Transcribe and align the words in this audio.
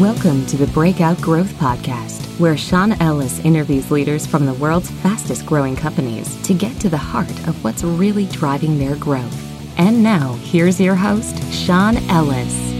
Welcome 0.00 0.44
to 0.48 0.58
the 0.58 0.66
Breakout 0.66 1.18
Growth 1.22 1.54
Podcast, 1.54 2.38
where 2.38 2.58
Sean 2.58 3.00
Ellis 3.00 3.38
interviews 3.46 3.90
leaders 3.90 4.26
from 4.26 4.44
the 4.44 4.52
world's 4.52 4.90
fastest 4.90 5.46
growing 5.46 5.74
companies 5.74 6.36
to 6.42 6.52
get 6.52 6.78
to 6.80 6.90
the 6.90 6.98
heart 6.98 7.30
of 7.48 7.64
what's 7.64 7.82
really 7.82 8.26
driving 8.26 8.78
their 8.78 8.96
growth. 8.96 9.78
And 9.78 10.02
now, 10.02 10.34
here's 10.42 10.78
your 10.78 10.96
host, 10.96 11.42
Sean 11.50 11.96
Ellis. 12.10 12.76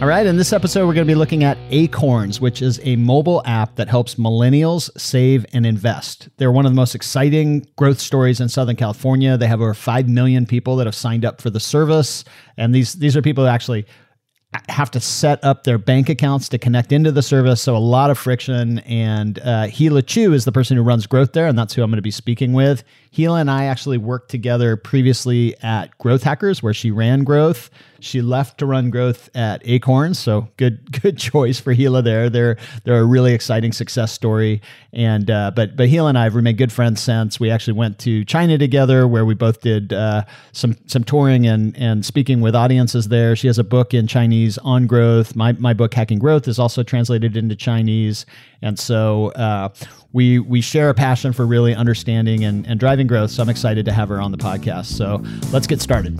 All 0.00 0.08
right, 0.08 0.26
in 0.26 0.36
this 0.36 0.52
episode, 0.52 0.86
we're 0.86 0.94
going 0.94 1.06
to 1.06 1.12
be 1.12 1.16
looking 1.16 1.42
at 1.42 1.58
Acorns, 1.70 2.40
which 2.40 2.62
is 2.62 2.80
a 2.84 2.94
mobile 2.96 3.42
app 3.44 3.74
that 3.76 3.88
helps 3.88 4.14
millennials 4.14 4.90
save 4.96 5.44
and 5.52 5.66
invest. 5.66 6.28
They're 6.36 6.52
one 6.52 6.66
of 6.66 6.72
the 6.72 6.76
most 6.76 6.94
exciting 6.94 7.66
growth 7.76 7.98
stories 7.98 8.40
in 8.40 8.48
Southern 8.48 8.76
California. 8.76 9.36
They 9.36 9.48
have 9.48 9.60
over 9.60 9.74
5 9.74 10.08
million 10.08 10.46
people 10.46 10.76
that 10.76 10.86
have 10.86 10.94
signed 10.94 11.24
up 11.24 11.40
for 11.40 11.50
the 11.50 11.60
service. 11.60 12.24
And 12.56 12.72
these, 12.72 12.94
these 12.94 13.16
are 13.16 13.22
people 13.22 13.44
that 13.44 13.54
actually 13.54 13.86
have 14.68 14.90
to 14.90 15.00
set 15.00 15.42
up 15.44 15.64
their 15.64 15.78
bank 15.78 16.08
accounts 16.08 16.48
to 16.50 16.58
connect 16.58 16.92
into 16.92 17.10
the 17.10 17.22
service. 17.22 17.62
So 17.62 17.76
a 17.76 17.78
lot 17.78 18.10
of 18.10 18.18
friction. 18.18 18.80
And 18.80 19.38
uh, 19.38 19.66
Hila 19.66 20.06
Qu 20.06 20.32
is 20.32 20.44
the 20.44 20.52
person 20.52 20.76
who 20.76 20.82
runs 20.82 21.06
growth 21.06 21.32
there, 21.32 21.46
and 21.46 21.58
that's 21.58 21.74
who 21.74 21.82
I'm 21.82 21.90
going 21.90 21.96
to 21.96 22.02
be 22.02 22.10
speaking 22.10 22.52
with. 22.52 22.84
Hila 23.14 23.42
and 23.42 23.50
I 23.50 23.66
actually 23.66 23.98
worked 23.98 24.30
together 24.30 24.74
previously 24.76 25.54
at 25.62 25.96
Growth 25.98 26.22
Hackers, 26.22 26.62
where 26.62 26.72
she 26.72 26.90
ran 26.90 27.24
growth. 27.24 27.68
She 28.00 28.22
left 28.22 28.58
to 28.58 28.66
run 28.66 28.88
growth 28.90 29.28
at 29.36 29.60
Acorns, 29.64 30.18
so 30.18 30.48
good 30.56 30.90
good 31.02 31.18
choice 31.18 31.60
for 31.60 31.74
Hila 31.74 32.02
there. 32.02 32.30
They're 32.30 32.56
they're 32.84 33.00
a 33.00 33.04
really 33.04 33.34
exciting 33.34 33.72
success 33.72 34.12
story, 34.12 34.62
and 34.94 35.30
uh, 35.30 35.52
but 35.54 35.76
but 35.76 35.90
Hila 35.90 36.08
and 36.08 36.18
I 36.18 36.24
have 36.24 36.34
remained 36.34 36.56
good 36.56 36.72
friends 36.72 37.02
since. 37.02 37.38
We 37.38 37.50
actually 37.50 37.74
went 37.74 37.98
to 38.00 38.24
China 38.24 38.56
together, 38.56 39.06
where 39.06 39.26
we 39.26 39.34
both 39.34 39.60
did 39.60 39.92
uh, 39.92 40.24
some 40.52 40.76
some 40.86 41.04
touring 41.04 41.46
and 41.46 41.76
and 41.76 42.06
speaking 42.06 42.40
with 42.40 42.54
audiences 42.56 43.08
there. 43.08 43.36
She 43.36 43.46
has 43.46 43.58
a 43.58 43.64
book 43.64 43.92
in 43.92 44.06
Chinese 44.06 44.56
on 44.58 44.86
growth. 44.86 45.36
My 45.36 45.52
my 45.52 45.74
book 45.74 45.92
Hacking 45.92 46.18
Growth 46.18 46.48
is 46.48 46.58
also 46.58 46.82
translated 46.82 47.36
into 47.36 47.56
Chinese, 47.56 48.24
and 48.62 48.78
so 48.78 49.32
uh, 49.32 49.68
we 50.12 50.38
we 50.38 50.60
share 50.60 50.90
a 50.90 50.94
passion 50.94 51.32
for 51.32 51.46
really 51.46 51.74
understanding 51.74 52.44
and, 52.44 52.66
and 52.66 52.78
driving 52.78 53.06
growth. 53.06 53.30
So 53.30 53.42
I'm 53.42 53.48
excited 53.48 53.84
to 53.86 53.92
have 53.92 54.08
her 54.08 54.20
on 54.20 54.30
the 54.30 54.38
podcast. 54.38 54.86
So 54.86 55.22
let's 55.52 55.66
get 55.66 55.80
started. 55.80 56.18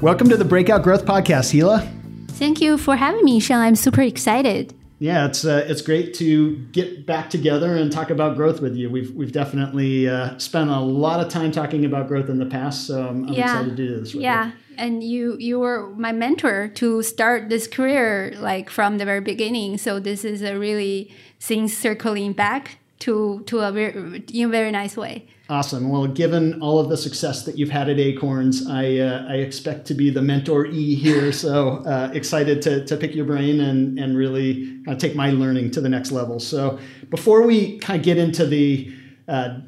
Welcome 0.00 0.28
to 0.28 0.36
the 0.36 0.44
Breakout 0.44 0.84
Growth 0.84 1.04
Podcast, 1.04 1.52
Hila. 1.52 1.92
Thank 2.28 2.60
you 2.60 2.78
for 2.78 2.94
having 2.94 3.24
me, 3.24 3.40
Sean. 3.40 3.58
I'm 3.58 3.74
super 3.74 4.02
excited. 4.02 4.77
Yeah, 5.00 5.26
it's 5.26 5.44
uh, 5.44 5.64
it's 5.68 5.80
great 5.80 6.14
to 6.14 6.56
get 6.72 7.06
back 7.06 7.30
together 7.30 7.76
and 7.76 7.90
talk 7.90 8.10
about 8.10 8.36
growth 8.36 8.60
with 8.60 8.74
you. 8.74 8.90
We've 8.90 9.14
we've 9.14 9.30
definitely 9.30 10.08
uh, 10.08 10.36
spent 10.38 10.70
a 10.70 10.80
lot 10.80 11.20
of 11.24 11.30
time 11.30 11.52
talking 11.52 11.84
about 11.84 12.08
growth 12.08 12.28
in 12.28 12.38
the 12.38 12.46
past, 12.46 12.86
so 12.86 13.06
I'm, 13.06 13.24
I'm 13.28 13.32
yeah. 13.32 13.44
excited 13.44 13.76
to 13.76 13.76
do 13.76 14.00
this. 14.00 14.14
yeah, 14.14 14.46
you. 14.46 14.52
and 14.76 15.04
you 15.04 15.36
you 15.38 15.60
were 15.60 15.90
my 15.90 16.10
mentor 16.10 16.68
to 16.74 17.02
start 17.02 17.48
this 17.48 17.68
career 17.68 18.34
like 18.38 18.70
from 18.70 18.98
the 18.98 19.04
very 19.04 19.20
beginning. 19.20 19.78
So 19.78 20.00
this 20.00 20.24
is 20.24 20.42
a 20.42 20.58
really 20.58 21.14
things 21.38 21.76
circling 21.76 22.32
back 22.32 22.78
to 23.00 23.42
to 23.46 23.60
a 23.60 23.70
very 23.72 24.24
in 24.32 24.46
a 24.46 24.48
very 24.48 24.70
nice 24.70 24.96
way. 24.96 25.26
Awesome. 25.50 25.88
Well, 25.88 26.06
given 26.06 26.60
all 26.60 26.78
of 26.78 26.90
the 26.90 26.96
success 26.96 27.44
that 27.46 27.56
you've 27.56 27.70
had 27.70 27.88
at 27.88 27.98
Acorns, 27.98 28.66
I, 28.68 28.98
uh, 28.98 29.24
I 29.30 29.36
expect 29.36 29.86
to 29.86 29.94
be 29.94 30.10
the 30.10 30.20
mentor 30.20 30.66
E 30.66 30.94
here. 30.94 31.32
So 31.44 31.78
uh, 31.86 32.10
excited 32.12 32.60
to, 32.62 32.84
to 32.84 32.96
pick 32.98 33.14
your 33.14 33.24
brain 33.24 33.60
and, 33.60 33.98
and 33.98 34.14
really 34.16 34.78
uh, 34.86 34.94
take 34.94 35.14
my 35.14 35.30
learning 35.30 35.70
to 35.70 35.80
the 35.80 35.88
next 35.88 36.10
level. 36.12 36.38
So 36.38 36.78
before 37.08 37.46
we 37.46 37.78
kind 37.78 37.98
of 37.98 38.04
get 38.04 38.18
into 38.18 38.44
the 38.44 38.92
uh, 39.26 39.60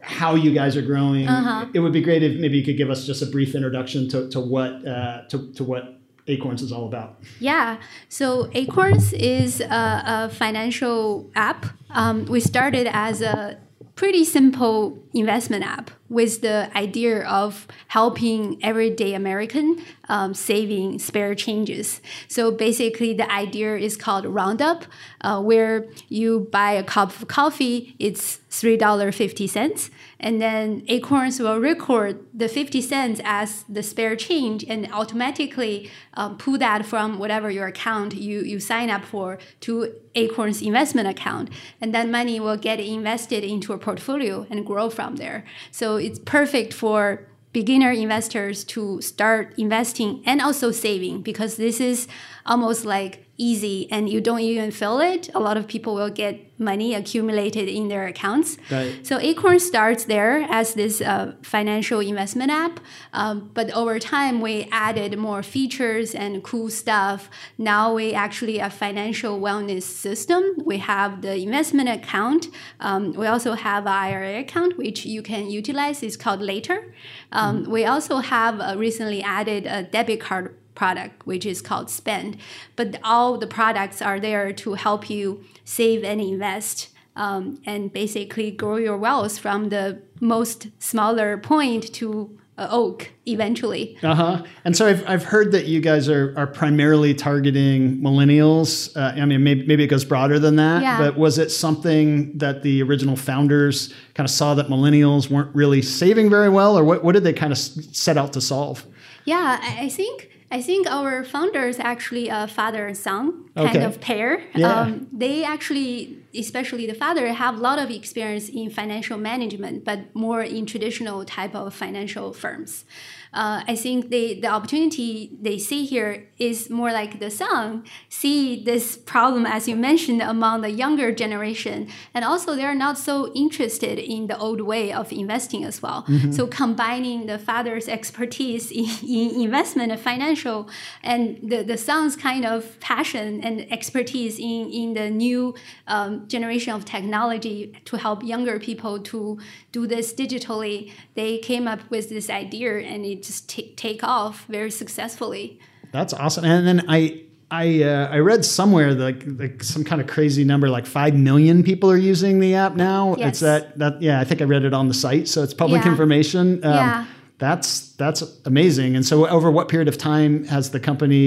how 0.00 0.34
you 0.34 0.52
guys 0.52 0.76
are 0.76 0.82
growing, 0.82 1.28
Uh-huh. 1.28 1.66
it 1.74 1.80
would 1.80 1.92
be 1.92 2.00
great 2.00 2.22
if 2.22 2.38
maybe 2.40 2.58
you 2.58 2.64
could 2.64 2.76
give 2.76 2.90
us 2.90 3.06
just 3.06 3.22
a 3.22 3.26
brief 3.26 3.54
introduction 3.54 4.08
to, 4.08 4.28
to 4.30 4.40
what 4.40 4.86
uh, 4.86 5.22
to, 5.28 5.52
to 5.52 5.62
what 5.64 5.95
Acorns 6.28 6.62
is 6.62 6.72
all 6.72 6.86
about. 6.86 7.20
Yeah. 7.40 7.78
So 8.08 8.50
Acorns 8.54 9.12
is 9.12 9.60
a, 9.60 10.02
a 10.06 10.30
financial 10.32 11.30
app. 11.34 11.66
Um, 11.90 12.24
we 12.26 12.40
started 12.40 12.88
as 12.92 13.22
a 13.22 13.58
pretty 13.94 14.24
simple 14.24 15.02
investment 15.16 15.64
app 15.64 15.90
with 16.08 16.40
the 16.40 16.58
idea 16.76 17.14
of 17.26 17.66
helping 17.88 18.40
everyday 18.62 19.12
American 19.14 19.68
um, 20.08 20.34
saving 20.34 20.88
spare 21.00 21.34
changes. 21.34 22.00
So 22.28 22.42
basically, 22.52 23.12
the 23.22 23.28
idea 23.44 23.70
is 23.76 23.96
called 24.04 24.24
Roundup, 24.38 24.80
uh, 25.26 25.40
where 25.50 25.74
you 26.08 26.48
buy 26.58 26.72
a 26.82 26.84
cup 26.94 27.10
of 27.10 27.26
coffee, 27.26 27.96
it's 27.98 28.24
three 28.60 28.78
dollar 28.86 29.10
fifty 29.10 29.46
cents, 29.56 29.90
and 30.20 30.40
then 30.40 30.68
Acorns 30.86 31.40
will 31.40 31.58
record 31.58 32.12
the 32.32 32.48
fifty 32.48 32.80
cents 32.80 33.20
as 33.24 33.64
the 33.76 33.82
spare 33.82 34.16
change, 34.28 34.64
and 34.72 34.80
automatically 34.92 35.90
um, 36.14 36.38
pull 36.42 36.58
that 36.58 36.80
from 36.86 37.18
whatever 37.18 37.48
your 37.50 37.66
account 37.74 38.14
you 38.14 38.36
you 38.52 38.58
sign 38.60 38.88
up 38.96 39.04
for 39.12 39.38
to 39.64 39.92
Acorns 40.14 40.62
investment 40.62 41.08
account, 41.08 41.46
and 41.80 41.92
that 41.92 42.08
money 42.08 42.38
will 42.44 42.60
get 42.68 42.78
invested 42.80 43.42
into 43.44 43.72
a 43.72 43.78
portfolio 43.78 44.46
and 44.50 44.64
grow 44.70 44.88
from 44.88 45.05
there. 45.14 45.44
So 45.70 45.96
it's 45.96 46.18
perfect 46.18 46.74
for 46.74 47.28
beginner 47.52 47.90
investors 47.90 48.64
to 48.64 49.00
start 49.00 49.54
investing 49.56 50.22
and 50.26 50.42
also 50.42 50.70
saving 50.70 51.22
because 51.22 51.56
this 51.56 51.80
is 51.80 52.06
almost 52.44 52.84
like 52.84 53.25
easy 53.38 53.90
and 53.90 54.08
you 54.08 54.20
don't 54.20 54.40
even 54.40 54.70
feel 54.70 55.00
it. 55.00 55.28
A 55.34 55.40
lot 55.40 55.56
of 55.56 55.66
people 55.66 55.94
will 55.94 56.10
get 56.10 56.40
money 56.58 56.94
accumulated 56.94 57.68
in 57.68 57.88
their 57.88 58.06
accounts. 58.06 58.56
Right. 58.70 59.06
So 59.06 59.18
Acorn 59.18 59.60
starts 59.60 60.04
there 60.04 60.46
as 60.48 60.74
this 60.74 61.00
uh, 61.00 61.34
financial 61.42 62.00
investment 62.00 62.50
app, 62.50 62.80
um, 63.12 63.50
but 63.52 63.70
over 63.72 63.98
time 63.98 64.40
we 64.40 64.66
added 64.72 65.18
more 65.18 65.42
features 65.42 66.14
and 66.14 66.42
cool 66.42 66.70
stuff. 66.70 67.28
Now 67.58 67.92
we 67.92 68.14
actually 68.14 68.58
a 68.58 68.70
financial 68.70 69.38
wellness 69.38 69.82
system. 69.82 70.42
We 70.64 70.78
have 70.78 71.20
the 71.22 71.36
investment 71.36 71.88
account. 71.90 72.48
Um, 72.80 73.12
we 73.12 73.26
also 73.26 73.52
have 73.52 73.84
an 73.84 73.92
IRA 73.92 74.38
account 74.40 74.78
which 74.78 75.04
you 75.04 75.22
can 75.22 75.50
utilize. 75.50 76.02
It's 76.02 76.16
called 76.16 76.40
Later. 76.40 76.94
Um, 77.32 77.64
We 77.68 77.84
also 77.84 78.18
have 78.18 78.60
uh, 78.60 78.74
recently 78.78 79.22
added 79.22 79.66
a 79.66 79.82
debit 79.82 80.20
card 80.20 80.56
product 80.76 81.26
which 81.26 81.44
is 81.46 81.60
called 81.60 81.88
spend 81.90 82.36
but 82.76 82.88
all 83.02 83.36
the 83.38 83.46
products 83.46 84.00
are 84.00 84.20
there 84.20 84.52
to 84.52 84.74
help 84.74 85.10
you 85.10 85.42
save 85.64 86.04
and 86.04 86.20
invest 86.20 86.88
um, 87.16 87.58
and 87.64 87.92
basically 87.92 88.50
grow 88.50 88.76
your 88.76 88.96
wealth 88.98 89.38
from 89.38 89.70
the 89.70 90.00
most 90.20 90.68
smaller 90.78 91.38
point 91.38 91.92
to 91.94 92.38
oak 92.58 93.10
eventually 93.26 93.98
Uh 94.02 94.14
huh. 94.14 94.42
And 94.64 94.74
so 94.74 94.86
I've, 94.86 95.06
I've 95.06 95.24
heard 95.24 95.52
that 95.52 95.66
you 95.66 95.80
guys 95.80 96.08
are, 96.08 96.32
are 96.38 96.46
primarily 96.46 97.12
targeting 97.14 97.98
millennials. 98.00 98.96
Uh, 98.96 99.20
I 99.20 99.26
mean, 99.26 99.42
maybe, 99.44 99.66
maybe 99.66 99.84
it 99.84 99.88
goes 99.88 100.06
broader 100.06 100.38
than 100.38 100.56
that, 100.56 100.80
Yeah. 100.82 100.98
but 100.98 101.18
was 101.18 101.36
it 101.38 101.50
something 101.50 102.36
that 102.38 102.62
the 102.62 102.82
original 102.82 103.14
founders 103.16 103.92
kind 104.14 104.26
of 104.26 104.30
saw 104.30 104.54
that 104.54 104.68
millennials 104.68 105.28
weren't 105.30 105.54
really 105.54 105.82
saving 105.82 106.30
very 106.30 106.48
well, 106.48 106.78
or 106.78 106.84
what, 106.84 107.04
what 107.04 107.12
did 107.12 107.24
they 107.24 107.32
kind 107.34 107.52
of 107.52 107.58
set 107.58 108.16
out 108.16 108.32
to 108.34 108.40
solve? 108.40 108.86
yeah 109.26 109.58
I 109.80 109.88
think 109.90 110.30
I 110.50 110.62
think 110.62 110.86
our 110.86 111.24
founders 111.24 111.78
actually 111.80 112.28
a 112.28 112.46
father 112.46 112.86
and 112.86 112.96
son 112.96 113.50
kind 113.56 113.76
Okay. 113.76 113.84
of 113.84 114.00
pair. 114.00 114.42
Yeah. 114.54 114.80
Um, 114.80 115.08
they 115.12 115.42
actually, 115.44 116.18
especially 116.34 116.86
the 116.86 116.94
father, 116.94 117.26
have 117.32 117.56
a 117.56 117.60
lot 117.60 117.78
of 117.78 117.90
experience 117.90 118.48
in 118.48 118.70
financial 118.70 119.18
management, 119.18 119.84
but 119.84 120.14
more 120.14 120.42
in 120.42 120.64
traditional 120.66 121.24
type 121.24 121.54
of 121.54 121.74
financial 121.74 122.32
firms. 122.32 122.84
Uh, 123.32 123.62
I 123.66 123.74
think 123.74 124.10
they, 124.10 124.38
the 124.40 124.46
opportunity 124.48 125.36
they 125.42 125.58
see 125.58 125.84
here 125.84 126.28
is 126.38 126.68
more 126.70 126.92
like 126.92 127.18
the 127.18 127.30
son 127.30 127.84
see 128.08 128.62
this 128.62 128.96
problem, 128.96 129.46
as 129.46 129.68
you 129.68 129.76
mentioned, 129.76 130.22
among 130.22 130.60
the 130.62 130.70
younger 130.70 131.12
generation, 131.12 131.88
and 132.14 132.24
also 132.24 132.54
they 132.54 132.64
are 132.64 132.74
not 132.74 132.98
so 132.98 133.32
interested 133.34 133.98
in 133.98 134.26
the 134.26 134.38
old 134.38 134.60
way 134.60 134.92
of 134.92 135.12
investing 135.12 135.64
as 135.64 135.82
well. 135.82 136.04
So 136.32 136.46
combining 136.46 137.26
the 137.26 137.38
father's 137.38 137.88
expertise 137.88 138.70
in, 138.70 138.86
in 139.06 139.40
investment 139.40 139.92
and 139.92 140.00
financial, 140.00 140.68
and 141.02 141.38
the, 141.42 141.62
the 141.62 141.76
son's 141.76 142.16
kind 142.16 142.44
of 142.44 142.78
passion 142.80 143.40
and 143.42 143.70
expertise 143.72 144.38
in, 144.38 144.70
in 144.70 144.94
the 144.94 145.10
new 145.10 145.54
um, 145.86 146.26
generation 146.28 146.74
of 146.74 146.84
technology 146.84 147.72
to 147.84 147.96
help 147.96 148.22
younger 148.22 148.58
people 148.58 148.98
to 149.00 149.38
do 149.72 149.86
this 149.86 150.12
digitally, 150.12 150.92
they 151.14 151.38
came 151.38 151.68
up 151.68 151.80
with 151.90 152.08
this 152.08 152.28
idea 152.30 152.78
and 152.78 153.04
it 153.04 153.22
just 153.22 153.48
t- 153.48 153.74
take 153.76 154.02
off 154.02 154.46
very 154.48 154.70
successfully. 154.70 155.58
That's 155.96 156.12
awesome. 156.14 156.44
And 156.44 156.66
then 156.66 156.84
I 156.88 157.22
I 157.50 157.82
uh, 157.92 158.08
I 158.16 158.18
read 158.30 158.44
somewhere 158.44 158.92
like 158.92 159.22
like 159.26 159.62
some 159.62 159.84
kind 159.84 160.00
of 160.02 160.06
crazy 160.06 160.44
number 160.44 160.68
like 160.78 160.86
five 160.86 161.14
million 161.14 161.62
people 161.62 161.88
are 161.90 161.96
using 162.12 162.40
the 162.40 162.54
app 162.54 162.74
now. 162.76 163.14
Yes. 163.18 163.28
It's 163.28 163.40
that 163.40 163.78
that 163.78 164.02
yeah 164.02 164.20
I 164.20 164.24
think 164.24 164.40
I 164.40 164.44
read 164.44 164.64
it 164.64 164.74
on 164.74 164.88
the 164.88 164.94
site, 164.94 165.26
so 165.28 165.42
it's 165.42 165.54
public 165.54 165.82
Yeah. 165.84 165.90
information. 165.92 166.46
Um, 166.64 166.72
Yeah. 166.74 167.04
That's 167.38 167.68
that's 168.02 168.22
amazing. 168.46 168.96
And 168.96 169.04
so 169.04 169.26
over 169.28 169.50
what 169.50 169.68
period 169.68 169.88
of 169.88 169.96
time 169.98 170.44
has 170.46 170.70
the 170.70 170.80
company 170.80 171.26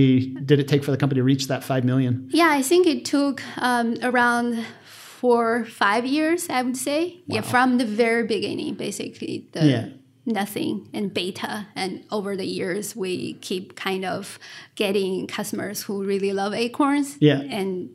did 0.49 0.59
it 0.59 0.67
take 0.67 0.83
for 0.83 0.91
the 0.91 0.97
company 0.97 1.19
to 1.19 1.23
reach 1.23 1.47
that 1.47 1.63
five 1.63 1.83
million? 1.83 2.13
Yeah, 2.31 2.49
I 2.59 2.63
think 2.63 2.87
it 2.87 3.05
took 3.05 3.41
um, 3.57 3.95
around 4.01 4.65
four, 5.19 5.65
five 5.65 6.05
years, 6.05 6.49
I 6.49 6.63
would 6.63 6.77
say. 6.77 7.19
Yeah, 7.27 7.41
from 7.41 7.77
the 7.77 7.85
very 7.85 8.25
beginning, 8.25 8.73
basically. 8.75 9.45
The, 9.51 9.65
Yeah. 9.65 9.85
Nothing 10.33 10.87
and 10.93 11.11
beta, 11.11 11.65
and 11.75 12.03
over 12.11 12.35
the 12.37 12.45
years, 12.45 12.95
we 12.95 13.33
keep 13.41 13.75
kind 13.75 14.05
of 14.05 14.37
getting 14.75 15.25
customers 15.25 15.81
who 15.81 16.03
really 16.03 16.33
love 16.33 16.53
acorns. 16.53 17.17
Yeah. 17.19 17.39
and 17.41 17.89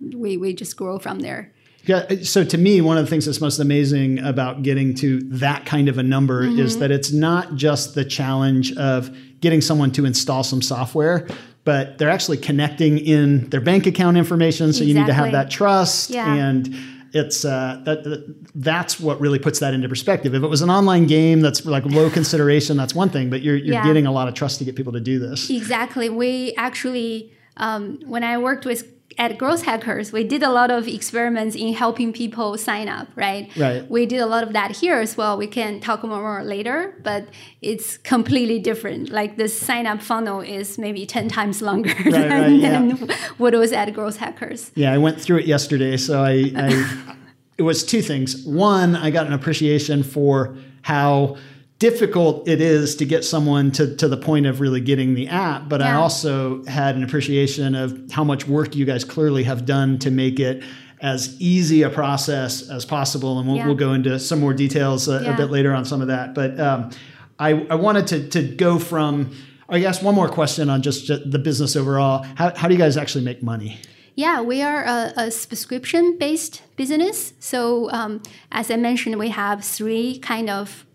we 0.00 0.36
we 0.36 0.52
just 0.52 0.76
grow 0.76 0.98
from 0.98 1.20
there. 1.20 1.52
Yeah. 1.84 2.04
So 2.22 2.42
to 2.42 2.58
me, 2.58 2.80
one 2.80 2.98
of 2.98 3.04
the 3.04 3.10
things 3.10 3.26
that's 3.26 3.40
most 3.40 3.60
amazing 3.60 4.18
about 4.18 4.62
getting 4.64 4.94
to 4.96 5.20
that 5.38 5.64
kind 5.64 5.88
of 5.88 5.96
a 5.98 6.02
number 6.02 6.42
Mm-hmm. 6.42 6.58
is 6.58 6.78
that 6.80 6.90
it's 6.90 7.12
not 7.12 7.54
just 7.54 7.94
the 7.94 8.04
challenge 8.04 8.72
of 8.76 9.16
getting 9.40 9.60
someone 9.60 9.92
to 9.92 10.04
install 10.04 10.42
some 10.42 10.60
software, 10.60 11.28
but 11.62 11.98
they're 11.98 12.10
actually 12.10 12.38
connecting 12.38 12.98
in 12.98 13.48
their 13.50 13.60
bank 13.60 13.86
account 13.86 14.16
information. 14.16 14.72
So 14.72 14.82
you 14.82 14.94
need 14.94 15.06
to 15.06 15.14
have 15.14 15.30
that 15.32 15.50
trust 15.50 16.10
Yeah. 16.10 16.34
and. 16.34 16.74
It's 17.12 17.44
uh, 17.44 17.82
that, 17.84 18.04
that 18.04 18.34
that's 18.54 18.98
what 19.00 19.20
really 19.20 19.38
puts 19.38 19.58
that 19.60 19.72
into 19.74 19.88
perspective. 19.88 20.34
If 20.34 20.42
it 20.42 20.48
was 20.48 20.62
an 20.62 20.70
online 20.70 21.06
game 21.06 21.40
that's 21.40 21.64
like 21.64 21.84
low 21.86 22.10
consideration, 22.10 22.76
that's 22.76 22.94
one 22.94 23.08
thing. 23.10 23.30
But 23.30 23.42
you're 23.42 23.56
you're 23.56 23.74
Yeah. 23.74 23.84
getting 23.84 24.06
a 24.06 24.12
lot 24.12 24.28
of 24.28 24.34
trust 24.34 24.58
to 24.58 24.64
get 24.64 24.76
people 24.76 24.92
to 24.92 25.00
do 25.00 25.18
this. 25.18 25.48
Exactly. 25.50 26.08
We 26.08 26.52
actually, 26.56 27.32
um, 27.56 28.00
when 28.06 28.24
I 28.24 28.38
worked 28.38 28.66
with 28.66 28.92
at 29.18 29.38
Growth 29.38 29.62
Hackers, 29.62 30.12
we 30.12 30.24
did 30.24 30.42
a 30.42 30.50
lot 30.50 30.70
of 30.70 30.86
experiments 30.86 31.56
in 31.56 31.72
helping 31.72 32.12
people 32.12 32.58
sign 32.58 32.88
up. 32.88 33.08
Right. 33.16 33.50
Right. 33.56 33.88
We 33.90 34.04
did 34.06 34.20
a 34.20 34.26
lot 34.26 34.42
of 34.42 34.52
that 34.52 34.72
here 34.72 34.96
as 34.96 35.16
well. 35.16 35.38
We 35.38 35.46
can 35.46 35.80
talk 35.80 36.02
more, 36.02 36.20
more 36.20 36.44
later, 36.44 36.94
but 37.02 37.26
it's 37.62 37.96
completely 37.98 38.58
different. 38.58 39.08
Like 39.08 39.36
the 39.36 39.48
sign 39.48 39.86
up 39.86 40.02
funnel 40.02 40.40
is 40.40 40.78
maybe 40.78 41.06
ten 41.06 41.28
times 41.28 41.62
longer 41.62 41.94
than, 42.04 42.30
right, 42.30 42.50
yeah. 42.50 42.70
than 42.70 43.10
what 43.38 43.54
was 43.54 43.72
at 43.72 43.92
Growth 43.94 44.18
Hackers. 44.18 44.70
Yeah, 44.74 44.92
I 44.92 44.98
went 44.98 45.20
through 45.20 45.38
it 45.38 45.46
yesterday. 45.46 45.96
So 45.96 46.22
I, 46.22 46.52
I 46.54 47.16
it 47.58 47.62
was 47.62 47.84
two 47.84 48.02
things. 48.02 48.44
One, 48.44 48.96
I 48.96 49.10
got 49.10 49.26
an 49.26 49.32
appreciation 49.32 50.02
for 50.02 50.56
how 50.82 51.36
difficult 51.78 52.48
it 52.48 52.60
is 52.60 52.96
to 52.96 53.04
get 53.04 53.24
someone 53.24 53.70
to, 53.72 53.94
to 53.96 54.08
the 54.08 54.16
point 54.16 54.46
of 54.46 54.60
really 54.60 54.80
getting 54.80 55.14
the 55.14 55.28
app. 55.28 55.68
But 55.68 55.82
I 55.82 55.92
also 55.92 56.64
had 56.64 56.96
an 56.96 57.04
appreciation 57.04 57.74
of 57.74 58.10
how 58.10 58.24
much 58.24 58.48
work 58.48 58.74
you 58.74 58.84
guys 58.86 59.04
clearly 59.04 59.42
have 59.44 59.66
done 59.66 59.98
to 59.98 60.10
make 60.10 60.40
it 60.40 60.62
as 61.02 61.38
easy 61.38 61.82
a 61.82 61.90
process 61.90 62.70
as 62.70 62.86
possible. 62.86 63.38
And 63.38 63.46
we'll, 63.46 63.58
Yeah. 63.58 63.66
we'll 63.66 63.74
go 63.74 63.92
into 63.92 64.18
some 64.18 64.40
more 64.40 64.54
details 64.54 65.08
a, 65.08 65.32
a 65.32 65.36
bit 65.36 65.50
later 65.50 65.74
on 65.74 65.84
some 65.84 66.00
of 66.00 66.08
that. 66.08 66.34
But 66.34 66.58
um, 66.58 66.90
I, 67.38 67.66
I 67.68 67.74
wanted 67.74 68.06
to, 68.08 68.28
to 68.30 68.42
go 68.56 68.78
from, 68.78 69.36
I 69.68 69.78
guess, 69.78 70.02
one 70.02 70.14
more 70.14 70.28
question 70.30 70.70
on 70.70 70.80
just 70.80 71.08
the 71.08 71.38
business 71.38 71.76
overall. 71.76 72.24
How, 72.36 72.54
how 72.56 72.68
do 72.68 72.74
you 72.74 72.80
guys 72.80 72.96
actually 72.96 73.24
make 73.24 73.42
money? 73.42 73.78
Yeah, 74.14 74.40
we 74.40 74.62
are 74.62 74.82
a, 74.84 75.12
a 75.16 75.30
subscription 75.30 76.16
based 76.16 76.62
business. 76.76 77.34
So, 77.38 77.90
um, 77.90 78.22
as 78.50 78.70
I 78.70 78.76
mentioned, 78.76 79.18
we 79.18 79.28
have 79.28 79.62
three 79.62 80.18
kind 80.20 80.48
of 80.48 80.86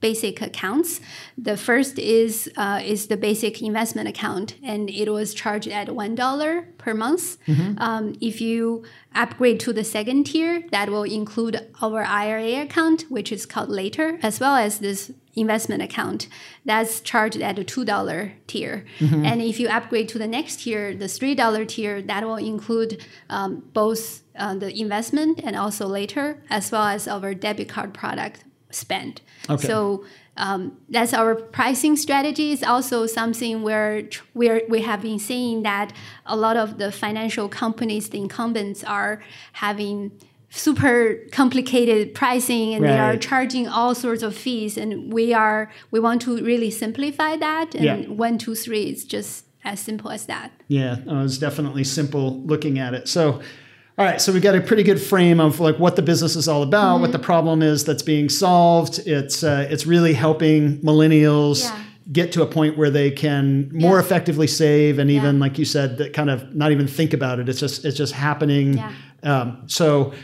basic 0.00 0.40
accounts. 0.40 1.00
The 1.36 1.56
first 1.56 1.98
is 1.98 2.50
uh, 2.56 2.80
is 2.84 3.08
the 3.08 3.16
basic 3.16 3.62
investment 3.62 4.08
account, 4.08 4.54
and 4.62 4.90
it 4.90 5.10
was 5.10 5.34
charged 5.34 5.68
at 5.68 5.94
one 5.94 6.14
dollar 6.14 6.68
per 6.78 6.94
month. 6.94 7.36
Um, 7.78 8.14
if 8.20 8.40
you 8.40 8.84
upgrade 9.14 9.60
to 9.60 9.72
the 9.72 9.84
second 9.84 10.24
tier, 10.24 10.62
that 10.70 10.88
will 10.90 11.02
include 11.04 11.68
our 11.82 12.02
IRA 12.04 12.62
account, 12.62 13.04
which 13.08 13.30
is 13.32 13.46
called 13.46 13.68
Later, 13.68 14.18
as 14.22 14.40
well 14.40 14.56
as 14.56 14.78
this 14.78 15.12
investment 15.34 15.80
account 15.80 16.26
that's 16.64 17.00
charged 17.00 17.40
at 17.40 17.58
a 17.58 17.64
two 17.64 17.84
dollar 17.84 18.32
tier. 18.46 18.84
And 19.00 19.40
if 19.40 19.60
you 19.60 19.68
upgrade 19.68 20.08
to 20.10 20.18
the 20.18 20.26
next 20.26 20.60
tier, 20.62 20.94
the 20.94 21.08
three 21.08 21.34
dollar 21.34 21.64
tier, 21.64 22.02
that 22.02 22.24
will 22.24 22.36
include 22.36 23.04
um, 23.28 23.62
both 23.72 24.22
uh, 24.36 24.54
the 24.54 24.70
investment 24.78 25.40
and 25.44 25.54
also 25.56 25.86
Later, 25.86 26.42
as 26.48 26.72
well 26.72 26.84
as 26.84 27.06
our 27.06 27.34
debit 27.34 27.68
card 27.68 27.92
product 27.92 28.44
spend. 28.70 29.20
Okay. 29.48 29.66
So 29.66 30.04
um, 30.36 30.78
that's 30.88 31.12
our 31.12 31.34
pricing 31.34 31.96
strategy. 31.96 32.52
It's 32.52 32.62
also 32.62 33.06
something 33.06 33.62
where 33.62 34.08
we're, 34.34 34.62
we 34.68 34.82
have 34.82 35.02
been 35.02 35.18
seeing 35.18 35.62
that 35.64 35.92
a 36.24 36.36
lot 36.36 36.56
of 36.56 36.78
the 36.78 36.90
financial 36.90 37.48
companies, 37.48 38.08
the 38.08 38.18
incumbents, 38.18 38.82
are 38.84 39.22
having 39.54 40.12
super 40.52 41.16
complicated 41.30 42.12
pricing 42.12 42.74
and 42.74 42.84
they 42.84 42.98
are 42.98 43.16
charging 43.16 43.68
all 43.68 43.94
sorts 43.94 44.20
of 44.22 44.34
fees 44.34 44.76
and 44.76 45.12
we 45.12 45.32
are 45.32 45.70
we 45.92 46.00
want 46.00 46.20
to 46.20 46.42
really 46.44 46.72
simplify 46.72 47.36
that 47.36 47.72
and 47.76 47.84
Yeah. 47.84 48.08
one 48.08 48.36
two 48.36 48.56
three 48.56 48.90
is 48.90 49.04
just 49.04 49.44
as 49.62 49.78
simple 49.78 50.10
as 50.10 50.26
that 50.26 50.50
Yeah, 50.66 50.96
uh, 51.06 51.20
it 51.20 51.22
was 51.22 51.38
definitely 51.38 51.84
simple 51.84 52.42
looking 52.42 52.80
at 52.80 52.94
it. 52.94 53.06
So, 53.06 53.40
all 54.00 54.06
right, 54.06 54.18
so 54.18 54.32
we've 54.32 54.40
got 54.42 54.54
a 54.54 54.62
pretty 54.62 54.82
good 54.82 54.98
frame 54.98 55.40
of 55.40 55.60
like 55.60 55.78
what 55.78 55.94
the 55.94 56.00
business 56.00 56.34
is 56.34 56.48
all 56.48 56.62
about, 56.62 56.94
Mm-hmm. 56.94 57.02
what 57.02 57.12
the 57.12 57.18
problem 57.18 57.60
is 57.60 57.84
that's 57.84 58.02
being 58.02 58.30
solved. 58.30 58.98
It's 59.06 59.44
uh, 59.44 59.66
it's 59.68 59.86
really 59.86 60.14
helping 60.14 60.78
millennials 60.78 61.64
Yeah. 61.64 61.82
get 62.10 62.32
to 62.32 62.42
a 62.42 62.46
point 62.46 62.78
where 62.78 62.88
they 62.88 63.10
can 63.10 63.68
more 63.74 63.96
Yeah. 63.98 64.00
effectively 64.00 64.46
save, 64.46 64.98
and 64.98 65.10
even 65.10 65.34
Yeah. 65.34 65.40
like 65.42 65.58
you 65.58 65.66
said, 65.66 65.98
that 65.98 66.14
kind 66.14 66.30
of 66.30 66.54
not 66.54 66.72
even 66.72 66.86
think 66.86 67.12
about 67.12 67.40
it. 67.40 67.48
It's 67.50 67.60
just 67.60 67.84
it's 67.84 67.94
just 67.98 68.14
happening. 68.14 68.78
Yeah. 68.78 68.92
Um, 69.22 69.58
so, 69.66 70.14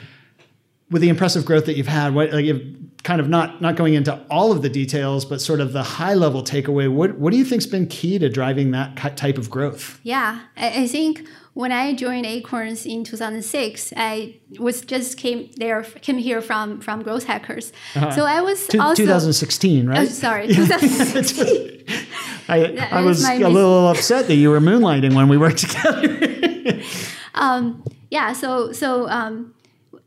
with 0.91 1.03
the 1.03 1.11
impressive 1.11 1.45
growth 1.45 1.67
that 1.67 1.77
you've 1.77 1.87
had, 1.87 2.15
what 2.15 2.33
like 2.33 2.47
you've 2.47 2.63
kind 3.07 3.21
of 3.21 3.29
not 3.29 3.61
not 3.63 3.77
going 3.77 3.95
into 3.95 4.13
all 4.29 4.51
of 4.51 4.63
the 4.63 4.69
details, 4.69 5.25
but 5.25 5.41
sort 5.41 5.61
of 5.61 5.73
the 5.73 5.85
high 5.85 6.15
level 6.15 6.43
takeaway. 6.43 6.93
What 6.93 7.11
what 7.19 7.31
do 7.31 7.37
you 7.39 7.45
think's 7.45 7.65
been 7.67 7.87
key 7.87 8.19
to 8.19 8.29
driving 8.29 8.73
that 8.73 9.17
type 9.17 9.39
of 9.39 9.49
growth? 9.49 10.01
Yeah, 10.03 10.41
I, 10.57 10.83
I 10.83 10.87
think 10.89 11.23
when 11.55 11.71
I 11.71 11.95
joined 11.95 12.27
Acorns 12.27 12.85
in 12.85 13.05
2006, 13.05 13.93
I 13.97 14.35
was 14.59 14.81
just 14.81 15.19
came 15.19 15.49
there 15.57 15.85
came 16.03 16.19
here 16.19 16.43
from 16.43 16.81
from 16.81 17.03
Growth 17.05 17.25
Hackers. 17.25 17.73
So 17.95 18.25
I 18.25 18.41
was 18.41 18.59
Uh-huh. 18.75 18.89
Also 18.89 19.05
2016, 19.05 19.87
right? 19.87 20.01
Oh, 20.01 20.05
sorry, 20.07 20.49
2016. 20.55 21.85
I, 22.49 22.89
I 22.91 23.03
was 23.03 23.25
a 23.25 23.39
mis- 23.39 23.49
little 23.49 23.89
upset 23.89 24.27
that 24.27 24.35
you 24.35 24.51
were 24.51 24.61
moonlighting 24.61 25.15
when 25.15 25.29
we 25.29 25.39
worked 25.39 25.59
together. 25.67 26.83
yeah. 28.11 28.33
So 28.33 28.73
so 28.73 29.09
um, 29.09 29.55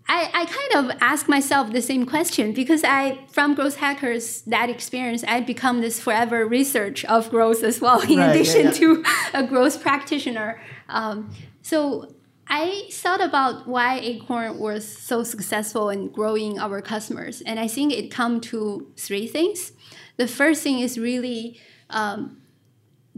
I 0.09 0.29
I 0.33 0.45
kind 0.45 0.73
of 0.89 0.97
ask 0.99 1.29
myself 1.29 1.71
the 1.71 1.81
same 1.81 2.05
question 2.05 2.51
because 2.51 2.83
I 2.83 3.19
from 3.31 3.53
Growth 3.53 3.77
Hackers 3.77 4.41
that 4.41 4.69
experience 4.69 5.23
I 5.27 5.39
become 5.41 5.81
this 5.81 5.99
forever 5.99 6.45
research 6.47 7.05
of 7.05 7.29
growth 7.29 7.63
as 7.63 7.79
well 7.79 8.01
in 8.11 8.17
Right, 8.17 8.25
yeah, 8.25 8.31
addition 8.31 8.65
yeah. 8.65 8.71
to 8.71 9.03
a 9.33 9.43
growth 9.47 9.81
practitioner. 9.81 10.59
Um, 10.89 11.33
so 11.61 12.13
I 12.47 12.89
thought 12.91 13.21
about 13.21 13.67
why 13.67 13.99
Acorn 13.99 14.57
was 14.57 14.83
so 14.87 15.23
successful 15.23 15.89
in 15.89 16.09
growing 16.09 16.57
our 16.59 16.81
customers, 16.81 17.41
and 17.41 17.59
I 17.59 17.67
think 17.67 17.93
it 17.93 18.09
come 18.09 18.41
to 18.41 18.91
three 18.97 19.27
things. 19.27 19.71
The 20.17 20.27
first 20.27 20.63
thing 20.63 20.79
is 20.79 20.97
really 20.97 21.59
um, 21.91 22.38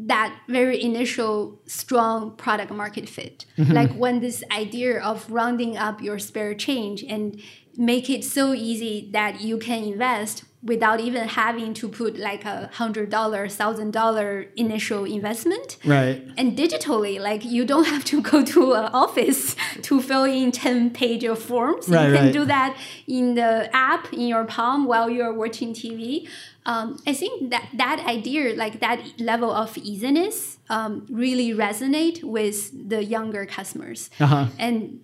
that 0.07 0.35
very 0.47 0.81
initial 0.81 1.59
strong 1.65 2.35
product 2.35 2.71
market 2.71 3.07
fit. 3.07 3.45
Mm-hmm. 3.57 3.73
Like 3.73 3.93
when 3.93 4.19
this 4.19 4.43
idea 4.51 4.99
of 5.01 5.29
rounding 5.31 5.77
up 5.77 6.01
your 6.01 6.19
spare 6.19 6.55
change 6.55 7.03
and 7.03 7.41
make 7.77 8.09
it 8.09 8.23
so 8.23 8.53
easy 8.53 9.09
that 9.11 9.41
you 9.41 9.57
can 9.57 9.83
invest 9.83 10.43
without 10.63 10.99
even 10.99 11.27
having 11.27 11.73
to 11.73 11.87
put 11.87 12.17
like 12.17 12.45
a 12.45 12.69
hundred 12.73 13.09
dollar, 13.09 13.47
thousand 13.47 13.91
dollar 13.91 14.45
initial 14.55 15.05
investment. 15.05 15.77
right. 15.85 16.23
And 16.37 16.57
digitally, 16.57 17.19
like 17.19 17.43
you 17.43 17.65
don't 17.65 17.85
have 17.87 18.03
to 18.05 18.21
go 18.21 18.43
to 18.43 18.73
an 18.73 18.85
office 18.93 19.55
to 19.81 20.01
fill 20.01 20.25
in 20.25 20.51
10 20.51 20.91
page 20.91 21.23
of 21.23 21.39
forms. 21.39 21.89
Right, 21.89 22.07
you 22.07 22.15
can 22.15 22.25
right. 22.25 22.33
do 22.33 22.45
that 22.45 22.77
in 23.07 23.35
the 23.35 23.69
app 23.75 24.13
in 24.13 24.27
your 24.27 24.45
palm 24.45 24.85
while 24.85 25.09
you're 25.09 25.33
watching 25.33 25.73
TV. 25.73 26.27
Um, 26.65 27.01
I 27.07 27.13
think 27.13 27.49
that 27.49 27.69
that 27.73 28.05
idea, 28.07 28.55
like 28.55 28.81
that 28.81 29.19
level 29.19 29.51
of 29.51 29.75
easiness, 29.79 30.59
um, 30.69 31.07
really 31.09 31.49
resonate 31.49 32.23
with 32.23 32.89
the 32.89 33.03
younger 33.03 33.47
customers. 33.47 34.11
Uh-huh. 34.19 34.45
And 34.59 35.01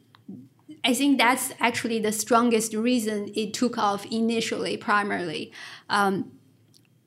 I 0.88 0.94
think 0.94 1.18
that's 1.18 1.54
actually 1.60 2.00
the 2.00 2.14
strongest 2.14 2.74
reason 2.74 3.32
it 3.36 3.54
took 3.54 3.78
off 3.78 4.06
initially, 4.06 4.78
primarily. 4.78 5.52
Um, 5.90 6.32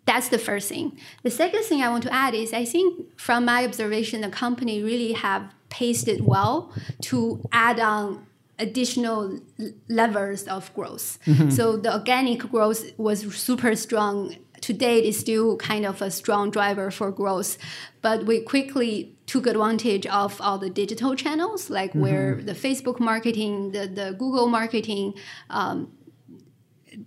that's 0.05 0.29
the 0.29 0.39
first 0.39 0.69
thing. 0.69 0.99
The 1.23 1.31
second 1.31 1.63
thing 1.65 1.81
I 1.83 1.89
want 1.89 2.03
to 2.03 2.13
add 2.13 2.35
is 2.35 2.53
I 2.53 2.67
think 2.67 3.19
from 3.19 3.47
my 3.47 3.65
observation, 3.65 4.21
the 4.21 4.29
company 4.29 4.83
really 4.83 5.13
have 5.13 5.43
paced 5.71 6.09
it 6.09 6.21
well 6.35 6.73
to 7.03 7.43
add 7.53 7.81
on 7.81 8.27
additional 8.59 9.41
levers 9.89 10.43
of 10.47 10.75
growth. 10.75 11.19
So 11.51 11.77
the 11.79 11.93
organic 11.95 12.41
growth 12.51 12.83
was 12.99 13.35
super 13.35 13.75
strong. 13.75 14.37
To 14.63 14.75
date, 14.75 15.05
is 15.05 15.19
still 15.19 15.57
kind 15.57 15.87
of 15.87 16.03
a 16.03 16.11
strong 16.11 16.51
driver 16.51 16.91
for 16.91 17.11
growth, 17.11 17.57
but 18.03 18.27
we 18.27 18.43
quickly 18.43 19.17
took 19.31 19.47
advantage 19.47 20.07
of 20.07 20.41
all 20.41 20.59
the 20.59 20.69
digital 20.69 21.15
channels, 21.15 21.71
like 21.71 21.93
where 21.95 22.35
mm-hmm. 22.35 22.47
the 22.47 22.57
Facebook 22.67 22.99
marketing, 22.99 23.71
the, 23.71 23.87
the 23.87 24.09
Google 24.19 24.49
marketing, 24.49 25.15
um, 25.51 25.93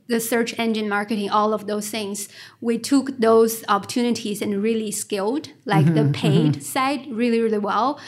the 0.08 0.22
search 0.22 0.58
engine 0.58 0.88
marketing, 0.88 1.30
all 1.30 1.54
of 1.54 1.68
those 1.68 1.90
things, 1.90 2.30
we 2.62 2.78
took 2.78 3.18
those 3.20 3.66
opportunities 3.68 4.42
and 4.42 4.64
really 4.64 4.90
scaled 4.90 5.50
like 5.66 5.86
the 5.86 6.06
mm-hmm. 6.06 6.12
paid 6.14 6.52
mm-hmm. 6.54 6.62
side 6.62 7.02
really, 7.12 7.42
really 7.42 7.64
well. 7.72 8.00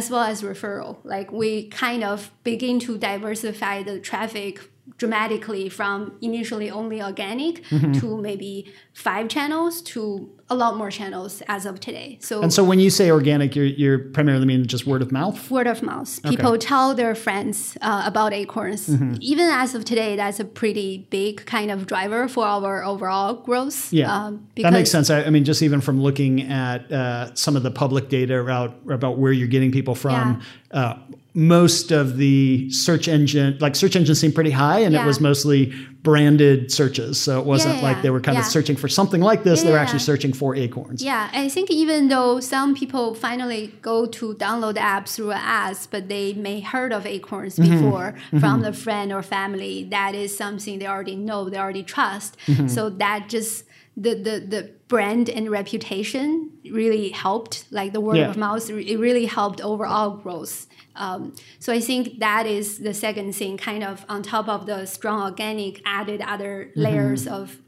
as 0.00 0.10
well 0.10 0.24
as 0.24 0.42
referral. 0.42 0.98
Like 1.04 1.30
we 1.30 1.68
kind 1.68 2.02
of 2.02 2.32
begin 2.42 2.80
to 2.80 2.98
diversify 2.98 3.84
the 3.84 4.00
traffic 4.00 4.54
dramatically 4.96 5.68
from 5.68 6.16
initially 6.20 6.70
only 6.70 7.02
organic 7.02 7.62
Mm-hmm. 7.64 7.92
to 7.92 8.20
maybe 8.20 8.72
five 8.92 9.28
channels 9.28 9.82
to 9.82 10.30
a 10.48 10.54
lot 10.54 10.76
more 10.76 10.90
channels 10.90 11.42
as 11.48 11.66
of 11.66 11.80
today. 11.80 12.18
So, 12.20 12.42
And 12.42 12.52
so 12.52 12.62
when 12.62 12.78
you 12.78 12.90
say 12.90 13.10
organic, 13.10 13.56
you're, 13.56 13.64
you're 13.64 13.98
primarily 13.98 14.46
mean 14.46 14.66
just 14.66 14.86
word 14.86 15.02
of 15.02 15.10
mouth? 15.10 15.50
word 15.50 15.66
of 15.66 15.82
mouth. 15.82 16.22
People 16.22 16.56
tell 16.58 16.94
their 16.94 17.14
friends 17.14 17.76
uh, 17.80 18.02
about 18.06 18.32
acorns. 18.32 18.88
Mm-hmm. 18.88 19.14
Even 19.20 19.46
as 19.50 19.74
of 19.74 19.84
today, 19.84 20.14
that's 20.16 20.38
a 20.38 20.44
pretty 20.44 21.06
big 21.10 21.44
kind 21.46 21.70
of 21.70 21.86
driver 21.86 22.28
for 22.28 22.46
our 22.46 22.84
overall 22.84 23.34
growth. 23.34 23.92
Yeah, 23.92 24.14
um, 24.14 24.46
that 24.56 24.72
makes 24.72 24.90
sense. 24.90 25.10
I, 25.10 25.24
I 25.24 25.30
mean, 25.30 25.44
just 25.44 25.62
even 25.62 25.80
from 25.80 26.00
looking 26.00 26.42
at 26.42 26.90
uh, 26.92 27.34
some 27.34 27.56
of 27.56 27.62
the 27.62 27.70
public 27.70 28.08
data 28.08 28.38
about 28.38 28.76
about 28.90 29.18
where 29.18 29.32
you're 29.32 29.48
getting 29.48 29.72
people 29.72 29.94
from, 29.94 30.42
uh, 30.70 30.96
most 31.36 31.90
of 31.90 32.16
the 32.16 32.70
search 32.70 33.08
engine, 33.08 33.58
like 33.60 33.74
search 33.74 33.96
engines, 33.96 34.20
seem 34.20 34.32
pretty 34.32 34.52
high, 34.52 34.78
and 34.78 34.94
it 34.94 35.04
was 35.04 35.20
mostly 35.20 35.72
branded 36.02 36.70
searches. 36.70 37.20
So 37.20 37.40
it 37.40 37.46
wasn't 37.46 37.76
yeah, 37.76 37.82
like 37.82 38.02
they 38.02 38.10
were 38.10 38.20
kind 38.20 38.38
of 38.38 38.44
searching 38.44 38.76
for 38.76 38.88
something 38.88 39.20
like 39.20 39.42
this. 39.42 39.62
they 39.62 39.70
were 39.70 39.76
Yeah. 39.76 39.82
actually 39.82 39.98
searching 40.00 40.32
for 40.32 40.54
acorns. 40.54 41.02
Yeah, 41.02 41.30
I 41.32 41.48
think 41.48 41.70
even 41.70 42.08
though 42.08 42.38
some 42.40 42.74
people 42.74 43.14
finally 43.14 43.72
go 43.82 44.06
to 44.06 44.34
download 44.34 44.74
the 44.74 44.80
app 44.82 45.08
through 45.08 45.32
ads, 45.32 45.86
but 45.88 46.08
they 46.08 46.34
may 46.34 46.60
heard 46.60 46.92
of 46.92 47.04
Acorns 47.06 47.56
Mm-hmm. 47.56 47.82
before 47.84 48.14
from 48.38 48.60
the 48.62 48.72
friend 48.72 49.12
or 49.12 49.22
family, 49.22 49.84
that 49.90 50.14
is 50.14 50.36
something 50.36 50.78
they 50.78 50.86
already 50.86 51.16
know, 51.16 51.48
they 51.50 51.58
already 51.58 51.82
trust. 51.82 52.36
Mm-hmm. 52.46 52.68
So 52.68 52.90
that 52.90 53.28
just 53.28 53.64
the, 53.96 54.14
the 54.14 54.40
the 54.54 54.70
brand 54.88 55.28
and 55.30 55.50
reputation 55.50 56.50
really 56.70 57.08
helped, 57.10 57.64
like 57.70 57.92
the 57.92 58.00
word 58.00 58.16
Yeah. 58.18 58.30
of 58.30 58.36
mouth, 58.36 58.68
it 58.70 58.98
really 58.98 59.26
helped 59.26 59.60
overall 59.60 60.10
growth. 60.16 60.66
Um, 60.96 61.34
so 61.58 61.72
I 61.72 61.80
think 61.80 62.18
that 62.20 62.46
is 62.46 62.78
the 62.78 62.94
second 62.94 63.34
thing, 63.34 63.56
kind 63.56 63.82
of 63.82 64.04
on 64.08 64.22
top 64.22 64.48
of 64.48 64.66
the 64.66 64.86
strong 64.86 65.22
organic, 65.22 65.80
added 65.84 66.20
other 66.22 66.70
Mm-hmm. 66.70 66.80
layers 66.80 67.26
of 67.26 67.58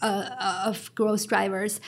uh, 0.00 0.62
of 0.64 0.94
growth 0.94 1.26
drivers. 1.26 1.80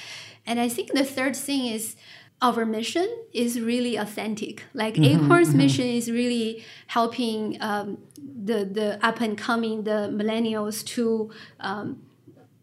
And 0.47 0.59
I 0.61 0.69
think 0.69 0.93
the 0.93 1.05
third 1.05 1.37
thing 1.37 1.67
is 1.67 1.97
our 2.43 2.65
mission 2.65 3.09
is 3.33 3.61
really 3.61 3.97
authentic. 3.97 4.65
Like 4.75 4.99
Acorn's 4.99 5.55
mission 5.55 5.87
is 5.87 6.11
really 6.11 6.65
helping 6.89 7.61
um, 7.61 7.99
the 8.17 8.65
the 8.65 8.99
up 9.05 9.21
and 9.21 9.37
coming 9.37 9.85
the 9.85 10.09
millennials 10.13 10.85
to 10.95 11.31
um, 11.61 12.03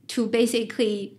to 0.07 0.27
basically 0.27 1.17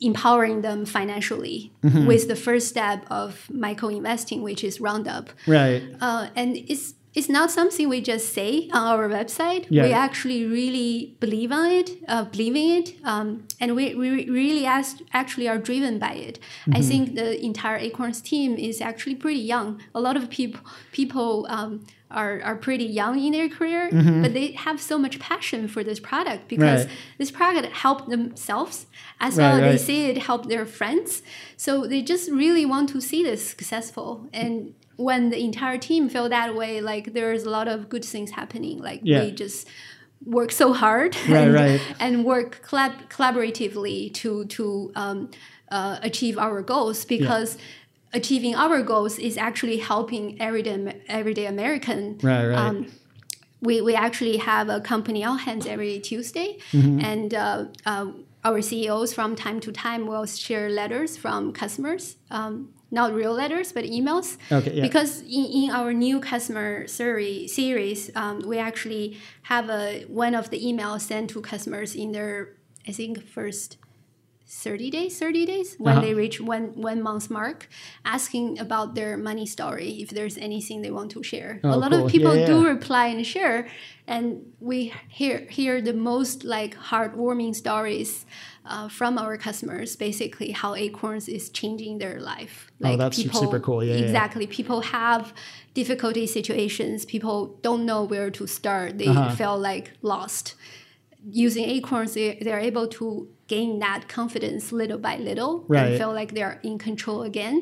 empowering 0.00 0.62
them 0.62 0.86
financially 0.86 1.72
with 1.82 2.28
the 2.28 2.36
first 2.36 2.68
step 2.68 3.04
of 3.10 3.48
micro 3.50 3.88
investing, 3.88 4.42
which 4.42 4.64
is 4.64 4.80
Roundup. 4.80 5.30
Right. 5.46 5.82
Uh, 6.00 6.28
and 6.34 6.56
it's 6.56 6.94
it's 7.12 7.28
not 7.28 7.50
something 7.50 7.88
we 7.88 8.00
just 8.00 8.32
say 8.32 8.68
on 8.72 8.86
our 8.86 9.08
website. 9.08 9.66
Yeah. 9.68 9.82
We 9.82 9.92
actually 9.92 10.44
really 10.46 11.16
believe 11.18 11.50
on 11.50 11.68
it, 11.68 11.90
uh, 12.06 12.24
believe 12.24 12.54
in 12.54 12.82
it, 12.82 12.94
um, 13.04 13.48
and 13.58 13.74
we, 13.74 13.94
we 13.96 14.30
really 14.30 14.64
as, 14.64 15.02
actually 15.12 15.48
are 15.48 15.58
driven 15.58 15.98
by 15.98 16.12
it. 16.12 16.38
Mm-hmm. 16.38 16.76
I 16.76 16.82
think 16.82 17.14
the 17.16 17.44
entire 17.44 17.78
Acorns 17.78 18.20
team 18.20 18.54
is 18.56 18.80
actually 18.80 19.16
pretty 19.16 19.40
young. 19.40 19.82
A 19.92 20.00
lot 20.00 20.16
of 20.16 20.30
people 20.30 20.60
people 20.92 21.46
um, 21.48 21.84
are, 22.10 22.40
are 22.42 22.56
pretty 22.56 22.84
young 22.84 23.18
in 23.18 23.32
their 23.32 23.48
career, 23.48 23.88
but 24.22 24.32
they 24.34 24.52
have 24.52 24.80
so 24.80 24.98
much 24.98 25.18
passion 25.20 25.68
for 25.68 25.82
this 25.84 26.00
product 26.00 26.48
because 26.48 26.80
Mm-hmm. 26.80 26.88
Right. 26.90 27.18
this 27.18 27.30
product 27.30 27.66
helped 27.72 28.08
themselves 28.10 28.86
as 29.20 29.36
Right, 29.36 29.44
well. 29.44 29.56
They 29.60 29.70
right. 29.70 29.80
see 29.80 30.06
it 30.10 30.18
help 30.18 30.48
their 30.48 30.66
friends, 30.66 31.22
so 31.56 31.86
they 31.86 32.02
just 32.02 32.30
really 32.30 32.64
want 32.66 32.88
to 32.90 33.00
see 33.00 33.22
this 33.22 33.46
successful 33.46 34.28
and 34.32 34.74
when 34.96 35.30
the 35.30 35.42
entire 35.42 35.78
team 35.78 36.10
feel 36.10 36.28
that 36.28 36.54
way, 36.54 36.82
like 36.82 37.14
there's 37.14 37.44
a 37.44 37.50
lot 37.50 37.68
of 37.68 37.88
good 37.88 38.04
things 38.04 38.32
happening. 38.32 38.76
Like 38.88 39.00
Yeah. 39.02 39.22
we 39.24 39.30
just 39.32 39.66
work 40.26 40.52
so 40.52 40.74
hard 40.74 41.16
and, 41.26 41.80
and 41.98 42.24
work 42.26 42.60
collab- 42.68 43.08
collaboratively 43.08 44.12
to 44.14 44.44
to 44.56 44.92
um, 44.94 45.30
uh, 45.70 45.98
achieve 46.02 46.36
our 46.38 46.60
goals 46.62 47.04
because. 47.04 47.56
Achieving 48.12 48.54
our 48.56 48.82
goals 48.82 49.18
is 49.18 49.36
actually 49.38 49.78
helping 49.78 50.40
everyday 50.40 51.00
everyday 51.08 51.46
American. 51.46 52.18
Right, 52.22 52.46
right. 52.46 52.58
Um, 52.58 52.86
we, 53.62 53.80
we 53.82 53.94
actually 53.94 54.38
have 54.38 54.68
a 54.70 54.80
company 54.80 55.22
all 55.24 55.36
hands 55.36 55.66
every 55.66 56.00
Tuesday, 56.00 56.58
Mm-hmm. 56.72 57.00
and 57.04 57.34
uh, 57.34 57.64
uh, 57.84 58.06
our 58.42 58.62
CEOs 58.62 59.12
from 59.12 59.36
time 59.36 59.60
to 59.60 59.70
time 59.70 60.06
will 60.06 60.24
share 60.26 60.70
letters 60.70 61.16
from 61.18 61.52
customers, 61.52 62.16
um, 62.30 62.70
not 62.90 63.12
real 63.12 63.34
letters 63.34 63.70
but 63.72 63.84
emails. 63.84 64.38
Okay, 64.50 64.72
yeah. 64.74 64.82
Because 64.82 65.20
in, 65.20 65.44
in 65.44 65.70
our 65.70 65.92
new 65.92 66.20
customer 66.20 66.86
survey 66.86 67.46
series, 67.46 68.10
um, 68.16 68.40
we 68.46 68.58
actually 68.58 69.18
have 69.42 69.68
a 69.68 70.04
one 70.08 70.34
of 70.34 70.48
the 70.50 70.58
emails 70.58 71.02
sent 71.02 71.30
to 71.30 71.40
customers 71.42 71.94
in 71.94 72.12
their 72.12 72.56
I 72.88 72.92
think 72.92 73.22
first 73.28 73.76
30 74.50 74.90
days 74.90 75.16
30 75.18 75.46
days 75.46 75.76
when 75.78 75.94
Uh-huh. 75.94 76.02
they 76.06 76.12
reach 76.14 76.40
one 76.40 76.66
one 76.90 77.00
month 77.08 77.30
mark 77.30 77.68
asking 78.04 78.58
about 78.58 78.94
their 78.98 79.16
money 79.16 79.46
story 79.46 79.90
if 80.02 80.08
there's 80.10 80.36
anything 80.48 80.82
they 80.82 80.90
want 80.90 81.10
to 81.12 81.22
share 81.22 81.60
Oh, 81.62 81.74
a 81.74 81.78
lot 81.82 81.92
cool. 81.92 82.06
of 82.06 82.10
people 82.10 82.34
Yeah, 82.36 82.46
do 82.52 82.56
yeah. 82.62 82.68
reply 82.74 83.04
and 83.14 83.24
share 83.34 83.68
and 84.14 84.26
we 84.70 84.78
hear 85.08 85.36
hear 85.58 85.80
the 85.80 85.92
most 86.10 86.36
like 86.56 86.74
heartwarming 86.90 87.54
stories 87.54 88.26
uh, 88.72 88.88
from 88.98 89.12
our 89.18 89.36
customers 89.36 89.94
basically 89.94 90.50
how 90.62 90.74
acorns 90.74 91.28
is 91.28 91.44
changing 91.60 91.98
their 91.98 92.18
life 92.32 92.54
Oh, 92.82 92.96
that's 92.96 93.16
su- 93.22 93.28
super 93.42 93.60
cool. 93.60 93.80
Yeah, 93.84 93.94
yeah, 93.94 93.98
yeah. 94.00 94.04
exactly 94.06 94.46
people 94.48 94.80
have 94.98 95.32
difficulty 95.74 96.26
situations 96.26 97.04
people 97.04 97.36
don't 97.66 97.84
know 97.90 98.02
where 98.12 98.30
to 98.38 98.44
start 98.58 98.98
they 98.98 99.06
Uh-huh. 99.12 99.30
feel 99.40 99.56
like 99.70 99.86
lost 100.02 100.44
using 101.46 101.64
acorns 101.76 102.14
they, 102.14 102.38
they're 102.44 102.64
able 102.70 102.86
to 102.98 103.28
gain 103.52 103.70
that 103.86 104.00
confidence 104.18 104.64
little 104.80 105.00
by 105.08 105.14
little 105.28 105.52
Right. 105.68 105.78
Mm-hmm. 105.80 105.88
and 105.90 105.98
feel 106.02 106.12
like 106.20 106.30
they're 106.36 106.58
in 106.70 106.76
control 106.88 107.20
again 107.32 107.58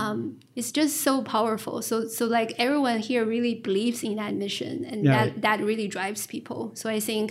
um, 0.00 0.18
it's 0.58 0.72
just 0.80 0.94
so 1.08 1.12
powerful 1.36 1.76
so 1.88 1.94
so 2.18 2.22
like 2.38 2.50
everyone 2.64 2.98
here 3.10 3.24
really 3.34 3.54
believes 3.68 4.00
in 4.08 4.14
that 4.22 4.34
mission 4.44 4.74
and 4.90 4.98
Yeah. 5.04 5.10
that 5.18 5.28
that 5.46 5.58
really 5.70 5.88
drives 5.96 6.22
people 6.34 6.60
so 6.80 6.84
i 6.98 7.00
think 7.08 7.26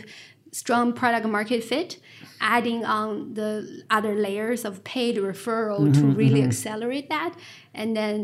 strong 0.64 0.88
product 1.02 1.26
market 1.38 1.62
fit 1.72 1.90
adding 2.56 2.82
on 2.98 3.10
the 3.40 3.50
other 3.98 4.14
layers 4.28 4.62
of 4.70 4.74
paid 4.96 5.16
referral 5.32 5.82
to 5.98 6.02
Mm-hmm, 6.02 6.22
really 6.24 6.42
accelerate 6.50 7.08
that 7.16 7.32
and 7.80 7.90
then 8.00 8.18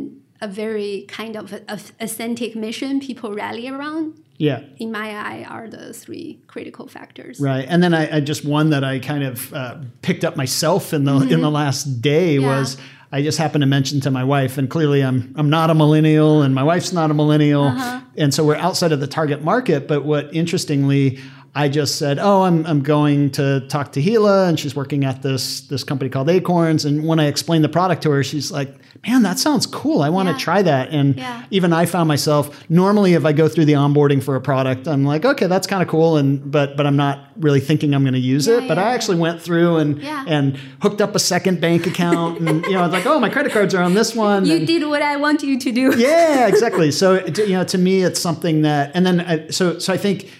a 0.47 0.47
very 0.63 0.93
kind 1.19 1.33
of 1.41 1.45
a, 1.53 1.59
a 1.75 1.79
authentic 2.07 2.51
mission 2.67 2.91
people 3.07 3.29
rally 3.43 3.65
around 3.75 4.07
Yeah. 4.37 4.61
in 4.77 4.91
my 4.91 5.09
eye 5.11 5.45
are 5.47 5.67
the 5.69 5.93
three 5.93 6.39
critical 6.47 6.87
factors 6.87 7.39
Right, 7.39 7.65
and 7.69 7.81
then 7.83 7.93
I, 7.93 8.17
I 8.17 8.19
just 8.19 8.43
one 8.45 8.71
that 8.71 8.83
I 8.83 8.99
kind 8.99 9.23
of 9.23 9.53
uh, 9.53 9.77
picked 10.01 10.23
up 10.23 10.35
myself 10.35 10.93
in 10.93 11.03
the 11.05 11.17
in 11.29 11.41
the 11.41 11.51
last 11.51 12.01
day 12.01 12.35
Mm-hmm. 12.37 12.43
Yeah. 12.45 12.59
was 12.59 12.77
I 13.11 13.21
just 13.21 13.37
happened 13.37 13.61
to 13.61 13.67
mention 13.67 14.01
to 14.01 14.09
my 14.11 14.23
wife, 14.23 14.57
and 14.57 14.67
clearly 14.67 15.01
I'm 15.03 15.33
I'm 15.37 15.49
not 15.51 15.69
a 15.69 15.75
millennial, 15.75 16.41
and 16.41 16.55
my 16.55 16.63
wife's 16.63 16.91
not 16.91 17.11
a 17.11 17.13
millennial, 17.13 17.65
Uh-huh. 17.65 18.01
and 18.17 18.33
so 18.33 18.43
we're 18.43 18.55
outside 18.55 18.91
of 18.91 18.99
the 18.99 19.07
target 19.07 19.43
market. 19.43 19.87
But 19.87 20.03
what 20.03 20.33
interestingly, 20.33 21.19
I 21.55 21.69
just 21.69 21.97
said, 21.99 22.17
oh, 22.19 22.41
I'm 22.41 22.65
I'm 22.65 22.81
going 22.81 23.29
to 23.31 23.59
talk 23.67 23.91
to 23.91 24.01
Hila, 24.01 24.49
and 24.49 24.59
she's 24.59 24.75
working 24.75 25.05
at 25.05 25.21
this 25.21 25.61
this 25.61 25.83
company 25.83 26.09
called 26.09 26.27
Acorns, 26.29 26.83
and 26.83 27.05
when 27.05 27.19
I 27.19 27.27
explained 27.27 27.63
the 27.63 27.69
product 27.69 28.01
to 28.03 28.09
her, 28.11 28.23
she's 28.23 28.51
like, 28.51 28.73
man, 29.05 29.21
that 29.21 29.37
sounds 29.37 29.67
cool. 29.67 30.01
I 30.01 30.09
want 30.09 30.29
to 30.29 30.33
Yeah. 30.33 30.39
try 30.39 30.61
that, 30.63 30.89
and 30.89 31.15
Yeah. 31.15 31.43
even 31.51 31.71
I 31.71 31.85
found 31.85 32.07
myself 32.07 32.63
normally 32.69 33.13
if 33.13 33.23
I 33.23 33.33
go 33.33 33.47
through 33.47 33.65
the 33.65 33.73
onboarding 33.73 34.23
for 34.23 34.35
a 34.35 34.41
product, 34.41 34.87
I'm 34.87 35.05
like, 35.05 35.25
okay, 35.25 35.45
that's 35.45 35.67
kind 35.67 35.83
of 35.83 35.87
cool, 35.87 36.17
and 36.17 36.51
but 36.51 36.75
but 36.75 36.87
I'm 36.87 36.95
not 36.97 37.19
really 37.39 37.59
thinking 37.59 37.93
I'm 37.93 38.01
going 38.03 38.13
to 38.15 38.19
use 38.19 38.47
Yeah, 38.47 38.57
it. 38.57 38.67
But 38.67 38.79
I 38.79 38.93
actually 38.95 39.17
went 39.17 39.39
through 39.39 39.77
and 39.77 40.03
and 40.03 40.57
hooked 40.81 41.01
up 41.01 41.13
a 41.13 41.19
second 41.19 41.61
bank 41.61 41.85
account, 41.85 42.39
and 42.39 42.65
you 42.65 42.71
know, 42.71 42.79
I 42.79 42.83
was 42.87 42.93
like, 42.93 43.05
oh, 43.05 43.19
my 43.19 43.29
credit 43.29 43.51
cards 43.51 43.75
are 43.75 43.83
on 43.83 43.93
this 43.93 44.15
one. 44.15 44.45
you 44.45 44.55
and- 44.57 44.65
did 44.67 44.87
what 44.87 45.03
i 45.03 45.17
want 45.17 45.43
you 45.43 45.59
to 45.59 45.71
do 45.71 45.93
yeah, 45.99 46.47
exactly. 46.47 46.89
So 46.89 47.23
you 47.27 47.49
know, 47.53 47.63
to 47.65 47.77
me, 47.77 48.01
it's 48.01 48.19
something 48.19 48.63
that, 48.63 48.89
and 48.95 49.05
then 49.05 49.21
I, 49.21 49.49
so 49.49 49.77
so 49.77 49.93
I 49.93 49.97
think 49.97 50.31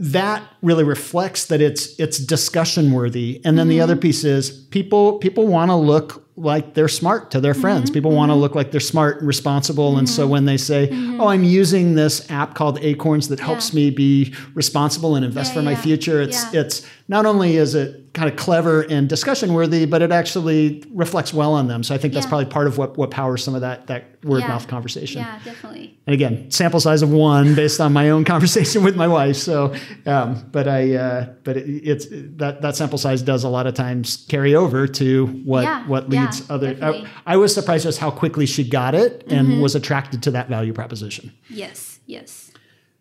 that 0.00 0.42
really 0.62 0.82
reflects 0.82 1.46
that 1.46 1.60
it's 1.60 1.98
it's 2.00 2.18
discussion 2.18 2.90
worthy. 2.90 3.40
And 3.44 3.58
then 3.58 3.68
the 3.68 3.76
mm-hmm. 3.76 3.82
other 3.82 3.96
piece 3.96 4.24
is 4.24 4.50
people 4.50 5.18
people 5.18 5.46
want 5.46 5.70
to 5.70 5.74
look 5.74 6.26
like 6.36 6.72
they're 6.72 6.88
smart 6.88 7.30
to 7.32 7.40
their 7.40 7.52
friends. 7.52 7.90
Mm-hmm. 7.90 7.94
People 7.94 8.12
want 8.12 8.30
to 8.30 8.32
mm-hmm. 8.32 8.40
look 8.40 8.54
like 8.54 8.70
they're 8.70 8.80
smart 8.80 9.18
and 9.18 9.26
responsible. 9.26 9.98
And 9.98 10.08
so 10.08 10.26
when 10.26 10.46
they 10.46 10.56
say, 10.56 10.88
"Oh, 11.20 11.28
I'm 11.28 11.44
using 11.44 11.96
this 11.96 12.30
app 12.30 12.54
called 12.54 12.78
Acorns 12.80 13.28
that 13.28 13.40
helps 13.40 13.74
Yeah. 13.74 13.76
me 13.76 13.90
be 13.90 14.34
responsible 14.54 15.16
and 15.16 15.24
invest 15.24 15.50
Yeah, 15.50 15.56
for 15.56 15.62
my 15.62 15.74
future," 15.74 16.22
it's 16.22 16.44
Yeah. 16.50 16.60
it's 16.60 16.82
not 17.10 17.26
only 17.26 17.56
is 17.56 17.74
it 17.74 17.96
kind 18.14 18.28
of 18.30 18.36
clever 18.36 18.82
and 18.82 19.08
discussion 19.08 19.52
worthy, 19.52 19.84
but 19.84 20.00
it 20.00 20.12
actually 20.12 20.84
reflects 20.94 21.34
well 21.34 21.52
on 21.54 21.66
them. 21.66 21.82
So 21.82 21.92
I 21.92 21.98
think 21.98 22.14
that's 22.14 22.24
Yeah. 22.26 22.30
probably 22.30 22.46
part 22.46 22.68
of 22.68 22.78
what, 22.78 22.96
what 22.96 23.10
powers 23.10 23.42
some 23.42 23.54
of 23.56 23.62
that, 23.62 23.88
that 23.88 24.04
word 24.24 24.40
Yeah. 24.42 24.48
mouth 24.48 24.68
conversation. 24.68 25.22
Yeah, 25.22 25.38
definitely. 25.44 25.98
And 26.06 26.14
again, 26.14 26.50
sample 26.52 26.78
size 26.78 27.02
of 27.02 27.10
one 27.10 27.54
based 27.56 27.80
on 27.80 27.92
my 27.92 28.10
own 28.10 28.24
conversation 28.34 28.84
with 28.84 28.94
my 28.94 29.08
wife. 29.08 29.34
So, 29.36 29.74
um, 30.06 30.44
but 30.52 30.68
I, 30.68 30.94
uh, 30.94 31.26
but 31.42 31.56
it, 31.56 31.68
it's 31.68 32.06
that 32.36 32.62
that 32.62 32.76
sample 32.76 32.98
size 32.98 33.22
does 33.22 33.42
a 33.42 33.48
lot 33.48 33.66
of 33.66 33.74
times 33.74 34.24
carry 34.28 34.54
over 34.54 34.86
to 34.86 35.26
what 35.44 35.64
Yeah, 35.64 35.86
what 35.88 36.08
leads 36.08 36.48
other. 36.48 36.76
I, 36.80 37.06
I 37.26 37.36
was 37.38 37.52
surprised 37.52 37.84
just 37.84 37.98
how 37.98 38.10
quickly 38.12 38.46
she 38.46 38.62
got 38.62 38.94
it 38.94 39.24
and 39.28 39.48
Mm-hmm. 39.48 39.60
was 39.60 39.74
attracted 39.74 40.22
to 40.24 40.30
that 40.32 40.48
value 40.48 40.72
proposition. 40.72 41.32
Yes, 41.48 41.98
yes. 42.06 42.52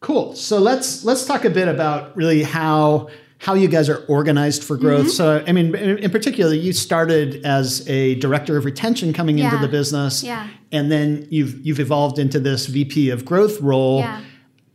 Cool. 0.02 0.34
So 0.36 0.58
let's 0.60 1.04
let's 1.04 1.26
talk 1.26 1.46
a 1.46 1.50
bit 1.50 1.68
about 1.68 2.16
really 2.18 2.42
how 2.44 3.10
how 3.40 3.54
you 3.54 3.70
guys 3.70 3.90
are 3.90 4.06
organized 4.08 4.64
for 4.64 4.76
growth. 4.78 5.08
Mm-hmm. 5.08 5.10
So 5.10 5.44
I 5.48 5.52
mean, 5.54 5.74
in, 5.74 5.98
in 5.98 6.12
particular, 6.12 6.54
you 6.54 6.74
started 6.74 7.46
as 7.46 7.88
a 7.90 8.16
director 8.16 8.58
of 8.58 8.66
retention 8.66 9.14
coming 9.14 9.40
into 9.40 9.58
the 9.58 9.68
business, 9.68 10.24
Yeah. 10.24 10.48
and 10.72 10.92
then 10.92 11.26
you've 11.32 11.66
you've 11.66 11.80
evolved 11.80 12.20
into 12.20 12.40
this 12.40 12.68
VP 12.68 13.10
of 13.10 13.26
growth 13.26 13.60
role. 13.62 14.00
Yeah. 14.00 14.22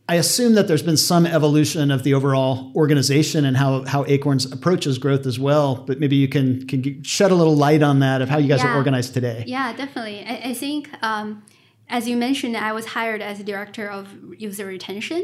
I 0.06 0.16
assume 0.16 0.54
that 0.54 0.68
there's 0.68 0.82
been 0.82 0.98
some 0.98 1.24
evolution 1.24 1.90
of 1.90 2.02
the 2.02 2.12
overall 2.12 2.70
organization 2.76 3.46
and 3.46 3.56
how, 3.56 3.84
how 3.84 4.04
Acorns 4.06 4.44
approaches 4.52 4.98
growth 4.98 5.24
as 5.24 5.38
well. 5.38 5.76
But 5.76 5.98
maybe 5.98 6.16
you 6.16 6.28
can 6.28 6.66
can 6.66 7.02
shed 7.02 7.30
a 7.30 7.34
little 7.34 7.56
light 7.56 7.82
on 7.82 8.00
that 8.00 8.20
of 8.20 8.28
how 8.28 8.36
you 8.38 8.48
guys 8.48 8.62
are 8.62 8.74
organized 8.76 9.14
today. 9.14 9.44
Yeah, 9.46 9.72
definitely. 9.74 10.24
I, 10.26 10.50
I 10.50 10.54
think, 10.54 10.90
um, 11.02 11.42
as 11.88 12.06
you 12.06 12.16
mentioned, 12.18 12.54
I 12.56 12.72
was 12.72 12.84
hired 12.86 13.22
as 13.22 13.40
a 13.40 13.44
director 13.44 13.90
of 13.90 14.08
user 14.38 14.66
retention. 14.66 15.22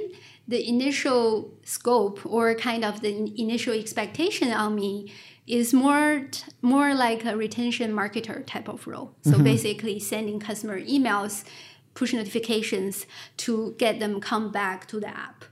The 0.51 0.61
initial 0.75 1.25
scope 1.65 2.19
or 2.27 2.55
kind 2.55 2.83
of 2.85 2.95
the 3.01 3.13
initial 3.47 3.75
expectation 3.85 4.49
on 4.65 4.75
me 4.75 4.93
is 5.47 5.73
more 5.73 6.29
more 6.63 6.91
like 6.95 7.25
a 7.25 7.37
retention 7.45 7.93
marketer 8.01 8.39
type 8.53 8.69
of 8.75 8.87
role. 8.87 9.09
So 9.23 9.33
basically, 9.53 9.97
sending 10.13 10.39
customer 10.49 10.79
emails, 10.81 11.45
push 11.95 12.13
notifications 12.13 13.07
to 13.45 13.75
get 13.79 14.01
them 14.01 14.21
come 14.21 14.47
back 14.61 14.79
to 14.89 15.01
the 15.05 15.09
app. 15.27 15.45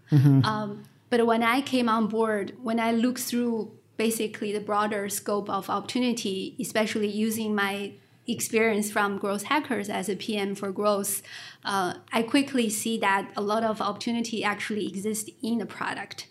Um, 0.45 0.85
but 1.11 1.27
when 1.27 1.43
I 1.43 1.61
came 1.73 1.89
on 1.89 2.07
board, 2.07 2.47
when 2.63 2.79
I 2.79 2.91
looked 2.93 3.21
through 3.21 3.73
basically 3.97 4.53
the 4.53 4.61
broader 4.61 5.09
scope 5.09 5.49
of 5.51 5.69
opportunity, 5.71 6.55
especially 6.61 7.09
using 7.09 7.55
my 7.55 7.93
experience 8.27 8.91
from 8.91 9.19
Growth 9.19 9.45
Hackers 9.45 9.89
as 9.89 10.09
a 10.09 10.17
PM 10.17 10.55
for 10.55 10.71
growth, 10.71 11.23
uh, 11.69 11.95
I 12.13 12.23
quickly 12.23 12.71
see 12.71 12.99
that 12.99 13.31
a 13.37 13.43
lot 13.43 13.63
of 13.63 13.81
opportunity 13.81 14.43
actually 14.43 14.87
exists 14.89 15.29
in 15.43 15.59
the 15.59 15.67
product. 15.67 16.27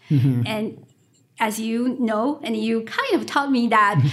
And 0.48 0.86
as 1.40 1.60
you 1.60 1.96
know, 2.00 2.40
and 2.44 2.58
you 2.58 2.82
kind 2.82 3.14
of 3.14 3.28
taught 3.28 3.52
me 3.52 3.68
that 3.68 4.04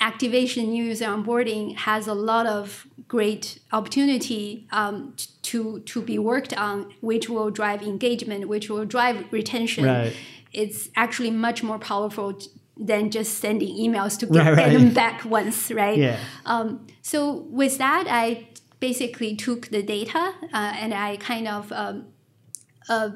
activation 0.00 0.70
new 0.70 0.84
user 0.84 1.04
onboarding 1.04 1.76
has 1.76 2.06
a 2.08 2.14
lot 2.14 2.46
of 2.46 2.86
great 3.06 3.58
opportunity 3.72 4.66
um, 4.72 5.14
to 5.42 5.80
to 5.80 6.00
be 6.00 6.18
worked 6.18 6.54
on, 6.56 6.76
which 7.02 7.28
will 7.28 7.50
drive 7.50 7.82
engagement, 7.82 8.48
which 8.48 8.70
will 8.70 8.86
drive 8.86 9.16
retention. 9.30 9.84
Right. 9.84 10.16
It's 10.52 10.88
actually 10.96 11.30
much 11.30 11.62
more 11.62 11.78
powerful 11.78 12.32
t- 12.32 12.48
than 12.76 13.10
just 13.10 13.38
sending 13.38 13.72
emails 13.76 14.18
to 14.20 14.26
get, 14.26 14.46
Right, 14.46 14.56
get 14.56 14.72
them 14.72 14.94
back 14.94 15.24
once, 15.24 15.70
right? 15.70 15.98
Yeah. 15.98 16.18
Um, 16.46 16.86
so 17.02 17.46
with 17.50 17.76
that, 17.78 18.06
I 18.08 18.48
basically 18.80 19.36
took 19.36 19.68
the 19.68 19.82
data 19.82 20.32
uh, 20.52 20.72
and 20.82 20.92
I 20.94 21.16
kind 21.16 21.46
of 21.48 21.70
um, 21.72 22.06
uh, 22.88 23.10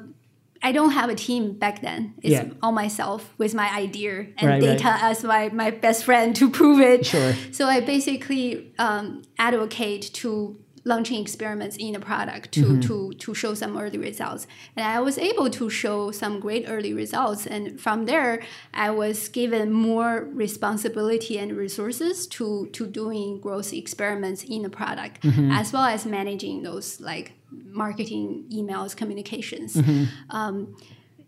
I 0.63 0.71
don't 0.71 0.91
have 0.91 1.09
a 1.09 1.15
team 1.15 1.53
back 1.53 1.81
then. 1.81 2.15
It's 2.23 2.31
Yeah. 2.31 2.45
all 2.63 2.71
myself 2.71 3.33
with 3.37 3.53
my 3.53 3.69
idea 3.69 4.27
and 4.37 4.49
Right, 4.49 4.61
data 4.61 4.85
right. 4.87 5.03
as 5.11 5.23
my, 5.23 5.49
my 5.49 5.69
best 5.69 6.03
friend 6.05 6.35
to 6.37 6.49
prove 6.49 6.79
it. 6.79 7.05
Sure. 7.05 7.33
So 7.51 7.65
I 7.67 7.81
basically 7.81 8.73
um, 8.79 9.21
advocate 9.37 10.11
to 10.21 10.57
launching 10.87 11.19
experiments 11.19 11.75
in 11.77 11.93
the 11.93 11.99
product 11.99 12.51
to, 12.51 12.61
Mm-hmm. 12.65 12.79
to, 12.81 13.13
to 13.13 13.33
show 13.33 13.53
some 13.55 13.75
early 13.77 13.97
results. 13.97 14.45
And 14.77 14.85
I 14.85 14.99
was 15.01 15.17
able 15.17 15.49
to 15.49 15.69
show 15.69 16.11
some 16.11 16.39
great 16.39 16.65
early 16.67 16.93
results. 16.93 17.47
And 17.47 17.81
from 17.81 18.05
there, 18.05 18.43
I 18.71 18.91
was 18.91 19.27
given 19.27 19.71
more 19.71 20.29
responsibility 20.31 21.39
and 21.39 21.51
resources 21.57 22.27
to, 22.27 22.67
to 22.73 22.85
doing 22.87 23.39
growth 23.41 23.73
experiments 23.73 24.43
in 24.43 24.61
the 24.61 24.69
product, 24.69 25.23
Mm-hmm. 25.23 25.51
as 25.51 25.73
well 25.73 25.85
as 25.85 26.05
managing 26.05 26.61
those 26.63 27.01
like 27.01 27.33
marketing 27.51 28.45
emails, 28.53 28.95
communications. 28.95 29.73
Mm-hmm. 29.75 30.03
Um, 30.29 30.75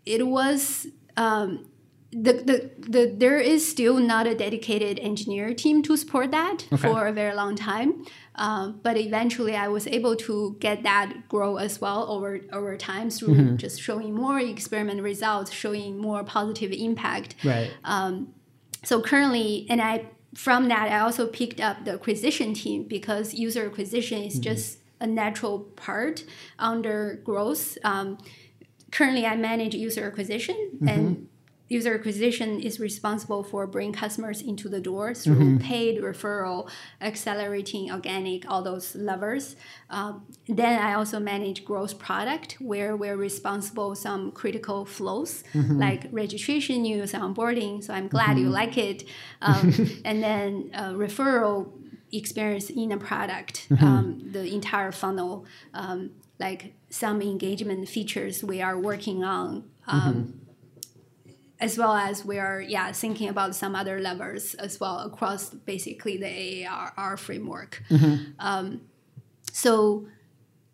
it 0.06 0.26
was 0.26 0.86
um, 1.16 1.66
the, 2.10 2.32
the, 2.32 2.70
the 2.78 3.14
there 3.14 3.38
is 3.38 3.68
still 3.68 3.98
not 3.98 4.26
a 4.26 4.34
dedicated 4.34 4.98
engineer 5.00 5.52
team 5.52 5.82
to 5.82 5.96
support 5.96 6.30
that 6.30 6.66
for 6.78 7.06
a 7.06 7.12
very 7.12 7.34
long 7.34 7.54
time. 7.54 8.04
Um, 8.34 8.80
but 8.82 8.96
eventually, 8.96 9.54
I 9.54 9.68
was 9.68 9.86
able 9.86 10.16
to 10.16 10.56
get 10.58 10.84
that 10.84 11.28
grow 11.28 11.56
as 11.56 11.80
well 11.80 12.10
over 12.10 12.40
over 12.52 12.76
time 12.76 13.10
through 13.10 13.56
just 13.56 13.82
showing 13.82 14.14
more 14.14 14.38
experiment 14.38 15.02
results, 15.02 15.52
showing 15.52 15.98
more 15.98 16.24
positive 16.24 16.72
impact. 16.72 17.34
Right. 17.44 17.70
So 18.84 19.02
currently, 19.02 19.66
and 19.68 19.82
I 19.82 20.06
from 20.34 20.68
that 20.68 20.90
I 20.90 21.00
also 21.00 21.26
picked 21.26 21.60
up 21.60 21.84
the 21.84 21.92
acquisition 21.94 22.54
team 22.54 22.84
because 22.84 23.34
user 23.34 23.66
acquisition 23.66 24.22
is 24.22 24.38
just 24.38 24.78
a 25.00 25.06
natural 25.06 25.60
part 25.76 26.24
under 26.58 27.20
growth. 27.24 27.76
Um, 27.84 28.18
currently, 28.92 29.26
I 29.26 29.36
manage 29.36 29.74
user 29.74 30.06
acquisition 30.06 30.78
and. 30.86 31.28
User 31.68 31.94
acquisition 31.94 32.60
is 32.60 32.80
responsible 32.80 33.42
for 33.42 33.66
bringing 33.66 33.92
customers 33.92 34.40
into 34.40 34.68
the 34.70 34.80
door 34.80 35.12
through 35.12 35.58
paid 35.58 36.00
referral, 36.00 36.68
accelerating 37.00 37.90
organic, 37.90 38.50
all 38.50 38.62
those 38.62 38.94
levers. 38.94 39.54
Um, 39.90 40.24
then 40.46 40.80
I 40.80 40.94
also 40.94 41.20
manage 41.20 41.64
growth 41.66 41.98
product, 41.98 42.56
where 42.58 42.96
we're 42.96 43.16
responsible 43.16 43.94
some 43.94 44.32
critical 44.32 44.86
flows 44.86 45.44
like 45.54 46.06
registration, 46.10 46.82
news, 46.82 47.12
onboarding. 47.12 47.84
So 47.84 47.92
I'm 47.92 48.08
glad 48.08 48.38
you 48.38 48.48
like 48.48 48.78
it. 48.78 49.04
Um, 49.40 49.72
and 50.04 50.22
then 50.22 50.70
uh, 50.74 50.92
referral 50.94 51.70
experience 52.12 52.70
in 52.70 52.90
a 52.92 52.96
product, 52.96 53.68
um, 53.80 54.20
the 54.32 54.52
entire 54.52 54.90
funnel, 54.90 55.46
um, 55.74 56.10
like 56.38 56.74
some 56.90 57.22
engagement 57.22 57.88
features 57.88 58.42
we 58.42 58.60
are 58.60 58.78
working 58.78 59.22
on. 59.22 59.64
Um, 59.86 60.40
As 61.60 61.76
well 61.76 61.94
as 61.94 62.24
we 62.24 62.38
are, 62.38 62.60
yeah, 62.60 62.92
thinking 62.92 63.28
about 63.28 63.54
some 63.56 63.74
other 63.74 63.98
levers 64.00 64.54
as 64.54 64.78
well 64.78 65.00
across 65.00 65.50
basically 65.50 66.16
the 66.16 66.66
AAR 66.66 67.16
framework. 67.16 67.82
Um, 68.38 68.82
so, 69.52 70.06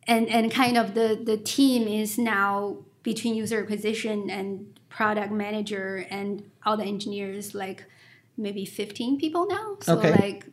and 0.07 0.29
and 0.29 0.51
kind 0.53 0.77
of 0.77 0.95
the 0.95 1.19
the 1.23 1.37
team 1.39 1.89
is 1.89 2.19
now 2.19 2.79
between 3.03 3.35
user 3.35 3.63
acquisition 3.63 4.29
and 4.31 4.79
product 4.91 5.33
manager 5.33 6.07
and 6.11 6.51
all 6.65 6.77
the 6.77 6.85
engineers 6.85 7.55
like 7.55 7.85
maybe 8.37 8.65
15 8.65 9.19
people 9.19 9.47
now 9.47 9.77
so 9.81 9.99
Okay. 9.99 10.13
like 10.13 10.47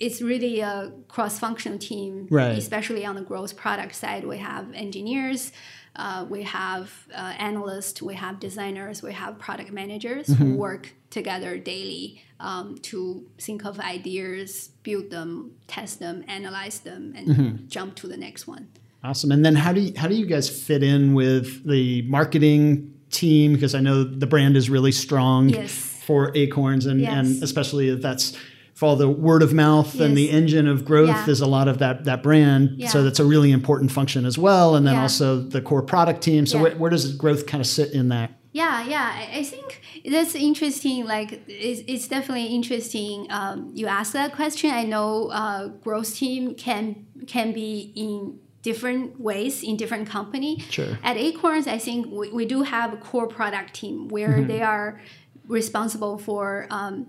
it's 0.00 0.20
really 0.22 0.60
a 0.60 0.92
cross-functional 1.08 1.78
team 1.78 2.26
Right. 2.30 2.58
especially 2.58 3.04
on 3.04 3.14
the 3.14 3.22
growth 3.22 3.56
product 3.56 3.94
side 3.94 4.24
we 4.26 4.38
have 4.38 4.72
engineers 4.74 5.52
uh, 5.98 6.24
we 6.28 6.42
have 6.44 6.92
uh, 7.14 7.34
analysts 7.38 8.00
we 8.00 8.14
have 8.14 8.38
designers 8.40 9.02
we 9.02 9.12
have 9.12 9.38
product 9.38 9.70
managers 9.72 10.26
who 10.38 10.54
work 10.54 10.94
together 11.10 11.58
daily 11.58 12.22
um, 12.40 12.78
to 12.78 13.26
think 13.38 13.64
of 13.64 13.78
ideas 13.80 14.70
build 14.82 15.10
them 15.10 15.52
test 15.66 15.98
them 15.98 16.24
analyze 16.28 16.78
them 16.80 17.12
and 17.16 17.68
jump 17.68 17.94
to 17.96 18.06
the 18.06 18.16
next 18.16 18.46
one 18.46 18.68
Awesome. 19.04 19.30
And 19.30 19.44
then 19.44 19.54
how 19.54 19.72
do 19.72 19.80
you, 19.80 19.92
how 19.96 20.08
do 20.08 20.14
you 20.16 20.26
guys 20.26 20.48
fit 20.50 20.82
in 20.82 21.14
with 21.14 21.64
the 21.64 22.02
marketing 22.02 22.92
team? 23.10 23.52
Because 23.52 23.74
I 23.76 23.80
know 23.80 24.02
the 24.02 24.26
brand 24.26 24.56
is 24.56 24.68
really 24.68 24.90
strong 24.90 25.48
Yes. 25.50 25.70
for 26.04 26.32
Acorns, 26.36 26.84
and, 26.84 27.00
Yes. 27.00 27.12
and 27.12 27.42
especially 27.44 27.90
if 27.90 28.02
that's 28.02 28.36
for 28.78 28.86
all 28.86 28.94
the 28.94 29.08
word 29.08 29.42
of 29.42 29.52
mouth 29.52 29.98
and 29.98 30.16
the 30.16 30.30
engine 30.30 30.68
of 30.68 30.84
growth 30.84 31.08
Yeah. 31.08 31.28
is 31.28 31.40
a 31.40 31.46
lot 31.48 31.66
of 31.66 31.78
that 31.78 32.04
that 32.04 32.22
brand. 32.22 32.80
So 32.88 33.02
that's 33.02 33.18
a 33.18 33.24
really 33.24 33.50
important 33.50 33.90
function 33.90 34.24
as 34.24 34.38
well. 34.38 34.76
And 34.76 34.86
then 34.86 34.94
Yeah. 34.94 35.02
also 35.02 35.40
the 35.40 35.60
core 35.60 35.82
product 35.82 36.22
team. 36.22 36.46
So 36.46 36.58
Yeah. 36.58 36.62
where, 36.62 36.76
where 36.76 36.90
does 36.90 37.12
growth 37.16 37.44
kind 37.48 37.60
of 37.60 37.66
sit 37.66 37.90
in 37.92 38.08
that? 38.10 38.30
Yeah, 38.52 38.86
yeah. 38.86 39.12
I, 39.34 39.42
think 39.42 39.82
that's 40.08 40.36
interesting. 40.36 41.06
Like, 41.06 41.42
it's, 41.48 41.82
it's 41.88 42.06
definitely 42.06 42.46
interesting. 42.46 43.26
Um, 43.30 43.72
you 43.74 43.88
ask 43.88 44.12
that 44.12 44.32
question. 44.36 44.70
I 44.70 44.84
know 44.84 45.26
uh, 45.32 45.66
growth 45.84 46.14
team 46.14 46.54
can 46.54 47.06
can 47.26 47.52
be 47.52 47.92
in 47.96 48.38
different 48.62 49.20
ways 49.20 49.64
in 49.64 49.76
different 49.76 50.08
company. 50.08 50.60
Sure. 50.70 50.98
At 51.02 51.16
Acorns, 51.16 51.66
I 51.66 51.78
think 51.78 52.06
we, 52.12 52.30
we 52.30 52.44
do 52.46 52.62
have 52.62 52.92
a 52.92 52.96
core 52.96 53.26
product 53.26 53.74
team 53.74 54.06
where 54.08 54.40
they 54.52 54.62
are 54.62 55.00
responsible 55.48 56.16
for 56.18 56.68
um, 56.70 57.06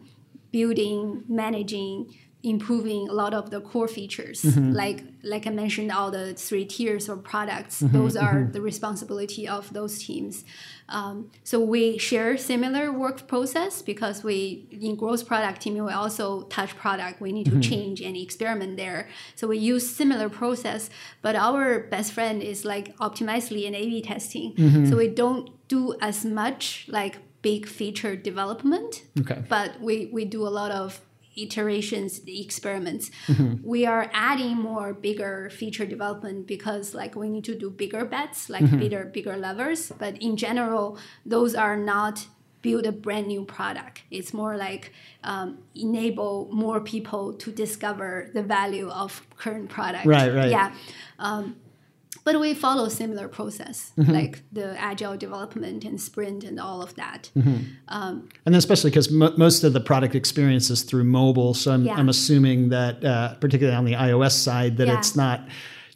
building, 0.51 1.23
managing 1.27 2.13
improving 2.41 3.09
a 3.09 3.11
lot 3.11 3.33
of 3.33 3.49
the 3.49 3.59
core 3.59 3.87
features. 3.87 4.43
Mm-hmm. 4.43 4.71
like 4.71 5.03
like 5.23 5.45
i 5.45 5.49
mentioned 5.49 5.91
all 5.91 6.09
the 6.09 6.33
three 6.33 6.63
tiers 6.63 7.09
of 7.09 7.21
products 7.21 7.81
Mm-hmm, 7.81 7.97
those 7.97 8.15
are 8.15 8.47
the 8.51 8.61
responsibility 8.61 9.47
of 9.47 9.71
those 9.73 9.99
teams. 9.99 10.45
Um, 10.87 11.29
so 11.43 11.59
we 11.59 11.97
share 11.97 12.37
similar 12.37 12.91
work 12.91 13.27
process 13.27 13.81
because 13.81 14.23
we 14.23 14.67
in 14.71 14.95
growth 14.95 15.27
product 15.27 15.61
team 15.61 15.73
we 15.73 15.91
also 15.91 16.43
touch 16.43 16.75
product. 16.77 17.19
We 17.21 17.31
need 17.31 17.47
to 17.47 17.59
change 17.69 18.01
and 18.01 18.15
experiment 18.15 18.77
there. 18.77 19.09
So 19.35 19.47
we 19.47 19.57
use 19.57 19.83
similar 19.89 20.29
process 20.29 20.89
but 21.21 21.35
our 21.35 21.81
best 21.81 22.13
friend 22.13 22.41
is 22.41 22.63
like 22.63 22.95
optimizely 22.97 23.67
and 23.67 23.75
a 23.75 23.85
b 23.85 24.01
testing 24.01 24.85
so 24.87 24.95
we 24.97 25.09
don't 25.09 25.49
do 25.67 25.95
as 26.01 26.25
much 26.25 26.85
like 26.87 27.17
big 27.41 27.65
feature 27.67 28.15
development 28.15 29.03
Okay. 29.19 29.43
but 29.49 29.79
we, 29.81 30.09
we 30.11 30.25
do 30.25 30.45
a 30.45 30.53
lot 30.61 30.71
of 30.71 31.01
iterations 31.37 32.21
experiments 32.27 33.11
Mm-hmm. 33.27 33.65
we 33.73 33.85
are 33.85 34.09
adding 34.13 34.57
more 34.57 34.93
bigger 34.93 35.49
feature 35.59 35.85
development 35.85 36.47
because 36.47 36.93
like 36.93 37.15
we 37.15 37.29
need 37.29 37.45
to 37.45 37.55
do 37.63 37.69
bigger 37.69 38.03
bets 38.05 38.49
like 38.49 38.63
Mm-hmm. 38.63 38.79
bigger 38.79 39.03
bigger 39.05 39.37
levers 39.37 39.91
but 39.97 40.13
in 40.21 40.35
general 40.35 40.97
those 41.25 41.55
are 41.55 41.77
not 41.77 42.27
build 42.61 42.85
a 42.85 42.91
brand 42.91 43.27
new 43.27 43.45
product 43.45 44.01
it's 44.11 44.33
more 44.33 44.57
like 44.57 44.91
um, 45.23 45.59
enable 45.75 46.49
more 46.51 46.81
people 46.81 47.33
to 47.33 47.51
discover 47.51 48.29
the 48.33 48.43
value 48.43 48.89
of 48.89 49.09
current 49.37 49.69
product 49.69 50.05
Right, 50.05 50.33
right. 50.33 50.49
yeah 50.57 50.73
um, 51.19 51.55
but 52.31 52.39
we 52.39 52.53
follow 52.53 52.87
similar 52.89 53.27
process 53.27 53.91
Mm-hmm. 53.97 54.11
like 54.19 54.43
the 54.51 54.67
agile 54.79 55.17
development 55.17 55.83
and 55.85 55.99
sprint 55.99 56.43
and 56.43 56.59
all 56.59 56.81
of 56.81 56.91
that 56.95 57.21
And 58.45 58.55
especially 58.55 58.91
because 58.91 59.11
mo 59.11 59.33
most 59.37 59.63
of 59.63 59.71
the 59.73 59.79
product 59.91 60.13
experience 60.15 60.69
is 60.69 60.83
through 60.83 61.05
mobile, 61.05 61.53
so 61.53 61.71
I'm, 61.71 61.83
Yeah. 61.85 61.95
I'm 61.99 62.09
assuming 62.09 62.69
that 62.69 63.03
uh, 63.03 63.35
particularly 63.43 63.77
on 63.77 63.85
the 63.85 63.93
iOS 64.09 64.31
side 64.47 64.77
that 64.77 64.87
Yeah. 64.87 64.97
it's 64.99 65.15
not. 65.15 65.37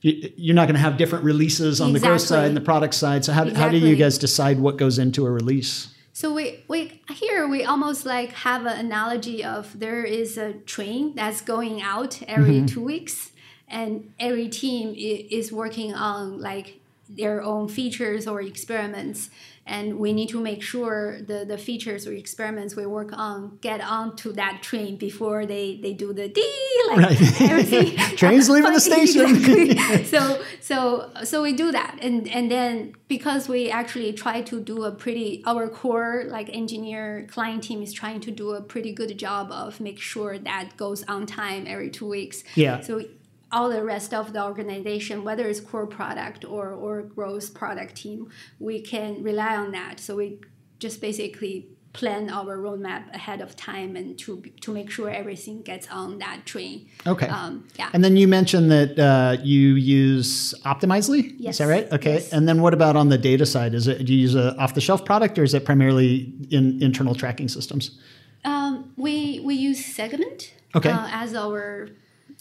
you- 0.02 0.32
You're 0.36 0.56
not 0.56 0.66
going 0.70 0.76
to 0.82 0.86
have 0.88 0.98
different 0.98 1.24
releases 1.24 1.80
on 1.80 1.94
the 1.94 2.00
growth 2.00 2.22
side 2.34 2.48
and 2.50 2.58
the 2.62 2.68
product 2.74 2.94
side. 2.94 3.24
So 3.26 3.32
how, 3.38 3.46
how 3.62 3.70
do 3.70 3.78
you 3.78 3.96
guys 3.96 4.18
decide 4.18 4.60
what 4.60 4.76
goes 4.84 4.98
into 5.00 5.26
a 5.26 5.32
release? 5.32 5.74
So 6.16 6.26
we, 6.38 6.46
we 6.68 6.80
here 7.22 7.48
we 7.56 7.64
almost 7.64 8.06
like 8.06 8.32
have 8.48 8.62
an 8.72 8.78
analogy 8.88 9.40
of 9.56 9.62
there 9.86 10.04
is 10.22 10.38
a 10.38 10.50
train 10.76 11.04
that's 11.16 11.42
going 11.54 11.82
out 11.94 12.22
every 12.28 12.56
Mm-hmm. 12.58 12.66
two 12.74 12.84
weeks, 12.94 13.32
and 13.80 14.14
every 14.20 14.48
team 14.62 14.86
is 15.40 15.52
working 15.52 15.92
on 16.12 16.40
like 16.50 16.68
their 17.10 17.38
own 17.44 17.68
features 17.68 18.28
or 18.28 18.42
experiments, 18.42 19.30
and 19.66 19.86
we 20.04 20.10
need 20.14 20.30
to 20.30 20.40
make 20.42 20.62
sure 20.64 21.22
the, 21.22 21.40
the 21.46 21.58
features 21.58 22.08
or 22.08 22.14
experiments 22.14 22.76
we 22.76 22.86
work 22.86 23.12
on 23.14 23.58
get 23.62 23.80
onto 23.82 24.32
that 24.34 24.56
train 24.62 24.96
before 24.98 25.46
they, 25.46 25.66
they 25.84 25.94
do 25.94 26.10
the 26.14 26.28
D 26.28 26.40
like 26.90 26.98
Right. 26.98 27.42
everything. 27.52 27.96
Train's 28.22 28.50
leaving 28.50 28.74
the 28.74 28.80
station. 28.92 29.26
Exactly. 29.36 30.04
so 30.14 30.42
so 30.70 31.10
so 31.24 31.36
we 31.48 31.54
do 31.54 31.72
that 31.72 31.94
and 32.02 32.28
and 32.38 32.50
then 32.50 32.94
because 33.08 33.48
we 33.48 33.70
actually 33.80 34.12
try 34.14 34.42
to 34.52 34.56
do 34.72 34.84
a 34.84 34.92
pretty 34.92 35.44
our 35.46 35.68
core 35.70 36.24
like 36.38 36.50
engineer 36.62 37.28
client 37.36 37.62
team 37.64 37.82
is 37.82 37.94
trying 37.94 38.20
to 38.28 38.32
do 38.32 38.52
a 38.52 38.62
pretty 38.62 38.92
good 39.00 39.18
job 39.18 39.52
of 39.52 39.80
make 39.80 40.00
sure 40.00 40.38
that 40.50 40.66
goes 40.78 41.04
on 41.14 41.26
time 41.26 41.66
every 41.74 41.90
two 41.98 42.08
weeks 42.18 42.44
Yeah. 42.56 42.82
so 42.82 42.94
all 43.54 43.70
the 43.70 43.84
rest 43.94 44.12
of 44.14 44.26
the 44.36 44.42
organization 44.52 45.16
whether 45.28 45.46
it's 45.52 45.62
core 45.70 45.88
product 46.00 46.42
or 46.56 46.66
or 46.86 46.96
growth 47.16 47.48
product 47.62 47.94
team 48.04 48.20
we 48.60 48.76
can 48.92 49.10
rely 49.24 49.54
on 49.64 49.70
that 49.72 50.00
so 50.06 50.16
we 50.22 50.28
just 50.80 50.98
basically 51.08 51.56
plan 51.94 52.24
our 52.40 52.58
roadmap 52.58 53.04
ahead 53.14 53.40
of 53.46 53.50
time 53.56 53.96
and 54.00 54.18
to 54.24 54.42
to 54.62 54.70
make 54.74 54.90
sure 54.96 55.08
everything 55.22 55.62
gets 55.62 55.88
on 55.92 56.18
that 56.18 56.38
train 56.52 56.78
Okay. 57.14 57.28
um, 57.28 57.54
yeah 57.80 57.90
And 57.94 58.02
then 58.06 58.16
you 58.22 58.28
mentioned 58.28 58.68
that 58.72 58.92
uh, 59.10 59.38
you 59.44 59.76
use 59.76 60.56
Optimizely. 60.74 61.22
Yes. 61.38 61.54
Is 61.56 61.58
that 61.60 61.68
right? 61.76 61.88
Okay. 61.98 62.16
Yes. 62.16 62.34
And 62.34 62.44
then 62.50 62.58
what 62.64 62.74
about 62.80 62.96
on 62.96 63.08
the 63.10 63.18
data 63.32 63.46
side? 63.46 63.72
Is 63.80 63.86
it 63.88 63.98
do 64.06 64.12
you 64.16 64.22
use 64.28 64.34
a 64.46 64.48
off 64.62 64.72
the 64.74 64.82
shelf 64.88 65.02
product 65.06 65.38
or 65.40 65.44
is 65.44 65.54
it 65.54 65.64
primarily 65.66 66.34
in 66.58 66.64
internal 66.82 67.14
tracking 67.22 67.48
systems? 67.58 67.84
Um, 68.44 68.72
we 69.06 69.14
we 69.48 69.54
use 69.70 69.80
Segment 70.00 70.40
Okay. 70.80 70.90
uh, 70.90 71.08
as 71.24 71.30
our 71.36 71.64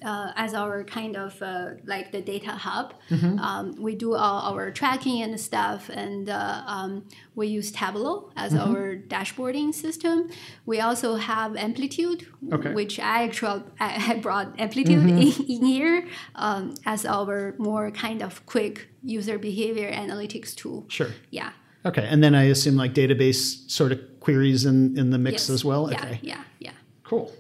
uh, 0.05 0.33
as 0.37 0.55
our 0.55 0.85
kind 0.85 1.17
of 1.17 1.41
uh, 1.43 1.71
like 1.85 2.13
the 2.13 2.21
data 2.21 2.51
hub. 2.53 2.95
Mm-hmm. 3.11 3.39
Um, 3.39 3.75
we 3.79 3.95
do 3.95 4.15
all 4.15 4.53
our 4.55 4.71
tracking 4.71 5.23
and 5.23 5.39
stuff, 5.41 5.89
and 5.89 6.29
uh, 6.29 6.63
um, 6.67 7.05
we 7.35 7.49
use 7.49 7.71
Tableau 7.73 8.31
as 8.37 8.53
Mm-hmm. 8.53 8.75
our 8.75 8.97
dashboarding 8.97 9.73
system. 9.75 10.31
We 10.67 10.81
also 10.81 11.17
have 11.17 11.57
Amplitude, 11.57 12.27
Okay. 12.53 12.69
Mm-hmm. 12.69 12.75
which 12.75 12.99
I 13.01 13.25
actually 13.25 13.63
I 13.81 14.19
brought 14.23 14.59
Amplitude 14.61 14.99
in, 15.09 15.19
in 15.49 15.65
here 15.65 16.07
um, 16.35 16.75
as 16.87 17.07
our 17.07 17.55
more 17.59 17.91
kind 17.91 18.23
of 18.23 18.45
quick 18.47 18.89
user 19.03 19.39
behavior 19.39 19.91
analytics 19.91 20.55
tool. 20.55 20.85
Sure. 20.89 21.11
Yeah. 21.31 21.51
Okay. 21.85 22.07
And 22.09 22.23
then 22.23 22.35
I 22.35 22.45
assume 22.45 22.77
like 22.77 22.95
database 22.95 23.69
sort 23.71 23.91
of 23.93 23.99
queries 24.21 24.65
in, 24.67 24.97
in 24.97 25.11
the 25.11 25.19
mix 25.19 25.35
Yes. 25.49 25.51
as 25.51 25.65
well. 25.65 25.91
Yeah. 25.91 25.99
Okay. 25.99 26.21
Yeah. 26.23 26.45
Yeah. 26.61 26.71
Cool. 27.03 27.33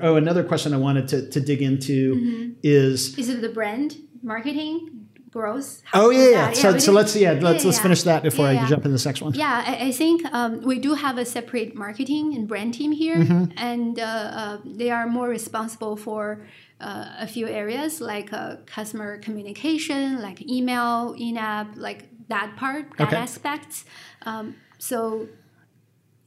Oh, 0.00 0.14
another 0.16 0.44
question 0.44 0.72
I 0.74 0.76
wanted 0.78 1.08
to, 1.08 1.28
to 1.30 1.40
dig 1.40 1.60
into 1.62 2.14
Mm-hmm. 2.14 2.50
is 2.62 3.18
Is 3.18 3.28
it 3.28 3.40
the 3.40 3.48
brand 3.48 3.96
marketing 4.22 5.06
growth? 5.30 5.82
oh 5.92 6.10
yeah, 6.10 6.28
yeah. 6.30 6.52
So, 6.52 6.72
we 6.72 6.80
so 6.80 6.92
let's 6.92 7.14
yeah, 7.16 7.32
let's 7.32 7.64
let's 7.64 7.76
yeah. 7.78 7.82
finish 7.82 8.02
that 8.04 8.22
before 8.22 8.50
Yeah, 8.52 8.64
I 8.64 8.68
jump 8.68 8.84
into 8.86 8.96
the 8.96 9.04
next 9.08 9.20
one. 9.22 9.34
Yeah, 9.34 9.62
I, 9.66 9.88
I 9.88 9.92
think 9.92 10.24
um, 10.32 10.60
we 10.62 10.78
do 10.78 10.94
have 10.94 11.18
a 11.18 11.24
separate 11.24 11.74
marketing 11.74 12.34
and 12.36 12.46
brand 12.48 12.74
team 12.74 12.92
here, 12.92 13.16
Mm-hmm. 13.16 13.44
and 13.58 13.98
uh, 13.98 14.02
uh, 14.04 14.58
they 14.64 14.90
are 14.90 15.06
more 15.06 15.28
responsible 15.28 15.96
for 15.96 16.46
uh, 16.80 17.06
a 17.18 17.26
few 17.26 17.46
areas 17.48 18.00
like 18.00 18.32
uh, 18.32 18.56
customer 18.66 19.18
communication, 19.18 20.22
like 20.22 20.40
email, 20.42 21.14
in-app, 21.18 21.68
like 21.76 22.00
that 22.28 22.54
part, 22.56 22.84
that 22.98 23.08
Okay. 23.08 23.16
aspects. 23.16 23.84
Um, 24.22 24.54
so 24.78 25.26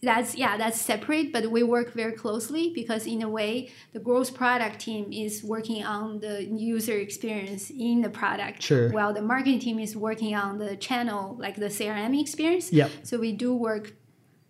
that's 0.04 0.34
yeah 0.36 0.58
that's 0.58 0.82
separate 0.82 1.32
but 1.32 1.52
we 1.52 1.62
work 1.62 1.94
very 1.94 2.14
closely 2.14 2.72
because 2.74 3.06
in 3.06 3.22
a 3.22 3.30
way 3.30 3.70
the 3.94 4.00
growth 4.00 4.34
product 4.34 4.80
team 4.80 5.12
is 5.12 5.44
working 5.44 5.84
on 5.84 6.20
the 6.20 6.44
user 6.46 6.98
experience 6.98 7.70
in 7.70 8.02
the 8.02 8.10
product 8.10 8.62
Sure. 8.64 8.90
while 8.90 9.14
the 9.14 9.22
marketing 9.22 9.60
team 9.60 9.78
is 9.80 9.96
working 9.96 10.34
on 10.36 10.58
the 10.58 10.76
channel 10.76 11.38
like 11.40 11.56
the 11.56 11.68
crm 11.78 12.20
experience 12.20 12.74
Yep. 12.74 12.90
so 13.04 13.20
we 13.20 13.32
do 13.32 13.54
work 13.54 13.94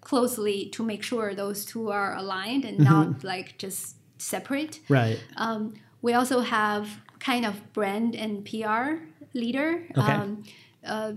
closely 0.02 0.70
to 0.70 0.84
make 0.84 1.04
sure 1.04 1.36
those 1.36 1.66
two 1.66 1.90
are 1.92 2.16
aligned 2.16 2.64
and 2.66 2.80
Mm-hmm. 2.80 2.94
not 2.94 3.24
like 3.24 3.58
just 3.58 3.98
separate 4.18 4.80
Right. 4.90 5.20
um, 5.38 5.74
we 6.02 6.14
also 6.14 6.40
have 6.40 6.88
kind 7.20 7.46
of 7.46 7.72
brand 7.74 8.16
and 8.16 8.44
PR 8.44 9.04
leader. 9.36 9.84
Okay. 9.96 10.12
Um, 10.12 10.44
uh, 10.86 11.14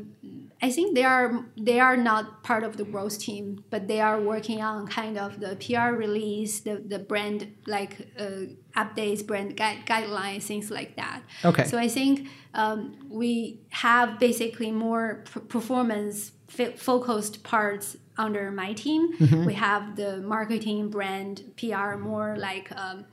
I 0.61 0.71
think 0.71 0.95
they 0.95 1.05
are 1.05 1.45
they 1.57 1.81
are 1.81 1.97
not 1.97 2.43
part 2.43 2.63
of 2.65 2.77
the 2.77 2.85
growth 2.85 3.19
team, 3.19 3.65
but 3.71 3.89
they 3.89 4.01
are 4.01 4.21
working 4.21 4.61
on 4.63 4.87
kind 4.87 5.17
of 5.19 5.41
the 5.41 5.57
PR 5.57 5.95
release, 5.97 6.61
the, 6.61 6.83
the 6.87 6.99
brand 6.99 7.55
like 7.67 8.09
uh, 8.19 8.47
updates, 8.77 9.27
brand 9.27 9.57
guide, 9.57 9.87
guidelines, 9.87 10.43
things 10.43 10.71
like 10.71 10.97
that. 10.97 11.23
Okay. 11.45 11.65
So 11.65 11.79
I 11.79 11.89
think 11.89 12.29
um, 12.55 12.97
we 13.11 13.61
have 13.71 14.19
basically 14.19 14.71
more 14.71 15.25
performance 15.49 16.33
f- 16.59 16.79
focused 16.79 17.43
parts 17.43 17.97
under 18.19 18.51
my 18.51 18.75
team. 18.75 19.17
Mm-hmm. 19.19 19.45
We 19.47 19.55
have 19.55 19.97
the 19.97 20.19
marketing, 20.19 20.91
brand, 20.91 21.43
PR 21.57 21.97
more 21.97 22.37
like. 22.39 22.71
Um, 22.77 23.07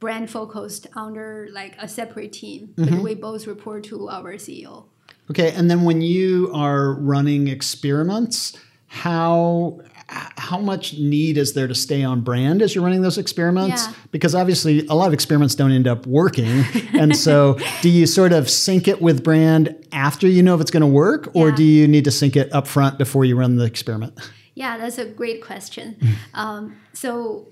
brand 0.00 0.28
focused 0.28 0.86
under 0.96 1.48
like 1.52 1.74
a 1.78 1.88
separate 1.88 2.30
team, 2.32 2.74
Mm-hmm. 2.76 2.96
but 2.96 3.02
we 3.02 3.14
both 3.14 3.46
report 3.46 3.84
to 3.84 4.10
our 4.10 4.34
CEO. 4.34 4.88
Okay, 5.30 5.52
and 5.52 5.70
then 5.70 5.84
when 5.84 6.02
you 6.02 6.50
are 6.54 6.94
running 6.94 7.48
experiments, 7.48 8.56
how 8.86 9.80
how 10.06 10.58
much 10.60 10.92
need 10.98 11.38
is 11.38 11.54
there 11.54 11.66
to 11.66 11.74
stay 11.74 12.04
on 12.04 12.20
brand 12.20 12.60
as 12.60 12.74
you're 12.74 12.84
running 12.84 13.00
those 13.00 13.16
experiments? 13.16 13.86
Yeah. 13.86 13.94
Because 14.10 14.34
obviously, 14.34 14.86
a 14.88 14.94
lot 14.94 15.06
of 15.06 15.14
experiments 15.14 15.54
don't 15.54 15.72
end 15.72 15.88
up 15.88 16.06
working, 16.06 16.64
and 16.92 17.16
so 17.16 17.58
do 17.80 17.88
you 17.88 18.06
sort 18.06 18.32
of 18.32 18.50
sync 18.50 18.86
it 18.86 19.00
with 19.00 19.24
brand 19.24 19.74
after 19.92 20.28
you 20.28 20.42
know 20.42 20.54
if 20.54 20.60
it's 20.60 20.70
going 20.70 20.82
to 20.82 20.86
work, 20.86 21.30
or 21.34 21.48
Yeah. 21.48 21.56
do 21.56 21.64
you 21.64 21.88
need 21.88 22.04
to 22.04 22.10
sync 22.10 22.36
it 22.36 22.52
up 22.52 22.66
front 22.66 22.98
before 22.98 23.24
you 23.24 23.34
run 23.36 23.56
the 23.56 23.64
experiment? 23.64 24.18
Yeah, 24.54 24.76
that's 24.78 24.98
a 24.98 25.06
great 25.06 25.42
question. 25.42 25.96
um, 26.34 26.76
so 26.92 27.48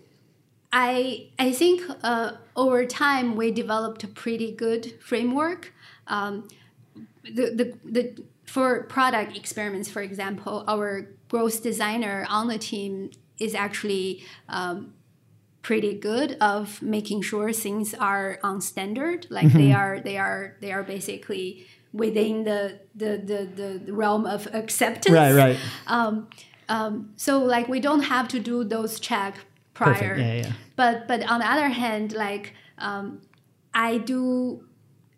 I 0.73 1.29
I 1.39 1.53
think 1.53 1.83
uh, 2.03 2.33
over 2.55 2.85
time 2.85 3.35
we 3.35 3.51
developed 3.51 4.05
a 4.05 4.09
pretty 4.09 4.53
good 4.53 4.95
framework. 5.01 5.73
Um, 6.07 6.49
the, 7.25 7.51
the, 7.55 7.79
the 7.85 8.25
for 8.45 8.83
product 8.85 9.37
experiments, 9.37 9.89
for 9.89 10.03
example, 10.03 10.65
our 10.69 11.09
growth 11.29 11.63
designer 11.63 12.27
on 12.29 12.49
the 12.49 12.59
team 12.59 13.11
is 13.39 13.55
actually 13.55 14.25
um, 14.49 14.95
pretty 15.63 15.95
good 15.95 16.37
of 16.41 16.83
making 16.83 17.23
sure 17.23 17.53
things 17.53 17.95
are 17.95 18.39
on 18.43 18.61
standard, 18.61 19.27
like 19.31 19.47
Mm-hmm. 19.47 19.59
they 19.59 19.73
are 19.73 20.01
they 20.01 20.19
are 20.19 20.57
they 20.61 20.73
are 20.73 20.83
basically 20.83 21.67
within 21.93 22.45
the 22.45 22.81
the, 22.95 23.19
the, 23.25 23.81
the 23.85 23.93
realm 23.93 24.27
of 24.27 24.49
acceptance. 24.53 25.15
Right, 25.15 25.33
right. 25.35 25.59
Um, 25.87 26.29
um, 26.69 27.13
so 27.17 27.39
like 27.39 27.69
we 27.69 27.81
don't 27.81 28.03
have 28.03 28.29
to 28.29 28.41
do 28.41 28.65
those 28.65 28.99
check 29.01 29.37
prior. 29.75 30.17
Yeah, 30.19 30.35
yeah. 30.35 30.53
But 30.77 31.07
but 31.07 31.23
on 31.29 31.41
the 31.41 31.51
other 31.51 31.69
hand, 31.69 32.13
like 32.13 32.55
um, 32.79 33.21
I 33.73 33.99
do 33.99 34.65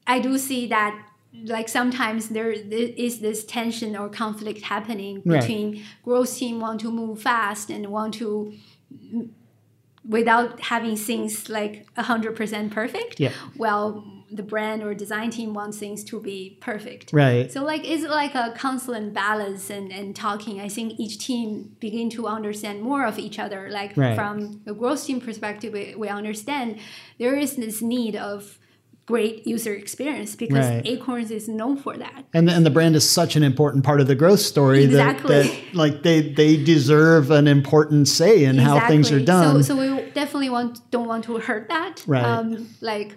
I 0.07 0.19
do 0.21 0.37
see 0.39 0.67
that 0.69 0.95
like 1.43 1.69
sometimes 1.69 2.29
there 2.29 2.51
is 2.53 3.21
this 3.21 3.45
tension 3.45 3.97
or 3.97 4.09
conflict 4.09 4.63
happening 4.63 5.21
Right. 5.25 5.41
between 5.41 5.83
growth 6.05 6.37
team 6.37 6.61
want 6.61 6.81
to 6.83 6.91
move 6.91 7.21
fast 7.23 7.71
and 7.71 7.87
want 7.89 8.15
to 8.15 8.53
mm, 8.95 9.29
without 10.09 10.61
having 10.61 10.97
things 10.97 11.49
like 11.49 11.87
100% 11.97 12.71
perfect 12.71 13.19
Yeah. 13.21 13.33
well 13.57 14.05
the 14.31 14.43
brand 14.43 14.83
or 14.83 14.95
design 14.95 15.31
team 15.31 15.55
wants 15.55 15.79
things 15.79 16.03
to 16.05 16.21
be 16.21 16.59
perfect 16.61 17.13
Right. 17.13 17.51
so 17.53 17.63
like 17.65 17.83
it's 17.85 18.05
like 18.05 18.35
a 18.35 18.53
constant 18.57 19.15
balance 19.15 19.71
and, 19.71 19.93
and 19.93 20.15
talking. 20.17 20.61
I 20.61 20.69
think 20.69 20.99
each 20.99 21.19
team 21.27 21.77
begin 21.79 22.11
to 22.11 22.27
understand 22.27 22.83
more 22.83 23.05
of 23.07 23.19
each 23.19 23.39
other. 23.39 23.69
Like 23.71 23.97
Right. 23.97 24.17
from 24.17 24.61
the 24.65 24.75
growth 24.75 25.05
team 25.07 25.21
perspective, 25.21 25.73
we, 25.73 25.95
we 25.95 26.09
understand 26.09 26.79
there 27.19 27.37
is 27.37 27.57
this 27.57 27.81
need 27.81 28.17
of 28.17 28.59
great 29.07 29.47
user 29.47 29.75
experience 29.75 30.35
because 30.35 30.67
Right. 30.67 30.87
Acorns 30.87 31.31
is 31.31 31.47
known 31.49 31.77
for 31.77 31.97
that. 31.97 32.25
and 32.33 32.49
and 32.49 32.65
the 32.65 32.71
brand 32.71 32.97
is 32.97 33.09
such 33.09 33.37
an 33.37 33.43
important 33.43 33.85
part 33.85 34.01
of 34.01 34.07
the 34.07 34.15
growth 34.15 34.41
story 34.41 34.85
Exactly. 34.85 35.29
that, 35.35 35.45
that 35.45 35.75
like 35.83 36.03
they 36.03 36.33
they 36.33 36.57
deserve 36.57 37.31
an 37.31 37.47
important 37.47 38.09
say 38.09 38.45
in 38.45 38.57
how 38.59 38.87
things 38.89 39.13
are 39.13 39.21
done. 39.21 39.63
So, 39.63 39.75
so 39.75 39.81
we 39.81 40.11
definitely 40.13 40.51
want 40.51 40.81
don't 40.91 41.07
want 41.07 41.25
to 41.25 41.37
hurt 41.39 41.69
that. 41.69 42.03
Right. 42.07 42.25
Um, 42.25 42.69
like 42.81 43.17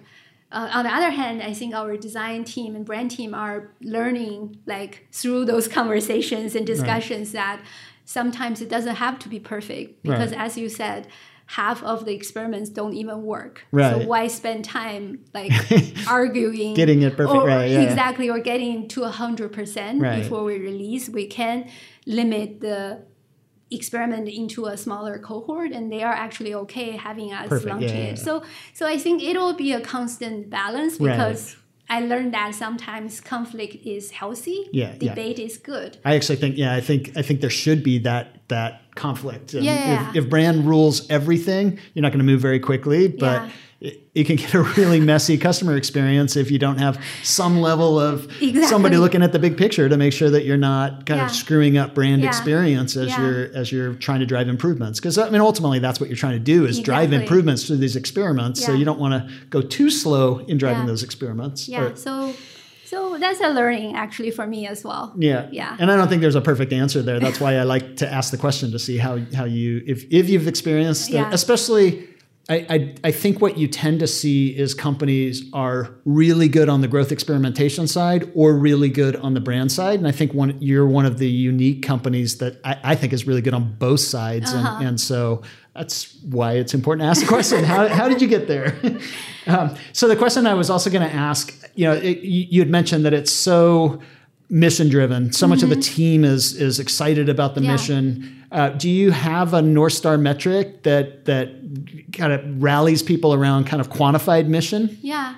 uh, 0.52 0.68
on 0.72 0.84
the 0.84 0.94
other 0.94 1.10
hand, 1.10 1.42
I 1.42 1.52
think 1.54 1.74
our 1.74 1.96
design 1.96 2.44
team 2.44 2.74
and 2.76 2.84
brand 2.84 3.10
team 3.10 3.34
are 3.34 3.70
learning 3.82 4.58
like 4.66 5.06
through 5.12 5.44
those 5.46 5.68
conversations 5.78 6.54
and 6.54 6.66
discussions 6.66 7.32
that 7.32 7.60
sometimes 8.04 8.60
it 8.60 8.68
doesn't 8.68 8.96
have 8.96 9.18
to 9.20 9.28
be 9.28 9.38
perfect 9.40 10.02
because 10.02 10.30
Right. 10.32 10.40
as 10.40 10.58
you 10.58 10.68
said. 10.68 11.06
Half 11.52 11.82
of 11.82 12.04
the 12.04 12.12
experiments 12.14 12.68
don't 12.68 12.92
even 12.94 13.22
work. 13.22 13.64
Right. 13.72 14.02
So 14.02 14.06
why 14.06 14.26
spend 14.26 14.64
time 14.66 15.24
like 15.32 15.50
arguing, 16.08 16.74
Getting 16.74 17.00
it 17.02 17.16
perfect, 17.16 17.36
or- 17.42 17.46
right, 17.46 17.70
yeah. 17.70 17.80
Exactly, 17.88 18.28
or 18.28 18.38
getting 18.38 18.86
to 18.88 19.04
hundred 19.04 19.52
percent 19.52 20.00
Right. 20.02 20.22
before 20.22 20.44
we 20.44 20.58
release. 20.58 21.08
We 21.08 21.26
can 21.26 21.70
limit 22.06 22.60
the 22.60 23.02
experiment 23.70 24.28
into 24.28 24.64
a 24.66 24.76
smaller 24.76 25.18
cohort 25.18 25.72
and 25.72 25.92
they 25.92 26.02
are 26.02 26.12
actually 26.12 26.54
okay 26.54 26.92
having 26.92 27.32
us 27.34 27.48
Perfect, 27.48 27.68
launching 27.68 27.88
yeah, 27.90 27.94
yeah, 27.96 28.10
it 28.12 28.18
yeah. 28.18 28.24
so 28.24 28.42
so 28.72 28.86
i 28.86 28.96
think 28.96 29.22
it 29.22 29.36
will 29.36 29.52
be 29.52 29.72
a 29.74 29.80
constant 29.82 30.48
balance 30.48 30.98
Right. 30.98 31.12
because 31.12 31.54
i 31.90 32.00
learned 32.00 32.32
that 32.32 32.54
sometimes 32.54 33.20
conflict 33.20 33.74
is 33.84 34.10
healthy 34.12 34.70
Yeah, 34.72 34.94
yeah. 34.98 35.10
debate 35.10 35.38
is 35.38 35.58
good 35.58 35.98
I 36.02 36.14
actually 36.14 36.36
think, 36.36 36.56
yeah, 36.56 36.74
I 36.74 36.80
think 36.80 37.12
I 37.14 37.20
think 37.20 37.42
there 37.42 37.50
should 37.50 37.82
be 37.82 37.98
that 38.00 38.37
that 38.48 38.82
conflict. 38.94 39.54
And 39.54 39.64
Yeah. 39.64 40.10
If, 40.10 40.16
if 40.24 40.30
brand 40.30 40.66
rules 40.66 41.08
everything, 41.10 41.78
you're 41.94 42.02
not 42.02 42.08
going 42.12 42.18
to 42.18 42.24
move 42.24 42.40
very 42.40 42.58
quickly, 42.60 43.08
but 43.08 43.42
Yeah. 43.42 43.50
it, 43.80 44.00
it 44.14 44.24
can 44.24 44.36
get 44.36 44.54
a 44.54 44.62
really 44.62 44.98
messy 45.12 45.38
customer 45.38 45.76
experience 45.76 46.34
if 46.34 46.50
you 46.50 46.58
don't 46.58 46.78
have 46.78 47.00
some 47.22 47.60
level 47.60 48.00
of 48.00 48.24
Exactly. 48.42 48.62
somebody 48.64 48.96
looking 48.96 49.22
at 49.22 49.32
the 49.32 49.38
big 49.38 49.56
picture 49.56 49.88
to 49.88 49.96
make 49.96 50.12
sure 50.12 50.30
that 50.30 50.44
you're 50.44 50.56
not 50.56 51.06
kind 51.06 51.18
Yeah. 51.20 51.26
of 51.26 51.32
screwing 51.32 51.76
up 51.78 51.94
brand 51.94 52.22
Yeah. 52.22 52.28
experience 52.28 52.96
as 52.96 53.16
you're 53.16 53.50
as 53.54 53.70
you're 53.70 53.94
trying 53.94 54.20
to 54.20 54.26
drive 54.26 54.48
improvements. 54.48 54.98
Because 54.98 55.16
I 55.18 55.30
mean, 55.30 55.40
ultimately, 55.40 55.78
that's 55.78 56.00
what 56.00 56.08
you're 56.08 56.16
trying 56.16 56.32
to 56.34 56.38
do 56.40 56.64
is 56.64 56.80
drive 56.80 57.12
improvements 57.12 57.64
through 57.66 57.76
these 57.76 57.94
experiments. 57.96 58.64
So 58.64 58.72
you 58.72 58.84
don't 58.84 58.98
want 58.98 59.14
to 59.14 59.32
go 59.50 59.60
too 59.60 59.90
slow 59.90 60.38
in 60.38 60.58
driving 60.58 60.86
those 60.86 61.02
experiments. 61.04 61.68
yeah 61.68 61.82
Or- 61.82 61.96
so 61.96 62.34
so 62.88 63.18
that's 63.18 63.40
a 63.40 63.50
learning 63.50 63.94
actually 63.94 64.30
for 64.30 64.46
me 64.46 64.66
as 64.66 64.84
well 64.84 65.12
yeah. 65.18 65.48
Yeah. 65.50 65.76
And 65.78 65.90
I 65.90 65.96
don't 65.96 66.08
think 66.08 66.22
there's 66.22 66.34
a 66.34 66.40
perfect 66.40 66.72
answer 66.72 67.02
there. 67.02 67.20
That's 67.20 67.40
why 67.40 67.56
I 67.56 67.64
like 67.64 67.96
to 67.96 68.06
ask 68.18 68.30
the 68.30 68.38
question 68.38 68.70
to 68.72 68.78
see 68.78 68.96
how 68.96 69.18
how 69.34 69.44
you 69.44 69.82
if 69.86 70.04
if 70.10 70.28
you've 70.28 70.48
experienced 70.48 71.10
Yeah. 71.10 71.30
especially 71.32 72.08
I, 72.50 72.66
I, 72.70 72.94
I 73.04 73.10
think 73.10 73.42
what 73.42 73.58
you 73.58 73.68
tend 73.68 74.00
to 74.00 74.06
see 74.06 74.56
is 74.56 74.72
companies 74.72 75.50
are 75.52 75.94
really 76.06 76.48
good 76.48 76.70
on 76.70 76.80
the 76.80 76.88
growth 76.88 77.12
experimentation 77.12 77.86
side 77.86 78.30
or 78.34 78.54
really 78.56 78.88
good 78.88 79.16
on 79.16 79.34
the 79.34 79.40
brand 79.40 79.70
side. 79.70 79.98
And 79.98 80.08
I 80.08 80.12
think 80.12 80.32
one 80.32 80.56
you're 80.58 80.86
one 80.86 81.04
of 81.04 81.18
the 81.18 81.28
unique 81.28 81.82
companies 81.82 82.38
that 82.38 82.58
I, 82.64 82.78
I 82.82 82.94
think 82.94 83.12
is 83.12 83.26
really 83.26 83.42
good 83.42 83.52
on 83.52 83.74
both 83.74 84.00
sides. 84.00 84.50
Uh-huh. 84.50 84.76
And, 84.78 84.88
and 84.88 85.00
so 85.00 85.42
that's 85.74 86.16
why 86.22 86.54
it's 86.54 86.72
important 86.72 87.04
to 87.04 87.10
ask 87.10 87.20
the 87.20 87.28
question. 87.28 87.64
how, 87.64 87.86
how 87.86 88.08
did 88.08 88.22
you 88.22 88.28
get 88.28 88.48
there? 88.48 88.78
um, 89.48 89.74
so 89.92 90.06
the 90.08 90.16
question 90.16 90.46
I 90.46 90.54
was 90.54 90.70
also 90.70 90.90
going 90.90 91.08
to 91.08 91.14
ask, 91.14 91.52
you 91.74 91.84
know, 91.86 91.94
it, 91.94 92.18
you, 92.18 92.46
you 92.50 92.60
had 92.60 92.70
mentioned 92.70 93.04
that 93.06 93.14
it's 93.14 93.32
so 93.32 94.00
mission 94.50 94.88
driven. 94.88 95.32
So 95.32 95.46
much 95.46 95.62
of 95.62 95.68
the 95.68 95.76
team 95.76 96.24
is 96.24 96.54
is 96.54 96.78
excited 96.80 97.28
about 97.28 97.54
the 97.54 97.60
Mm-hmm. 97.60 97.66
Yeah. 97.66 97.72
mission. 97.72 98.34
Uh, 98.50 98.68
do 98.70 98.88
you 98.88 99.10
have 99.10 99.52
a 99.52 99.60
North 99.60 99.92
Star 99.92 100.16
metric 100.16 100.82
that 100.84 101.24
that 101.26 101.48
kind 102.12 102.32
of 102.32 102.62
rallies 102.62 103.02
people 103.02 103.34
around 103.34 103.64
kind 103.66 103.80
of 103.80 103.90
quantified 103.90 104.46
mission? 104.46 104.96
Yeah. 105.02 105.34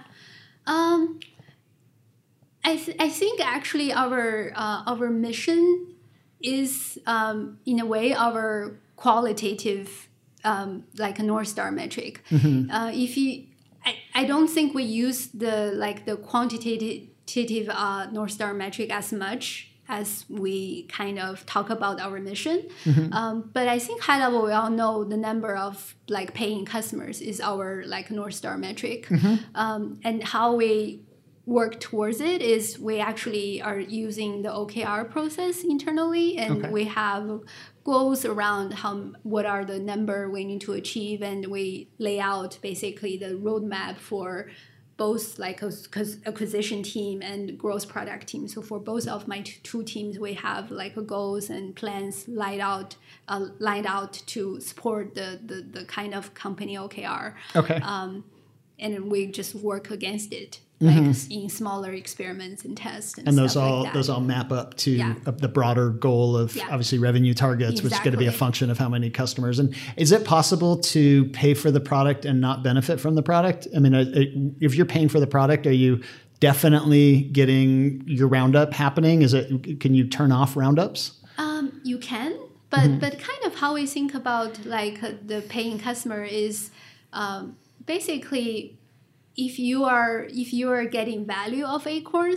Um, 0.66 1.18
I, 2.62 2.76
th- 2.76 2.96
I 3.00 3.08
think 3.08 3.40
actually 3.40 3.92
our 3.92 4.52
uh, 4.54 4.82
our 4.86 5.10
mission 5.10 5.86
is 6.40 6.98
um, 7.06 7.58
in 7.66 7.80
a 7.80 7.86
way 7.86 8.14
our 8.14 8.76
qualitative 8.96 10.08
um, 10.44 10.84
like 10.98 11.18
a 11.18 11.22
north 11.22 11.48
star 11.48 11.72
metric. 11.72 12.22
Uh, 12.32 12.90
if 12.94 13.16
you, 13.16 13.44
I, 13.84 13.96
I 14.14 14.24
don't 14.24 14.48
think 14.48 14.74
we 14.74 14.82
use 14.84 15.28
the 15.28 15.72
like 15.74 16.04
the 16.06 16.16
quantitative 16.16 17.68
uh, 17.68 18.06
north 18.12 18.32
star 18.32 18.52
metric 18.54 18.90
as 18.90 19.12
much 19.12 19.66
as 19.88 20.24
we 20.28 20.84
kind 20.84 21.18
of 21.18 21.44
talk 21.46 21.68
about 21.68 22.00
our 22.00 22.20
mission. 22.20 22.68
Um, 23.12 23.50
but 23.52 23.66
I 23.66 23.78
think 23.80 24.00
high 24.02 24.20
level 24.24 24.44
we 24.44 24.52
all 24.52 24.70
know 24.70 25.02
the 25.04 25.16
number 25.16 25.56
of 25.56 25.96
like 26.08 26.32
paying 26.32 26.64
customers 26.64 27.20
is 27.20 27.40
our 27.40 27.82
like 27.86 28.10
north 28.10 28.34
star 28.34 28.56
metric, 28.56 29.08
um, 29.54 29.98
and 30.04 30.22
how 30.22 30.54
we 30.54 31.02
work 31.46 31.80
towards 31.80 32.20
it 32.20 32.40
is 32.42 32.78
we 32.78 33.00
actually 33.00 33.60
are 33.60 33.80
using 33.80 34.42
the 34.42 34.48
OKR 34.50 35.10
process 35.10 35.64
internally, 35.64 36.36
and 36.36 36.58
Okay. 36.58 36.70
we 36.70 36.84
have 36.84 37.40
goals 37.84 38.24
around 38.24 38.74
how 38.74 39.12
what 39.22 39.46
are 39.46 39.64
the 39.64 39.78
number 39.78 40.28
we 40.30 40.44
need 40.44 40.60
to 40.62 40.72
achieve, 40.72 41.22
and 41.22 41.46
we 41.46 41.88
lay 41.98 42.20
out 42.20 42.58
basically 42.62 43.16
the 43.16 43.34
roadmap 43.34 43.96
for 43.96 44.50
both 44.96 45.38
like 45.38 45.62
a 45.62 45.72
acquisition 46.26 46.82
team 46.82 47.22
and 47.22 47.56
growth 47.58 47.88
product 47.88 48.26
team. 48.26 48.46
So 48.46 48.60
for 48.60 48.78
both 48.78 49.08
of 49.08 49.26
my 49.26 49.40
two 49.40 49.82
teams, 49.82 50.18
we 50.18 50.34
have 50.34 50.70
like 50.70 50.94
goals 51.06 51.48
and 51.48 51.74
plans 51.74 52.28
lined 52.28 52.60
out, 52.60 52.96
uh, 53.26 53.46
lined 53.58 53.86
out 53.86 54.12
to 54.26 54.60
support 54.60 55.14
the, 55.14 55.40
the 55.42 55.62
the 55.62 55.84
kind 55.86 56.12
of 56.14 56.34
company 56.34 56.76
OKR 56.76 57.34
Okay. 57.56 57.80
um, 57.82 58.24
and 58.78 59.10
we 59.10 59.26
just 59.26 59.54
work 59.54 59.90
against 59.90 60.32
it 60.32 60.60
like 60.80 61.30
in 61.30 61.48
smaller 61.50 61.92
experiments 61.92 62.64
and 62.64 62.74
tests 62.76 63.18
and, 63.18 63.26
Mm-hmm. 63.26 63.28
and 63.28 63.38
those 63.38 63.54
all 63.56 63.82
like 63.84 63.92
those 63.92 64.08
all 64.08 64.20
map 64.20 64.50
up 64.50 64.74
to 64.78 64.90
Yeah. 64.90 65.14
the 65.24 65.48
broader 65.48 65.90
goal 65.90 66.36
of 66.36 66.56
Yeah. 66.56 66.68
obviously 66.70 66.98
revenue 66.98 67.34
targets, 67.34 67.82
which 67.82 67.92
is 67.92 67.98
going 67.98 68.12
to 68.12 68.16
be 68.18 68.26
a 68.26 68.32
function 68.32 68.70
of 68.70 68.78
how 68.78 68.88
many 68.88 69.10
customers. 69.10 69.58
And 69.58 69.74
is 69.96 70.10
it 70.10 70.24
possible 70.24 70.78
to 70.78 71.26
pay 71.26 71.52
for 71.54 71.70
the 71.70 71.80
product 71.80 72.24
and 72.24 72.40
not 72.40 72.62
benefit 72.64 72.98
from 72.98 73.14
the 73.14 73.22
product? 73.22 73.68
I 73.76 73.78
mean, 73.78 73.94
uh, 73.94 74.04
if 74.60 74.74
you're 74.74 74.86
paying 74.86 75.08
for 75.10 75.20
the 75.20 75.26
product, 75.26 75.66
are 75.66 75.72
you 75.72 76.00
definitely 76.40 77.22
getting 77.32 78.02
your 78.06 78.26
roundup 78.28 78.72
happening? 78.72 79.20
Is 79.20 79.34
it 79.34 79.78
can 79.80 79.94
you 79.94 80.04
turn 80.08 80.32
off 80.32 80.56
roundups? 80.56 81.12
Um, 81.36 81.80
you 81.84 81.98
can, 81.98 82.32
but 82.70 82.80
Mm-hmm. 82.80 82.98
but 83.00 83.18
kind 83.18 83.44
of 83.44 83.56
how 83.56 83.74
we 83.74 83.84
think 83.86 84.14
about 84.14 84.64
like 84.64 85.02
uh, 85.02 85.10
the 85.26 85.42
paying 85.42 85.78
customer 85.78 86.24
is 86.24 86.70
um, 87.12 87.56
basically 87.84 88.78
if 89.36 89.58
you 89.58 89.84
are 89.84 90.26
if 90.30 90.52
you 90.52 90.70
are 90.70 90.84
getting 90.84 91.24
value 91.26 91.64
of 91.64 91.86
Acorn 91.86 92.36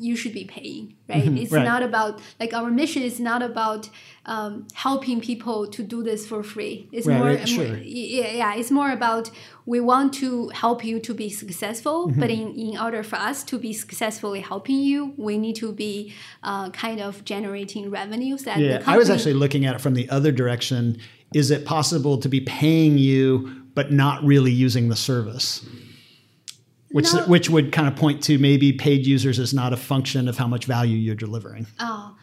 you 0.00 0.14
should 0.14 0.32
be 0.32 0.44
paying, 0.44 0.94
right? 1.08 1.26
It's 1.26 1.50
right. 1.50 1.64
not 1.64 1.82
about 1.82 2.20
like 2.38 2.54
our 2.54 2.70
mission 2.70 3.02
is 3.02 3.18
not 3.18 3.42
about 3.42 3.90
um, 4.26 4.68
helping 4.74 5.20
people 5.20 5.66
to 5.66 5.82
do 5.82 6.02
this 6.02 6.26
for 6.26 6.42
free. 6.42 6.88
It's 6.92 7.06
Right, 7.06 7.18
more, 7.18 7.26
right, 7.26 7.48
sure. 7.48 7.76
yeah, 7.78 8.30
yeah, 8.30 8.54
it's 8.54 8.70
more 8.70 8.92
about 8.92 9.30
we 9.66 9.80
want 9.80 10.14
to 10.14 10.48
help 10.50 10.84
you 10.84 11.00
to 11.00 11.12
be 11.14 11.28
successful, 11.28 12.08
Mm-hmm. 12.08 12.20
but 12.20 12.30
in, 12.30 12.54
in 12.54 12.78
order 12.78 13.02
for 13.02 13.16
us 13.16 13.42
to 13.44 13.58
be 13.58 13.72
successfully 13.72 14.40
helping 14.40 14.78
you, 14.78 15.14
we 15.16 15.36
need 15.36 15.56
to 15.56 15.72
be 15.72 16.14
uh, 16.44 16.70
kind 16.70 17.00
of 17.00 17.24
generating 17.24 17.90
revenues 17.90 18.44
that 18.44 18.58
the 18.58 18.64
Yeah, 18.64 18.82
I 18.86 18.96
was 18.96 19.10
actually 19.10 19.34
looking 19.34 19.66
at 19.66 19.74
it 19.74 19.80
from 19.80 19.94
the 19.94 20.08
other 20.10 20.30
direction. 20.30 20.98
Is 21.34 21.50
it 21.50 21.64
possible 21.66 22.18
to 22.18 22.28
be 22.28 22.40
paying 22.40 22.98
you 22.98 23.62
but 23.74 23.90
not 23.92 24.22
really 24.24 24.52
using 24.52 24.88
the 24.90 24.96
service? 24.96 25.66
Which 26.90 27.12
No. 27.12 27.20
which 27.26 27.50
would 27.50 27.70
kind 27.72 27.86
of 27.88 27.96
point 27.96 28.22
to 28.24 28.38
maybe 28.38 28.72
paid 28.72 29.06
users 29.06 29.38
is 29.38 29.52
not 29.52 29.72
a 29.72 29.76
function 29.76 30.26
of 30.28 30.38
how 30.38 30.46
much 30.46 30.64
value 30.64 30.96
you're 30.96 31.14
delivering. 31.26 31.66
Oh, 31.78 32.16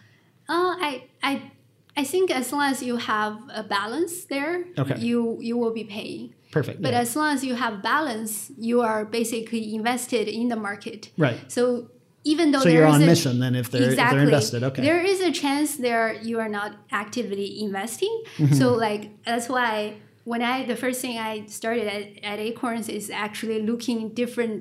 uh, 0.50 0.74
I 0.90 1.04
I 1.22 1.52
I 1.96 2.04
think 2.04 2.32
as 2.32 2.52
long 2.52 2.64
as 2.72 2.82
you 2.82 2.98
have 2.98 3.38
a 3.54 3.64
balance 3.64 4.26
there, 4.26 4.66
Okay. 4.78 4.98
you 5.00 5.38
you 5.42 5.56
will 5.58 5.74
be 5.74 5.84
paying. 5.84 6.34
Perfect. 6.52 6.82
But 6.82 6.94
yeah. 6.94 7.02
as 7.02 7.16
long 7.16 7.34
as 7.36 7.44
you 7.44 7.56
have 7.56 7.84
balance, 7.84 8.52
you 8.58 8.82
are 8.82 9.06
basically 9.06 9.76
invested 9.76 10.28
in 10.28 10.48
the 10.50 10.56
market. 10.56 11.10
right. 11.18 11.40
So 11.52 11.92
even 12.24 12.50
though 12.52 12.60
So 12.62 12.70
there 12.70 12.80
you're 12.80 12.88
is 12.88 12.96
on 12.96 13.04
a- 13.04 13.06
mission 13.14 13.40
then 13.40 13.54
if 13.56 13.70
they're 13.70 13.90
if 13.92 13.96
they're 13.98 14.20
invested. 14.30 14.64
Okay. 14.64 14.82
There 14.82 15.00
is 15.14 15.20
a 15.22 15.32
chance 15.32 15.76
there 15.78 16.08
you 16.30 16.40
are 16.40 16.50
not 16.50 16.72
actively 16.92 17.62
investing. 17.62 18.16
Mm-hmm. 18.38 18.56
So 18.56 18.74
like 18.74 19.04
that's 19.28 19.48
why 19.48 19.98
when 20.26 20.42
I 20.42 20.66
the 20.66 20.76
first 20.76 21.00
thing 21.02 21.18
I 21.18 21.46
started 21.48 21.88
at, 21.88 22.06
at 22.32 22.38
Acorns 22.40 22.88
is 22.90 23.10
actually 23.10 23.60
looking 23.62 24.00
different 24.22 24.60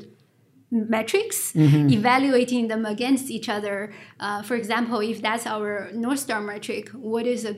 metrics, 0.71 1.53
Mm-hmm. 1.53 1.89
evaluating 1.99 2.69
them 2.69 2.85
against 2.95 3.31
each 3.31 3.49
other. 3.49 3.93
Uh, 4.19 4.43
for 4.43 4.55
example, 4.57 4.99
if 5.01 5.19
that's 5.23 5.47
our 5.47 5.91
North 5.93 6.21
Star 6.21 6.41
metric, 6.41 6.89
what 6.91 7.27
is 7.27 7.45
a 7.45 7.55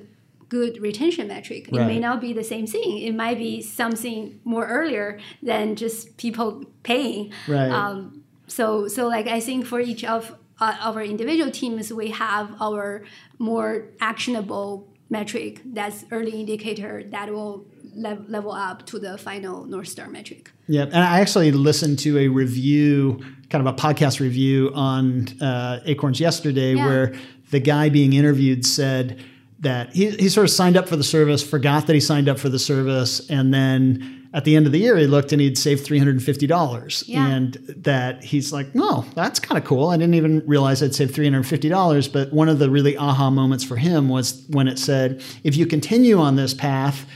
good 0.49 0.81
retention 0.81 1.27
metric? 1.29 1.69
It 1.69 1.87
may 1.93 1.99
not 1.99 2.21
be 2.21 2.33
the 2.33 2.45
same 2.45 2.67
thing. 2.67 2.99
It 2.99 3.15
might 3.15 3.39
be 3.39 3.61
something 3.63 4.41
more 4.45 4.67
earlier 4.67 5.19
than 5.43 5.75
just 5.77 6.17
people 6.19 6.65
paying. 6.83 7.33
Right. 7.49 7.71
Um, 7.71 8.23
so, 8.47 8.87
so 8.87 9.09
like 9.09 9.27
I 9.27 9.41
think 9.41 9.67
for 9.67 9.81
each 9.81 10.05
of 10.05 10.37
uh, 10.61 10.77
our 10.81 11.03
individual 11.03 11.51
teams, 11.51 11.93
we 11.93 12.11
have 12.11 12.55
our 12.61 13.03
more 13.39 13.89
actionable 14.01 14.87
metric 15.09 15.63
that's 15.65 16.05
early 16.13 16.35
indicator 16.41 17.03
that 17.11 17.33
will 17.33 17.65
lev- 17.97 18.29
level 18.29 18.53
up 18.53 18.87
to 18.87 18.99
the 18.99 19.19
final 19.19 19.65
North 19.65 19.89
Star 19.89 20.09
metric. 20.09 20.51
Yeah, 20.69 20.83
and 20.85 20.97
I 20.97 21.21
actually 21.21 21.51
listened 21.53 21.99
to 22.01 22.19
a 22.19 22.29
review, 22.29 23.21
kind 23.51 23.67
of 23.67 23.73
a 23.73 23.77
podcast 23.77 24.21
review 24.21 24.71
on 24.75 25.29
uh, 25.41 25.81
Acorns 25.85 26.21
yesterday, 26.21 26.75
Yeah. 26.75 26.87
where 26.87 27.15
the 27.51 27.61
guy 27.61 27.89
being 27.89 28.13
interviewed 28.13 28.65
said 28.67 29.23
that 29.61 29.95
he, 29.95 30.11
he 30.11 30.29
sort 30.29 30.45
of 30.45 30.51
signed 30.51 30.77
up 30.77 30.89
for 30.89 30.97
the 30.97 31.05
service, 31.05 31.43
forgot 31.43 31.87
that 31.87 31.95
he 31.95 32.01
signed 32.01 32.29
up 32.29 32.39
for 32.39 32.49
the 32.49 32.59
service, 32.59 33.29
and 33.31 33.55
then 33.55 34.29
at 34.35 34.45
the 34.45 34.55
end 34.55 34.67
of 34.67 34.73
the 34.73 34.79
year 34.79 34.97
he 34.99 35.07
looked 35.07 35.33
and 35.33 35.41
he'd 35.41 35.57
saved 35.57 35.83
three 35.85 35.99
hundred 35.99 36.17
and 36.17 36.23
fifty 36.23 36.47
dollars, 36.47 37.05
Yeah. 37.07 37.27
and 37.27 37.55
that 37.79 38.23
he's 38.23 38.53
like, 38.53 38.75
no, 38.75 39.07
that's 39.15 39.41
kind 39.41 39.57
of 39.57 39.65
cool. 39.65 39.89
I 39.89 39.97
didn't 39.97 40.15
even 40.15 40.43
realize 40.47 40.83
I'd 40.83 40.95
saved 40.95 41.15
three 41.15 41.25
hundred 41.25 41.39
and 41.39 41.47
fifty 41.47 41.69
dollars. 41.71 42.07
But 42.09 42.33
one 42.35 42.49
of 42.51 42.59
the 42.59 42.69
really 42.69 42.99
aha 42.99 43.31
moments 43.31 43.65
for 43.65 43.77
him 43.77 44.09
was 44.11 44.45
when 44.51 44.69
it 44.69 44.79
said, 44.79 45.23
if 45.43 45.57
you 45.57 45.65
continue 45.67 46.19
on 46.19 46.37
this 46.37 46.53
path. 46.53 47.07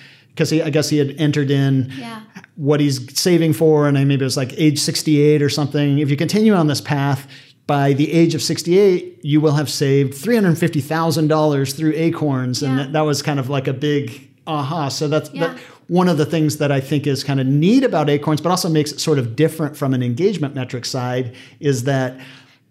Because 0.40 0.54
I 0.54 0.70
guess 0.70 0.88
he 0.88 0.96
had 0.96 1.14
entered 1.18 1.50
in 1.50 1.92
Yeah. 1.98 2.20
what 2.56 2.80
he's 2.80 2.98
saving 3.20 3.52
for, 3.52 3.86
and 3.86 3.94
maybe 4.08 4.22
it 4.22 4.24
was 4.24 4.38
like 4.38 4.54
age 4.56 4.78
68 4.78 5.42
or 5.42 5.50
something. 5.50 5.98
If 5.98 6.08
you 6.10 6.16
continue 6.16 6.54
on 6.54 6.66
this 6.66 6.80
path, 6.80 7.26
by 7.66 7.92
the 7.92 8.10
age 8.10 8.34
of 8.34 8.40
68, 8.40 9.18
you 9.22 9.38
will 9.42 9.52
have 9.52 9.68
saved 9.68 10.14
$350,000 10.14 11.72
through 11.74 11.92
Acorns. 11.94 12.62
And 12.62 12.72
Yeah. 12.78 12.84
that, 12.84 12.92
that 12.94 13.00
was 13.02 13.20
kind 13.20 13.38
of 13.38 13.50
like 13.50 13.68
a 13.68 13.74
big 13.74 14.28
aha. 14.46 14.88
So 14.88 15.08
that's 15.08 15.28
Yeah. 15.34 15.48
that, 15.48 15.58
one 15.88 16.08
of 16.08 16.16
the 16.16 16.24
things 16.24 16.56
that 16.56 16.72
I 16.72 16.80
think 16.80 17.06
is 17.06 17.22
kind 17.22 17.38
of 17.38 17.46
neat 17.46 17.84
about 17.84 18.08
Acorns, 18.08 18.40
but 18.40 18.48
also 18.48 18.70
makes 18.70 18.92
it 18.92 19.00
sort 19.00 19.18
of 19.18 19.36
different 19.36 19.76
from 19.76 19.92
an 19.92 20.02
engagement 20.02 20.54
metric 20.54 20.86
side 20.86 21.32
is 21.60 21.84
that 21.84 22.18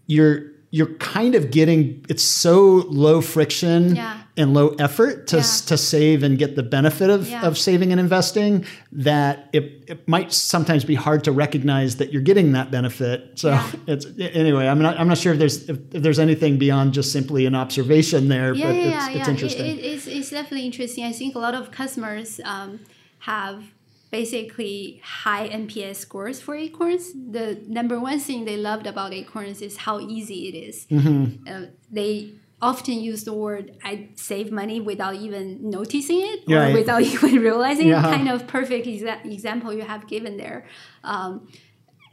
you're 0.08 0.44
you're 0.72 0.94
kind 1.00 1.34
of 1.34 1.50
getting 1.50 2.06
it's 2.10 2.22
so 2.22 2.86
low 2.90 3.22
friction 3.22 3.96
Yeah. 3.96 4.18
And 4.40 4.54
low 4.54 4.70
effort 4.80 5.28
to, 5.28 5.38
Yeah. 5.38 5.42
to 5.68 5.78
save 5.78 6.24
and 6.24 6.38
get 6.40 6.56
the 6.56 6.64
benefit 6.64 7.10
of, 7.10 7.30
Yeah. 7.30 7.46
of 7.46 7.58
saving 7.58 7.92
and 7.92 8.00
investing 8.00 8.66
that 8.94 9.50
it, 9.54 9.84
it 9.88 10.08
might 10.08 10.32
sometimes 10.34 10.84
be 10.84 10.96
hard 10.96 11.24
to 11.26 11.32
recognize 11.32 11.98
that 11.98 12.12
you're 12.12 12.22
getting 12.32 12.54
that 12.54 12.72
benefit. 12.72 13.18
So 13.36 13.50
Yeah. 13.50 13.72
it's 13.88 14.06
anyway, 14.20 14.66
I'm 14.68 14.82
not 14.82 15.00
I'm 15.00 15.08
not 15.08 15.18
sure 15.18 15.34
if 15.34 15.40
there's 15.40 15.70
if, 15.70 15.78
if 15.94 16.02
there's 16.04 16.20
anything 16.20 16.58
beyond 16.58 16.94
just 16.94 17.12
simply 17.12 17.46
an 17.46 17.56
observation 17.64 18.22
there, 18.30 18.54
Yeah, 18.56 18.66
but 18.68 18.76
yeah, 18.76 18.82
it's, 18.82 19.16
yeah, 19.28 19.34
it's 19.34 19.56
yeah. 19.56 19.62
It- 19.64 19.78
it- 19.80 19.86
it's, 19.94 20.08
it's 20.08 20.30
definitely 20.32 20.66
interesting. 20.66 21.04
I 21.04 21.12
think 21.12 21.36
a 21.36 21.40
lot 21.48 21.54
of 21.54 21.64
customers 21.72 22.40
um, 22.46 22.80
have 23.20 23.64
basically 24.12 25.02
high 25.04 25.48
NPS 25.50 25.98
scores 25.98 26.42
for 26.42 26.56
Acorns. 26.56 27.12
The 27.14 27.62
number 27.68 28.00
one 28.00 28.20
thing 28.20 28.46
they 28.46 28.58
loved 28.58 28.88
about 28.88 29.14
Acorns 29.14 29.62
is 29.62 29.78
how 29.86 30.00
easy 30.00 30.48
it 30.50 30.56
is. 30.68 30.86
Mm-hmm. 30.90 31.48
Uh, 31.48 31.66
they 31.92 32.32
often 32.62 32.96
use 32.96 33.24
the 33.24 33.34
word 33.34 33.78
"I 33.84 34.10
save 34.16 34.52
money" 34.52 34.80
without 34.82 35.16
even 35.16 35.70
noticing 35.70 36.20
it 36.22 36.40
or 36.48 36.56
Right. 36.60 36.74
without 36.74 37.02
even 37.14 37.36
realizing. 37.40 37.88
Yeah. 37.88 38.00
it. 38.08 38.16
Kind 38.16 38.30
of 38.30 38.48
perfect 38.48 38.86
exa- 38.88 39.26
example 39.26 39.74
you 39.74 39.84
have 39.84 40.08
given 40.08 40.38
there. 40.38 40.66
Um, 41.04 41.48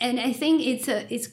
and 0.01 0.21
I 0.21 0.33
think 0.33 0.63
it's 0.67 0.89
a 0.89 1.13
it's 1.13 1.29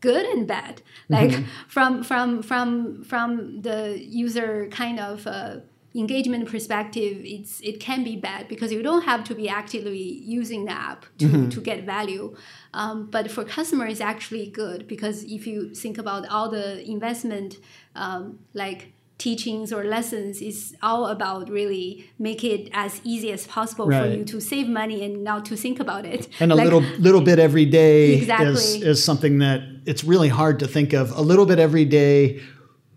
good 0.00 0.24
and 0.26 0.46
bad. 0.46 0.82
Like 1.08 1.30
Mm-hmm. 1.30 1.44
from 1.68 2.02
from 2.04 2.42
from 2.42 3.02
from 3.04 3.62
the 3.62 3.98
user 4.24 4.68
kind 4.70 4.98
of 5.00 5.26
uh, 5.26 5.56
engagement 5.94 6.48
perspective, 6.48 7.16
it's 7.24 7.60
it 7.60 7.80
can 7.80 8.04
be 8.04 8.16
bad 8.16 8.46
because 8.48 8.70
you 8.72 8.82
don't 8.82 9.02
have 9.02 9.24
to 9.24 9.34
be 9.34 9.48
actively 9.48 10.02
using 10.40 10.66
the 10.66 10.72
app 10.72 11.06
to, 11.18 11.26
Mm-hmm. 11.26 11.48
to 11.50 11.60
get 11.60 11.84
value. 11.84 12.36
Um, 12.74 13.08
but 13.10 13.30
for 13.30 13.44
customer, 13.44 13.86
it's 13.86 14.00
actually 14.02 14.46
good 14.62 14.86
because 14.86 15.24
if 15.24 15.46
you 15.46 15.74
think 15.74 15.96
about 15.98 16.28
all 16.28 16.48
the 16.50 16.66
investment, 16.88 17.56
um, 17.94 18.38
like 18.54 18.92
teachings 19.18 19.72
or 19.72 19.82
lessons 19.82 20.40
is 20.40 20.76
all 20.80 21.06
about 21.06 21.50
really 21.50 22.08
make 22.20 22.44
it 22.44 22.70
as 22.72 23.00
easy 23.02 23.32
as 23.32 23.48
possible 23.48 23.86
for 23.90 24.06
you 24.06 24.24
to 24.24 24.40
save 24.40 24.68
money 24.68 25.04
and 25.04 25.24
not 25.24 25.44
to 25.44 25.56
think 25.56 25.80
about 25.80 26.06
it. 26.06 26.28
and 26.38 26.52
a 26.52 26.54
Like- 26.54 26.64
little 26.64 26.82
little 26.98 27.20
bit 27.20 27.38
every 27.40 27.64
day 27.64 28.14
is, 28.20 28.82
is 28.82 29.02
something 29.02 29.38
that 29.38 29.62
it's 29.86 30.04
really 30.04 30.28
hard 30.28 30.60
to 30.60 30.68
think 30.68 30.92
of 30.92 31.10
a 31.16 31.20
little 31.20 31.46
bit 31.46 31.58
every 31.58 31.84
day 31.84 32.40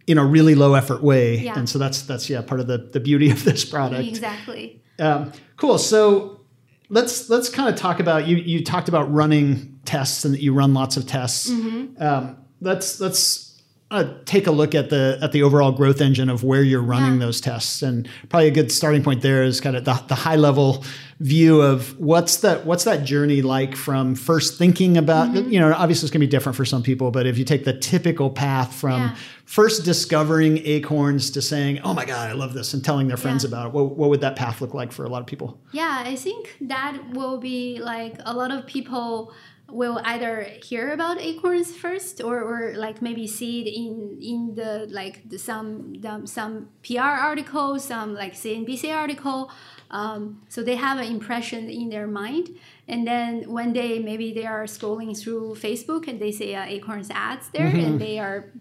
in 0.07 0.17
a 0.17 0.25
really 0.25 0.53
low 0.55 0.75
effort 0.75 1.01
way. 1.01 1.39
Yeah. 1.39 1.57
And 1.57 1.67
so 1.67 1.79
that's 1.79 2.03
that's 2.03 2.29
yeah 2.29 2.41
part 2.41 2.59
of 2.59 2.67
the, 2.67 2.77
the 2.77 2.99
beauty 2.99 3.31
of 3.31 3.43
this 3.43 3.65
product. 3.65 4.07
Exactly. 4.07 4.81
Um, 4.99 5.31
cool. 5.57 5.79
So 5.79 6.41
let's 6.89 7.29
let's 7.29 7.49
kind 7.49 7.67
of 7.73 7.79
talk 7.79 7.99
about 7.99 8.27
you. 8.27 8.37
You 8.37 8.63
talked 8.63 8.89
about 8.89 9.11
running 9.11 9.79
tests 9.85 10.23
and 10.25 10.33
that 10.35 10.41
you 10.41 10.53
run 10.53 10.73
lots 10.75 10.97
of 10.97 11.07
tests. 11.07 11.49
Mm-hmm. 11.49 12.01
Um, 12.01 12.37
let's 12.59 12.99
let's 12.99 13.50
uh, 13.91 14.05
take 14.25 14.47
a 14.47 14.51
look 14.51 14.73
at 14.73 14.89
the 14.89 15.19
at 15.21 15.31
the 15.33 15.43
overall 15.43 15.71
growth 15.71 16.01
engine 16.01 16.29
of 16.29 16.43
where 16.43 16.63
you're 16.63 16.81
running 16.81 17.13
Yeah. 17.19 17.25
those 17.25 17.41
tests, 17.41 17.81
and 17.81 18.07
probably 18.29 18.47
a 18.47 18.51
good 18.51 18.71
starting 18.71 19.03
point 19.03 19.21
there 19.21 19.43
is 19.43 19.61
kind 19.61 19.75
of 19.75 19.83
the, 19.85 19.93
the 20.07 20.15
high 20.15 20.37
level 20.37 20.83
view 21.19 21.61
of 21.61 21.99
what's 21.99 22.37
that 22.37 22.65
what's 22.65 22.85
that 22.85 23.03
journey 23.05 23.41
like 23.43 23.75
from 23.75 24.15
first 24.15 24.57
thinking 24.57 24.97
about 24.97 25.29
Mm-hmm. 25.29 25.51
you 25.51 25.59
know 25.59 25.71
obviously 25.73 26.05
it's 26.07 26.11
going 26.11 26.21
to 26.21 26.25
be 26.27 26.31
different 26.31 26.55
for 26.55 26.65
some 26.65 26.81
people, 26.81 27.11
but 27.11 27.27
if 27.27 27.37
you 27.37 27.45
take 27.45 27.63
the 27.65 27.73
typical 27.77 28.29
path 28.31 28.73
from 28.73 29.01
Yeah. 29.01 29.15
first 29.45 29.83
discovering 29.85 30.57
acorns 30.65 31.29
to 31.31 31.41
saying 31.41 31.79
oh 31.83 31.93
my 31.93 32.05
god 32.05 32.29
I 32.29 32.33
love 32.33 32.53
this 32.53 32.73
and 32.73 32.83
telling 32.83 33.07
their 33.07 33.17
friends 33.17 33.43
Yeah. 33.43 33.49
about 33.49 33.67
it, 33.67 33.73
what, 33.73 33.97
what 33.97 34.09
would 34.09 34.21
that 34.21 34.35
path 34.35 34.61
look 34.61 34.73
like 34.73 34.91
for 34.91 35.03
a 35.05 35.09
lot 35.09 35.19
of 35.21 35.27
people? 35.27 35.59
Yeah, 35.73 36.01
I 36.05 36.15
think 36.15 36.55
that 36.61 36.97
will 37.13 37.37
be 37.37 37.79
like 37.79 38.15
a 38.25 38.33
lot 38.35 38.49
of 38.51 38.65
people 38.65 39.31
will 39.71 39.99
either 40.03 40.43
hear 40.63 40.91
about 40.91 41.19
acorns 41.19 41.75
first 41.75 42.21
or, 42.21 42.41
or 42.41 42.73
like 42.75 43.01
maybe 43.01 43.25
see 43.27 43.61
it 43.61 43.69
in 43.69 44.17
in 44.21 44.55
the 44.55 44.87
like 44.91 45.27
the, 45.29 45.37
some 45.37 45.93
the, 45.95 46.21
some 46.25 46.69
PR 46.83 46.99
article, 47.29 47.79
some 47.79 48.13
like 48.13 48.33
CNBC 48.33 48.93
article. 48.95 49.51
Um, 49.89 50.41
so 50.47 50.63
they 50.63 50.75
have 50.75 50.99
an 50.99 51.05
impression 51.05 51.69
in 51.69 51.89
their 51.89 52.07
mind, 52.07 52.49
and 52.87 53.05
then 53.05 53.51
one 53.51 53.73
day 53.73 53.99
maybe 53.99 54.33
they 54.33 54.45
are 54.45 54.63
scrolling 54.63 55.17
through 55.21 55.55
Facebook 55.55 56.07
and 56.07 56.19
they 56.19 56.31
see 56.31 56.55
uh, 56.55 56.63
acorns 56.65 57.09
ads 57.11 57.49
there, 57.49 57.67
and 57.67 57.99
they 57.99 58.17
are 58.19 58.51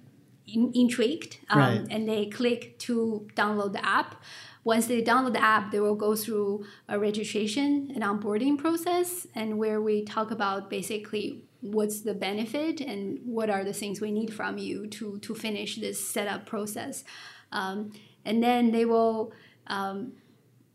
in, 0.49 0.73
intrigued 0.75 1.38
um, 1.51 1.59
Right. 1.59 1.87
and 1.90 2.09
they 2.09 2.27
click 2.27 2.79
to 2.81 3.29
download 3.37 3.73
the 3.73 3.85
app. 3.85 4.16
Once 4.64 4.87
they 4.87 5.03
download 5.03 5.33
the 5.33 5.42
app, 5.42 5.70
they 5.70 5.81
will 5.81 5.94
go 5.94 6.14
through 6.14 6.64
a 6.88 6.99
registration 6.99 7.90
and 7.94 8.05
onboarding 8.05 8.59
process, 8.59 9.27
and 9.35 9.59
where 9.59 9.81
we 9.81 10.05
talk 10.05 10.31
about 10.31 10.68
basically 10.68 11.44
what's 11.62 12.03
the 12.03 12.14
benefit 12.14 12.81
and 12.81 13.18
what 13.25 13.51
are 13.51 13.64
the 13.64 13.73
things 13.73 14.01
we 14.01 14.11
need 14.11 14.33
from 14.33 14.59
you 14.59 14.87
to 14.87 15.18
to 15.18 15.35
finish 15.35 15.77
this 15.77 15.99
setup 16.05 16.46
process. 16.46 17.05
Um, 17.53 17.92
and 18.25 18.42
then 18.42 18.70
they 18.70 18.85
will 18.85 19.33
um, 19.66 20.12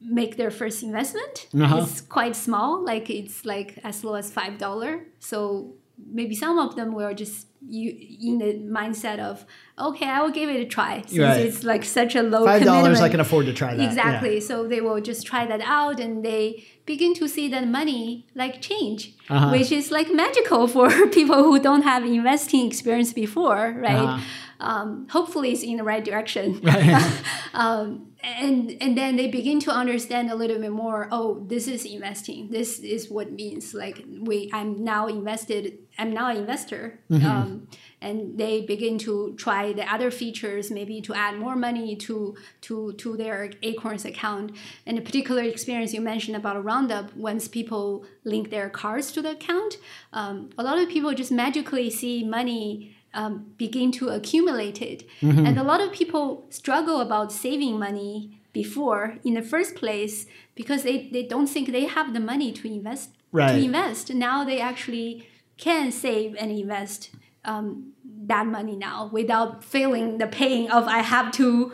make 0.01 0.37
their 0.37 0.51
first 0.51 0.83
investment. 0.83 1.47
Uh-huh. 1.53 1.77
It's 1.77 2.01
quite 2.01 2.35
small, 2.35 2.83
like 2.83 3.09
it's 3.09 3.45
like 3.45 3.79
as 3.83 4.03
low 4.03 4.15
as 4.15 4.31
five 4.31 4.57
dollar. 4.57 5.05
So 5.19 5.75
maybe 5.97 6.35
some 6.35 6.59
of 6.59 6.75
them 6.75 6.93
will 6.93 7.13
just 7.13 7.47
you 7.67 7.89
in 8.21 8.37
the 8.37 8.53
mindset 8.79 9.19
of 9.19 9.45
okay, 9.77 10.05
I 10.07 10.21
will 10.21 10.31
give 10.31 10.49
it 10.49 10.61
a 10.61 10.65
try 10.65 11.01
since 11.05 11.19
Right. 11.19 11.45
it's 11.45 11.63
like 11.63 11.83
such 11.83 12.15
a 12.15 12.23
low 12.23 12.45
Five 12.45 12.63
dollars, 12.63 13.01
I 13.01 13.09
can 13.09 13.19
afford 13.19 13.45
to 13.47 13.53
try 13.53 13.75
that. 13.75 13.83
Exactly. 13.83 14.35
Yeah. 14.35 14.39
So 14.47 14.67
they 14.67 14.81
will 14.81 15.01
just 15.01 15.25
try 15.25 15.45
that 15.45 15.61
out 15.61 15.99
and 15.99 16.23
they 16.23 16.63
begin 16.85 17.13
to 17.15 17.27
see 17.27 17.47
that 17.49 17.67
money 17.67 18.25
like 18.35 18.61
change, 18.61 19.13
Uh-huh. 19.29 19.49
which 19.51 19.71
is 19.71 19.91
like 19.91 20.13
magical 20.13 20.67
for 20.67 20.89
people 21.19 21.43
who 21.43 21.59
don't 21.59 21.81
have 21.83 22.05
investing 22.05 22.65
experience 22.67 23.11
before, 23.13 23.75
right? 23.79 23.95
Uh-huh. 23.97 24.21
Um, 24.59 25.07
hopefully 25.09 25.51
it's 25.51 25.63
in 25.63 25.75
the 25.77 25.83
right 25.83 26.03
direction. 26.03 26.61
Right. 26.63 27.21
um, 27.53 28.07
and 28.25 28.75
and 28.81 28.97
then 28.97 29.15
they 29.15 29.27
begin 29.27 29.59
to 29.61 29.71
understand 29.71 30.31
a 30.31 30.35
little 30.35 30.59
bit 30.59 30.71
more. 30.71 31.07
Oh, 31.11 31.43
this 31.47 31.67
is 31.67 31.85
investing. 31.85 32.49
This 32.49 32.79
is 32.79 33.09
what 33.09 33.31
means. 33.31 33.73
Like 33.73 34.03
we, 34.21 34.49
I'm 34.51 34.83
now 34.83 35.07
invested. 35.07 35.77
I'm 35.97 36.13
now 36.13 36.29
an 36.29 36.37
investor. 36.37 36.99
Um, 37.27 37.67
and 38.01 38.37
they 38.37 38.61
begin 38.61 38.97
to 38.99 39.33
try 39.37 39.73
the 39.73 39.91
other 39.91 40.11
features, 40.11 40.69
maybe 40.69 41.01
to 41.01 41.13
add 41.13 41.37
more 41.37 41.55
money 41.55 41.95
to 41.95 42.35
to 42.61 42.93
to 42.93 43.15
their 43.15 43.51
Acorns 43.61 44.05
account. 44.05 44.55
And 44.85 44.97
a 44.97 45.01
particular 45.01 45.43
experience 45.43 45.93
you 45.93 46.01
mentioned 46.01 46.35
about 46.35 46.55
a 46.55 46.61
roundup, 46.61 47.15
once 47.15 47.47
people 47.47 48.05
link 48.23 48.49
their 48.49 48.69
cards 48.69 49.11
to 49.13 49.21
the 49.21 49.31
account, 49.31 49.77
um, 50.13 50.49
a 50.57 50.63
lot 50.63 50.77
of 50.79 50.89
people 50.89 51.13
just 51.13 51.31
magically 51.31 51.89
see 51.89 52.23
money 52.23 52.95
um, 53.15 53.53
begin 53.57 53.91
to 53.93 54.09
accumulate 54.09 54.81
it. 54.81 55.03
And 55.21 55.57
a 55.57 55.63
lot 55.63 55.81
of 55.81 55.91
people 55.91 56.45
struggle 56.49 57.01
about 57.01 57.31
saving 57.31 57.79
money 57.79 58.39
before 58.53 59.17
in 59.23 59.33
the 59.33 59.41
first 59.41 59.75
place 59.75 60.27
because 60.53 60.83
they, 60.83 61.09
they 61.11 61.23
don't 61.23 61.47
think 61.47 61.71
they 61.71 61.85
have 61.85 62.13
the 62.13 62.19
money 62.19 62.51
to 62.53 62.67
invest 62.67 63.09
Right. 63.31 63.51
to 63.51 63.65
invest. 63.65 64.13
Now 64.13 64.45
they 64.45 64.59
actually 64.61 65.27
can 65.57 65.91
save 65.91 66.35
and 66.39 66.51
invest 66.51 67.09
um, 67.43 67.91
that 68.27 68.45
money 68.47 68.75
now 68.77 69.09
without 69.11 69.63
feeling 69.63 70.17
the 70.19 70.27
pain 70.27 70.71
of 70.71 70.87
I 70.87 70.99
have 70.99 71.31
to 71.33 71.73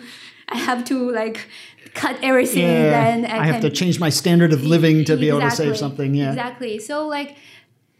I 0.49 0.57
have 0.57 0.83
to 0.85 1.11
like 1.11 1.47
cut 1.93 2.17
everything 2.23 2.63
then 2.67 3.25
I 3.25 3.45
have 3.45 3.55
can 3.55 3.61
to 3.61 3.69
change 3.69 3.99
my 3.99 4.09
standard 4.09 4.53
of 4.53 4.63
living 4.65 5.05
to 5.05 5.15
be 5.17 5.29
able 5.29 5.41
to 5.41 5.51
save 5.51 5.77
something. 5.77 6.15
Yeah. 6.15 6.29
Exactly. 6.29 6.79
So 6.79 7.07
like 7.07 7.37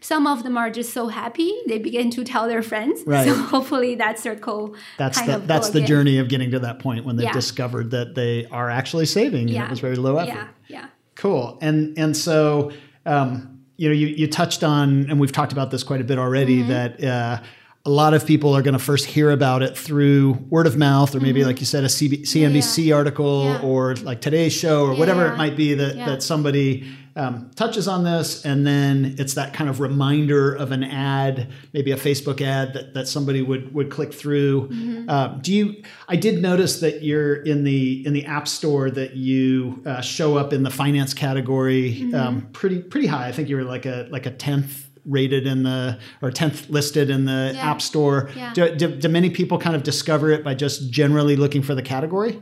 some 0.02 0.26
of 0.26 0.42
them 0.42 0.58
are 0.58 0.68
just 0.70 0.92
so 0.92 1.08
happy 1.08 1.50
they 1.66 1.78
begin 1.78 2.10
to 2.10 2.24
tell 2.24 2.46
their 2.48 2.62
friends. 2.62 3.02
Right. 3.06 3.26
So 3.26 3.34
hopefully 3.54 3.94
that 3.94 4.18
circle 4.18 4.74
That's 4.98 5.18
the 5.22 5.38
that's 5.38 5.70
the 5.70 5.78
again. 5.78 5.86
journey 5.88 6.18
of 6.18 6.28
getting 6.28 6.50
to 6.50 6.58
that 6.58 6.78
point 6.80 7.06
when 7.06 7.16
they 7.16 7.22
Yeah. 7.24 7.32
discovered 7.32 7.92
that 7.92 8.14
they 8.14 8.44
are 8.46 8.68
actually 8.68 9.06
saving. 9.06 9.42
and 9.42 9.50
Yeah. 9.50 9.64
it 9.64 9.70
was 9.70 9.80
very 9.80 9.96
low 9.96 10.18
effort. 10.18 10.34
Yeah. 10.34 10.46
Yeah. 10.68 10.86
Cool. 11.14 11.56
And 11.62 11.96
and 11.96 12.14
so 12.16 12.72
um, 13.06 13.60
you 13.76 13.88
know 13.88 13.94
you, 13.94 14.08
you 14.08 14.26
touched 14.28 14.62
on 14.62 15.06
and 15.08 15.18
we've 15.20 15.32
talked 15.32 15.52
about 15.52 15.70
this 15.70 15.82
quite 15.82 16.00
a 16.00 16.04
bit 16.04 16.18
already 16.18 16.58
Mm-hmm. 16.60 16.68
that 16.68 17.04
uh, 17.04 17.42
a 17.84 17.90
lot 17.90 18.14
of 18.14 18.24
people 18.24 18.54
are 18.56 18.62
going 18.62 18.74
to 18.74 18.84
first 18.84 19.06
hear 19.06 19.30
about 19.32 19.60
it 19.62 19.76
through 19.76 20.32
word 20.50 20.68
of 20.68 20.76
mouth 20.76 21.16
or 21.16 21.20
maybe 21.20 21.44
like 21.44 21.58
you 21.58 21.66
said 21.66 21.82
a 21.82 21.88
CB, 21.88 22.22
CNBC 22.22 22.94
article 22.94 23.44
Mm-hmm. 23.44 23.64
Yeah. 23.64 23.68
or 23.70 23.94
like 23.96 24.20
today's 24.20 24.52
show 24.52 24.84
or 24.86 24.94
whatever 24.94 25.26
it 25.32 25.36
might 25.36 25.56
be 25.56 25.74
that 25.74 25.96
that 25.96 26.22
somebody 26.22 26.84
um, 27.16 27.50
touches 27.56 27.86
on 27.88 28.04
this 28.04 28.44
and 28.44 28.66
then 28.66 29.14
it's 29.18 29.34
that 29.34 29.52
kind 29.54 29.68
of 29.68 29.80
reminder 29.80 30.54
of 30.54 30.72
an 30.72 30.82
ad 30.84 31.48
maybe 31.72 31.92
a 31.92 31.96
facebook 31.96 32.40
ad 32.40 32.72
that, 32.74 32.94
that 32.94 33.06
somebody 33.08 33.42
would 33.42 33.74
would 33.74 33.90
click 33.90 34.12
through 34.14 34.68
Mm-hmm. 34.68 35.10
uh, 35.10 35.28
do 35.40 35.52
you 35.52 35.82
i 36.08 36.16
did 36.16 36.40
notice 36.42 36.80
that 36.80 37.02
you're 37.02 37.36
in 37.42 37.64
the 37.64 38.04
in 38.06 38.12
the 38.12 38.24
app 38.26 38.48
store 38.48 38.90
that 38.90 39.14
you 39.16 39.82
uh, 39.86 40.00
show 40.00 40.36
up 40.36 40.52
in 40.52 40.62
the 40.62 40.70
finance 40.70 41.12
category 41.14 41.92
Mm-hmm. 42.00 42.14
um, 42.14 42.48
pretty 42.52 42.78
pretty 42.80 43.06
high 43.06 43.28
i 43.28 43.32
think 43.32 43.48
you 43.48 43.56
were 43.56 43.64
like 43.64 43.84
a 43.86 44.06
like 44.10 44.26
a 44.26 44.30
10th 44.30 44.84
rated 45.04 45.46
in 45.48 45.64
the 45.64 45.98
or 46.22 46.30
10th 46.30 46.70
listed 46.70 47.10
in 47.10 47.24
the 47.24 47.52
Yeah. 47.54 47.70
app 47.70 47.82
store 47.82 48.30
Yeah. 48.36 48.52
do, 48.54 48.74
do, 48.76 48.94
do 48.96 49.08
many 49.08 49.30
people 49.30 49.58
kind 49.58 49.74
of 49.76 49.82
discover 49.82 50.30
it 50.30 50.44
by 50.44 50.54
just 50.54 50.90
generally 50.90 51.34
looking 51.36 51.60
for 51.62 51.74
the 51.74 51.82
category 51.82 52.40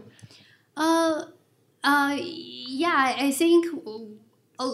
Uh, 0.76 1.24
uh, 1.82 2.16
yeah, 2.20 3.14
I 3.18 3.30
think 3.32 3.66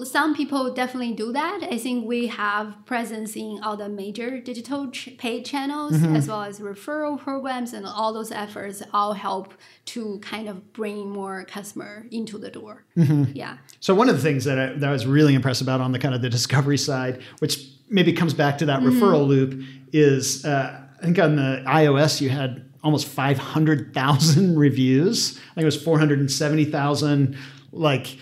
some 0.05 0.35
people 0.35 0.73
definitely 0.75 1.13
do 1.13 1.33
that. 1.33 1.61
I 1.71 1.79
think 1.79 2.07
we 2.07 2.27
have 2.27 2.75
presence 2.87 3.37
in 3.37 3.61
all 3.63 3.77
the 3.77 3.89
major 3.89 4.41
digital 4.41 4.91
ch- 4.91 5.17
paid 5.19 5.45
channels 5.45 5.95
as 6.03 6.27
well 6.29 6.43
as 6.43 6.59
referral 6.61 7.19
programs, 7.19 7.73
and 7.73 7.87
all 7.87 8.13
those 8.13 8.33
efforts 8.33 8.83
all 8.93 9.13
help 9.15 9.55
to 9.87 10.19
kind 10.21 10.49
of 10.49 10.73
bring 10.73 11.09
more 11.11 11.45
customer 11.45 12.07
into 12.11 12.37
the 12.39 12.51
door. 12.51 12.85
Yeah. 12.95 13.59
So 13.81 13.95
one 13.95 14.09
of 14.09 14.17
the 14.17 14.23
things 14.23 14.45
that 14.45 14.59
I, 14.59 14.67
that 14.75 14.89
I 14.89 14.93
was 14.93 15.07
really 15.07 15.35
impressed 15.35 15.63
about 15.63 15.81
on 15.81 15.93
the 15.93 15.99
kind 15.99 16.15
of 16.15 16.21
the 16.23 16.31
discovery 16.31 16.79
side, 16.79 17.23
which 17.39 17.69
maybe 17.89 18.13
comes 18.13 18.35
back 18.35 18.59
to 18.59 18.67
that 18.67 18.81
Mm-hmm. 18.81 19.03
referral 19.03 19.27
loop, 19.27 19.63
is 19.93 20.45
uh, 20.45 20.81
I 21.01 21.05
think 21.05 21.19
on 21.19 21.37
the 21.37 21.63
iOS 21.67 22.21
you 22.21 22.29
had 22.31 22.65
almost 22.83 23.07
500,000 23.09 24.57
reviews. 24.59 25.37
I 25.53 25.55
think 25.55 25.63
it 25.63 25.65
was 25.67 25.83
470,000. 25.83 27.37
Like, 27.73 28.19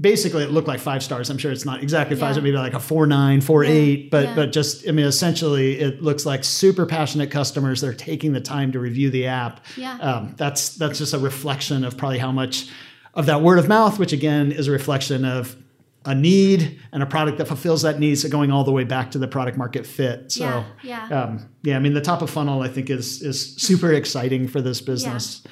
basically, 0.00 0.42
it 0.42 0.50
looked 0.50 0.68
like 0.68 0.80
five 0.80 1.02
stars. 1.02 1.30
I'm 1.30 1.38
sure 1.38 1.50
it's 1.52 1.64
not 1.64 1.82
exactly 1.82 2.16
five, 2.16 2.28
Yeah. 2.28 2.32
stars, 2.32 2.44
maybe 2.44 2.56
like 2.56 2.74
a 2.74 2.80
four 2.80 3.06
nine, 3.06 3.40
four 3.40 3.64
eight. 3.64 4.10
But 4.10 4.24
yeah. 4.24 4.34
but 4.34 4.52
just 4.52 4.88
I 4.88 4.92
mean, 4.92 5.06
essentially, 5.06 5.78
it 5.78 6.02
looks 6.02 6.26
like 6.26 6.44
super 6.44 6.86
passionate 6.86 7.30
customers. 7.30 7.80
They're 7.80 7.94
taking 7.94 8.32
the 8.32 8.40
time 8.40 8.72
to 8.72 8.78
review 8.78 9.10
the 9.10 9.26
app. 9.26 9.64
Yeah. 9.76 9.98
Um, 9.98 10.34
that's 10.36 10.70
that's 10.76 10.98
just 10.98 11.14
a 11.14 11.18
reflection 11.18 11.84
of 11.84 11.96
probably 11.96 12.18
how 12.18 12.32
much 12.32 12.68
of 13.14 13.26
that 13.26 13.40
word 13.42 13.58
of 13.58 13.68
mouth, 13.68 13.98
which 13.98 14.12
again 14.12 14.52
is 14.52 14.68
a 14.68 14.72
reflection 14.72 15.24
of 15.24 15.56
a 16.04 16.14
need 16.14 16.78
and 16.92 17.02
a 17.02 17.06
product 17.06 17.38
that 17.38 17.48
fulfills 17.48 17.82
that 17.82 17.98
need. 17.98 18.14
So 18.16 18.28
going 18.28 18.52
all 18.52 18.62
the 18.62 18.70
way 18.70 18.84
back 18.84 19.10
to 19.12 19.18
the 19.18 19.26
product 19.26 19.56
market 19.58 19.84
fit. 19.86 20.30
So 20.30 20.44
Yeah, 20.82 21.08
yeah. 21.10 21.22
Um, 21.22 21.48
yeah. 21.64 21.76
I 21.76 21.80
mean, 21.80 21.94
the 21.94 22.00
top 22.00 22.22
of 22.22 22.30
funnel 22.30 22.62
I 22.62 22.68
think 22.68 22.90
is 22.90 23.22
is 23.22 23.56
super 23.56 23.92
exciting 23.92 24.46
for 24.46 24.60
this 24.60 24.80
business. 24.80 25.42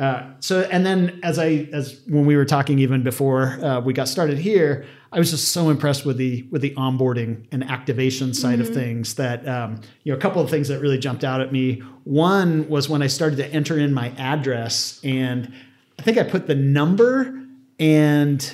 Uh, 0.00 0.30
so 0.40 0.62
and 0.72 0.84
then 0.86 1.20
as 1.22 1.38
I 1.38 1.68
as 1.72 2.00
when 2.08 2.24
we 2.24 2.34
were 2.34 2.46
talking 2.46 2.78
even 2.78 3.02
before 3.02 3.62
uh, 3.62 3.80
we 3.80 3.92
got 3.92 4.08
started 4.08 4.38
here, 4.38 4.86
I 5.12 5.18
was 5.18 5.30
just 5.30 5.52
so 5.52 5.68
impressed 5.68 6.06
with 6.06 6.16
the 6.16 6.46
with 6.50 6.62
the 6.62 6.70
onboarding 6.76 7.46
and 7.52 7.62
activation 7.62 8.32
side 8.32 8.60
of 8.60 8.68
things 8.72 9.14
that 9.16 9.46
um, 9.46 9.80
you 10.04 10.10
know 10.12 10.16
a 10.16 10.20
couple 10.20 10.40
of 10.40 10.48
things 10.48 10.68
that 10.68 10.80
really 10.80 10.98
jumped 10.98 11.22
out 11.22 11.42
at 11.42 11.52
me. 11.52 11.82
One 12.04 12.66
was 12.68 12.88
when 12.88 13.02
I 13.02 13.08
started 13.08 13.36
to 13.36 13.46
enter 13.52 13.78
in 13.78 13.92
my 13.92 14.08
address 14.16 15.00
and 15.04 15.52
I 15.98 16.02
think 16.02 16.16
I 16.16 16.22
put 16.22 16.46
the 16.46 16.54
number 16.54 17.38
and 17.78 18.50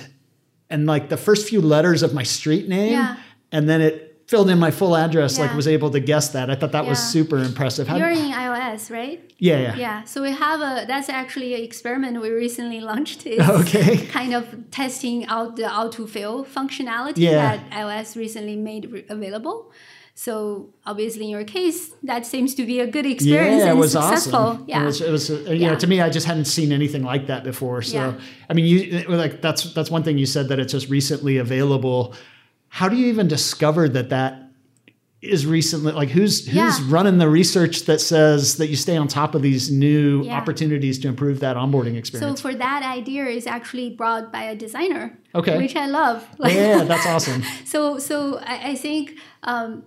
and 0.69 0.85
like 0.85 1.07
the 1.07 1.17
first 1.17 1.47
few 1.47 1.61
letters 1.61 2.03
of 2.03 2.13
my 2.13 2.23
street 2.23 2.67
name 2.67 2.91
Yeah. 2.91 3.15
and 3.53 3.69
then 3.69 3.79
it 3.79 4.06
filled 4.27 4.49
in 4.49 4.59
my 4.59 4.71
full 4.71 4.95
address 4.95 5.39
like 5.39 5.53
was 5.55 5.67
able 5.67 5.89
to 5.89 5.99
guess 6.01 6.29
that. 6.29 6.49
I 6.49 6.55
thought 6.55 6.73
that 6.73 6.85
was 6.85 6.99
super 6.99 7.37
impressive. 7.37 7.87
How, 7.87 7.95
You're 7.97 8.09
in 8.09 8.31
iOS, 8.31 8.91
right? 8.91 9.19
yeah, 9.39 9.59
yeah. 9.61 9.75
Yeah, 9.75 10.03
so 10.03 10.21
we 10.21 10.31
have 10.31 10.59
a 10.61 10.85
that's 10.85 11.09
actually 11.09 11.53
an 11.55 11.63
experiment 11.63 12.21
we 12.21 12.29
recently 12.31 12.81
launched. 12.81 13.25
It's 13.25 13.47
Okay. 13.61 14.05
kind 14.07 14.33
of 14.33 14.43
testing 14.71 15.25
out 15.27 15.55
the 15.55 15.63
autofill 15.63 16.45
functionality 16.45 17.17
Yeah. 17.19 17.57
that 17.57 17.69
iOS 17.71 18.15
recently 18.17 18.55
made 18.57 18.91
re- 18.91 19.05
available. 19.09 19.71
So 20.13 20.69
obviously, 20.83 21.25
in 21.25 21.29
your 21.29 21.43
case, 21.43 21.91
that 22.03 22.25
seems 22.25 22.55
to 22.55 22.65
be 22.65 22.79
a 22.79 22.87
good 22.87 23.05
experience 23.05 23.63
Yeah, 23.63 23.71
it 23.71 23.75
was 23.77 23.91
successful. 23.91 24.35
awesome. 24.35 24.65
Yeah, 24.67 24.81
it 24.81 24.85
was, 24.85 24.99
it 25.01 25.11
was 25.11 25.29
uh, 25.29 25.33
you 25.35 25.65
know, 25.67 25.71
Yeah. 25.73 25.75
to 25.83 25.87
me, 25.87 26.01
I 26.01 26.09
just 26.09 26.25
hadn't 26.25 26.45
seen 26.45 26.71
anything 26.71 27.03
like 27.03 27.27
that 27.27 27.43
before. 27.43 27.83
So, 27.83 27.97
Yeah. 27.97 28.13
I 28.49 28.53
mean, 28.55 28.65
you 28.65 29.05
like 29.07 29.41
that's 29.41 29.61
that's 29.75 29.91
one 29.91 30.03
thing 30.03 30.17
you 30.17 30.25
said 30.25 30.47
that 30.49 30.57
it's 30.59 30.73
just 30.73 30.89
recently 30.89 31.37
available. 31.37 32.13
How 32.69 32.89
do 32.89 32.95
you 32.95 33.07
even 33.07 33.27
discover 33.27 33.87
that 33.89 34.09
that 34.09 34.43
is 35.19 35.47
recently 35.47 35.91
like 35.93 36.09
who's 36.09 36.45
who's 36.45 36.55
Yeah. 36.55 36.77
running 36.89 37.17
the 37.17 37.27
research 37.27 37.85
that 37.85 37.99
says 37.99 38.57
that 38.57 38.67
you 38.67 38.75
stay 38.75 38.95
on 38.95 39.07
top 39.07 39.33
of 39.33 39.41
these 39.41 39.71
new 39.71 40.23
Yeah. 40.23 40.37
opportunities 40.37 40.99
to 40.99 41.07
improve 41.07 41.39
that 41.39 41.55
onboarding 41.57 41.95
experience. 41.97 42.39
So 42.39 42.49
for 42.49 42.55
that 42.55 42.83
idea 42.83 43.25
is 43.25 43.47
actually 43.47 43.89
brought 43.89 44.31
by 44.31 44.43
a 44.43 44.55
designer. 44.55 45.17
Okay. 45.33 45.57
Which 45.57 45.75
I 45.75 45.87
love. 45.87 46.27
Like, 46.37 46.53
yeah, 46.53 46.83
that's 46.83 47.07
awesome. 47.07 47.41
so 47.65 47.97
so 47.97 48.37
I, 48.45 48.69
I 48.71 48.75
think 48.75 49.17
um, 49.41 49.83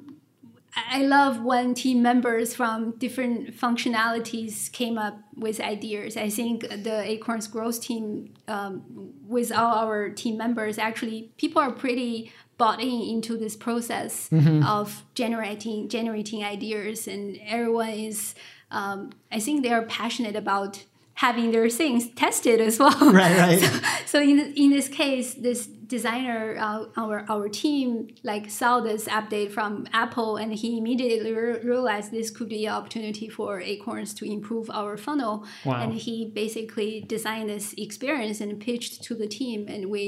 I 0.77 1.03
love 1.03 1.43
when 1.43 1.75
team 1.75 2.03
members 2.03 2.55
from 2.55 2.93
different 2.99 3.57
functionalities 3.57 4.71
came 4.73 4.99
up 4.99 5.19
with 5.37 5.61
ideas. 5.61 6.17
I 6.17 6.29
think 6.29 6.63
the 6.69 7.03
Acorns 7.09 7.47
growth 7.49 7.81
team, 7.81 8.35
um, 8.49 8.83
with 9.27 9.53
all 9.53 9.75
our 9.87 10.11
team 10.11 10.37
members, 10.37 10.79
actually 10.79 11.31
people 11.39 11.61
are 11.63 11.73
pretty 11.73 12.33
bought 12.61 12.81
in 12.81 13.01
into 13.15 13.37
this 13.37 13.57
process 13.57 14.29
of 14.77 15.03
generating 15.15 15.89
generating 15.89 16.45
ideas, 16.45 17.09
and 17.09 17.41
everyone 17.47 17.91
is. 18.11 18.35
Um, 18.71 19.11
I 19.33 19.41
think 19.41 19.65
they 19.65 19.73
are 19.73 19.83
passionate 19.83 20.37
about 20.37 20.85
having 21.15 21.51
their 21.51 21.69
things 21.69 22.09
tested 22.11 22.61
as 22.61 22.79
well. 22.79 23.13
Right, 23.13 23.37
right. 23.45 23.83
so 24.07 24.21
in 24.21 24.39
in 24.63 24.71
this 24.71 24.89
case, 24.89 25.35
this 25.35 25.69
designer, 25.91 26.57
uh, 26.59 26.85
our 26.97 27.27
our 27.29 27.49
team, 27.49 28.09
like 28.23 28.45
saw 28.49 28.81
this 28.81 29.03
update 29.19 29.51
from 29.57 29.73
Apple, 29.93 30.37
and 30.39 30.51
he 30.55 30.79
immediately 30.79 31.33
re- 31.33 31.61
realized 31.73 32.11
this 32.11 32.31
could 32.31 32.49
be 32.49 32.65
an 32.67 32.73
opportunity 32.73 33.29
for 33.29 33.61
Acorns 33.61 34.15
to 34.15 34.25
improve 34.25 34.71
our 34.71 34.97
funnel. 34.97 35.45
Wow. 35.67 35.83
And 35.83 35.93
he 36.07 36.15
basically 36.43 36.93
designed 37.17 37.49
this 37.51 37.75
experience 37.77 38.41
and 38.41 38.59
pitched 38.59 39.03
to 39.07 39.15
the 39.15 39.29
team, 39.29 39.67
and 39.69 39.91
we 39.91 40.05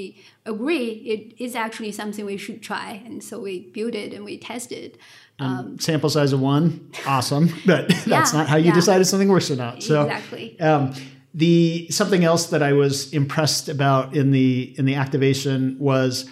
agree 0.47 0.89
it 1.15 1.23
is 1.45 1.55
actually 1.55 1.93
something 1.93 2.25
we 2.25 2.39
should 2.39 2.63
try. 2.63 3.03
And 3.05 3.23
so 3.23 3.39
we 3.41 3.55
built 3.77 3.95
it 3.95 4.15
and 4.15 4.25
we 4.25 4.39
tested. 4.39 4.99
Um, 5.39 5.79
Sample 5.79 6.11
size 6.11 6.33
of 6.33 6.41
one, 6.41 6.91
awesome. 7.07 7.47
But 7.67 7.89
that's 8.07 8.07
Yeah, 8.07 8.39
not 8.39 8.49
how 8.49 8.57
you 8.57 8.67
yeah. 8.67 8.75
decided 8.75 9.07
something 9.07 9.29
works 9.29 9.51
or 9.51 9.57
not. 9.57 9.83
So 9.83 10.03
exactly. 10.03 10.59
Um, 10.61 10.95
the 11.35 11.89
something 11.91 12.25
else 12.25 12.47
that 12.47 12.63
I 12.63 12.73
was 12.73 13.13
impressed 13.13 13.69
about 13.69 14.15
in 14.17 14.31
the 14.33 14.75
in 14.79 14.85
the 14.85 14.95
activation 14.97 15.77
was 15.79 16.29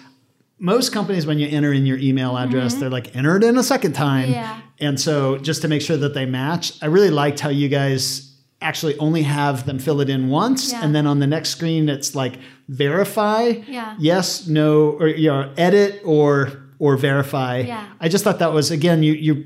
most 0.59 0.91
companies 0.93 1.25
when 1.25 1.39
you 1.39 1.47
enter 1.47 1.73
in 1.73 1.85
your 1.87 1.97
email 1.97 2.37
address, 2.37 2.75
they're 2.75 2.89
like 2.89 3.15
enter 3.15 3.35
it 3.37 3.43
in 3.43 3.57
a 3.57 3.63
second 3.63 3.93
time. 3.93 4.25
Mm-hmm. 4.25 4.33
Yeah. 4.33 4.61
And 4.79 4.99
so 5.01 5.37
just 5.39 5.61
to 5.63 5.67
make 5.67 5.81
sure 5.81 5.97
that 5.97 6.13
they 6.13 6.25
match, 6.25 6.73
I 6.83 6.85
really 6.85 7.09
liked 7.09 7.39
how 7.39 7.49
you 7.49 7.67
guys 7.67 8.27
actually 8.61 8.95
only 8.99 9.23
have 9.23 9.65
them 9.65 9.79
fill 9.79 10.01
it 10.01 10.09
in 10.09 10.29
once 10.29 10.71
Yeah. 10.71 10.83
and 10.83 10.93
then 10.93 11.07
on 11.07 11.17
the 11.17 11.25
next 11.25 11.49
screen 11.49 11.89
it's 11.89 12.13
like 12.13 12.37
verify 12.69 13.53
Yeah. 13.67 13.95
yes 13.99 14.47
no 14.47 14.91
or 14.99 15.07
you 15.07 15.29
know 15.29 15.51
edit 15.57 15.99
or 16.05 16.61
or 16.77 16.95
verify 16.95 17.61
Yeah. 17.61 17.87
i 17.99 18.07
just 18.07 18.23
thought 18.23 18.37
that 18.37 18.53
was 18.53 18.69
again 18.69 19.01
you 19.01 19.13
you 19.13 19.45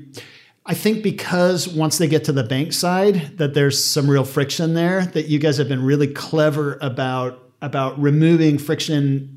I 0.68 0.74
think 0.74 1.02
because 1.02 1.68
once 1.68 1.98
they 1.98 2.08
get 2.08 2.24
to 2.24 2.32
the 2.32 2.42
bank 2.44 2.72
side, 2.72 3.38
that 3.38 3.54
there's 3.54 3.82
some 3.82 4.10
real 4.10 4.24
friction 4.24 4.74
there. 4.74 5.06
That 5.06 5.26
you 5.26 5.38
guys 5.38 5.58
have 5.58 5.68
been 5.68 5.84
really 5.84 6.08
clever 6.08 6.76
about 6.80 7.42
about 7.62 7.98
removing 8.00 8.58
friction 8.58 9.32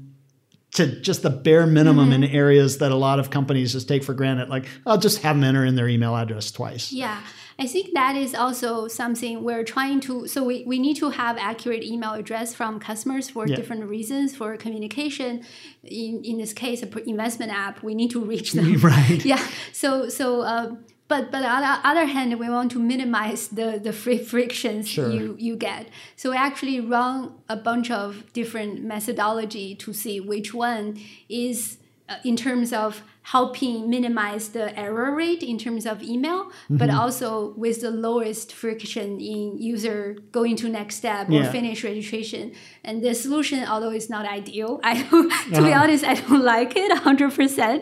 to 0.76 1.02
just 1.02 1.24
the 1.24 1.30
bare 1.32 1.66
minimum 1.66 2.12
in 2.12 2.24
areas 2.24 2.78
that 2.78 2.92
a 2.92 2.96
lot 2.96 3.20
of 3.20 3.30
companies 3.32 3.72
just 3.74 3.88
take 3.88 4.04
for 4.04 4.14
granted. 4.14 4.50
Like, 4.50 4.66
I'll 4.86 5.00
just 5.00 5.24
have 5.24 5.36
them 5.36 5.44
enter 5.44 5.66
in 5.66 5.76
their 5.76 5.88
email 5.88 6.16
address 6.16 6.52
twice. 6.52 6.92
Yeah. 6.92 7.22
I 7.58 7.66
think 7.66 7.94
that 7.96 8.16
is 8.16 8.36
also 8.36 8.88
something 8.88 9.44
we're 9.44 9.64
trying 9.64 10.00
to. 10.02 10.28
So 10.28 10.44
we, 10.44 10.64
we 10.66 10.78
need 10.78 10.96
to 10.98 11.10
have 11.10 11.38
accurate 11.38 11.84
email 11.84 12.14
address 12.14 12.54
from 12.54 12.80
customers 12.80 13.30
for 13.30 13.48
Yeah. 13.48 13.56
different 13.56 13.86
reasons 13.86 14.36
for 14.36 14.56
communication. 14.58 15.44
In 15.84 16.22
in 16.24 16.38
this 16.38 16.54
case, 16.54 16.84
a 16.84 17.10
investment 17.10 17.52
app, 17.52 17.82
we 17.84 17.96
need 17.96 18.12
to 18.12 18.22
reach 18.24 18.52
them. 18.58 18.76
Right. 18.80 19.26
Yeah. 19.26 19.44
So 19.74 20.08
so. 20.10 20.42
Uh, 20.42 20.76
but 21.10 21.32
but 21.32 21.44
on 21.44 21.62
the 21.62 21.76
other 21.92 22.06
hand, 22.06 22.40
we 22.40 22.48
want 22.50 22.72
to 22.76 22.80
minimize 22.80 23.50
the 23.60 23.80
the 23.84 23.92
free 23.92 24.20
frictions 24.32 24.88
Sure. 24.88 25.12
you 25.12 25.36
you 25.48 25.56
get. 25.58 25.84
So 26.16 26.26
we 26.32 26.38
actually 26.38 26.80
run 26.80 27.16
a 27.50 27.56
bunch 27.70 27.90
of 27.92 28.32
different 28.40 28.84
methodology 28.94 29.76
to 29.84 29.92
see 29.94 30.20
which 30.32 30.54
one 30.54 30.86
is 31.28 31.78
uh, 32.08 32.16
in 32.24 32.36
terms 32.36 32.72
of 32.74 33.02
helping 33.22 33.88
minimize 33.90 34.50
the 34.50 34.66
error 34.80 35.14
rate 35.16 35.44
in 35.44 35.58
terms 35.60 35.86
of 35.86 36.02
email, 36.02 36.50
but 36.70 36.90
Mm-hmm. 36.90 37.00
also 37.00 37.54
with 37.64 37.82
the 37.82 37.92
lowest 37.92 38.52
friction 38.54 39.20
in 39.22 39.58
user 39.62 40.18
going 40.32 40.56
to 40.56 40.68
next 40.70 40.96
step 40.96 41.30
or 41.30 41.34
Yeah. 41.44 41.52
finish 41.52 41.84
registration. 41.84 42.54
And 42.84 43.04
the 43.04 43.14
solution, 43.14 43.60
although 43.72 43.92
it's 43.92 44.10
not 44.10 44.26
ideal, 44.26 44.80
I 44.92 44.94
to 45.04 45.30
be 45.50 45.58
Uh-huh. 45.58 45.82
honest, 45.84 46.04
I 46.04 46.16
don't 46.16 46.44
like 46.56 46.72
it 46.76 46.92
hundred 47.00 47.34
percent. 47.36 47.82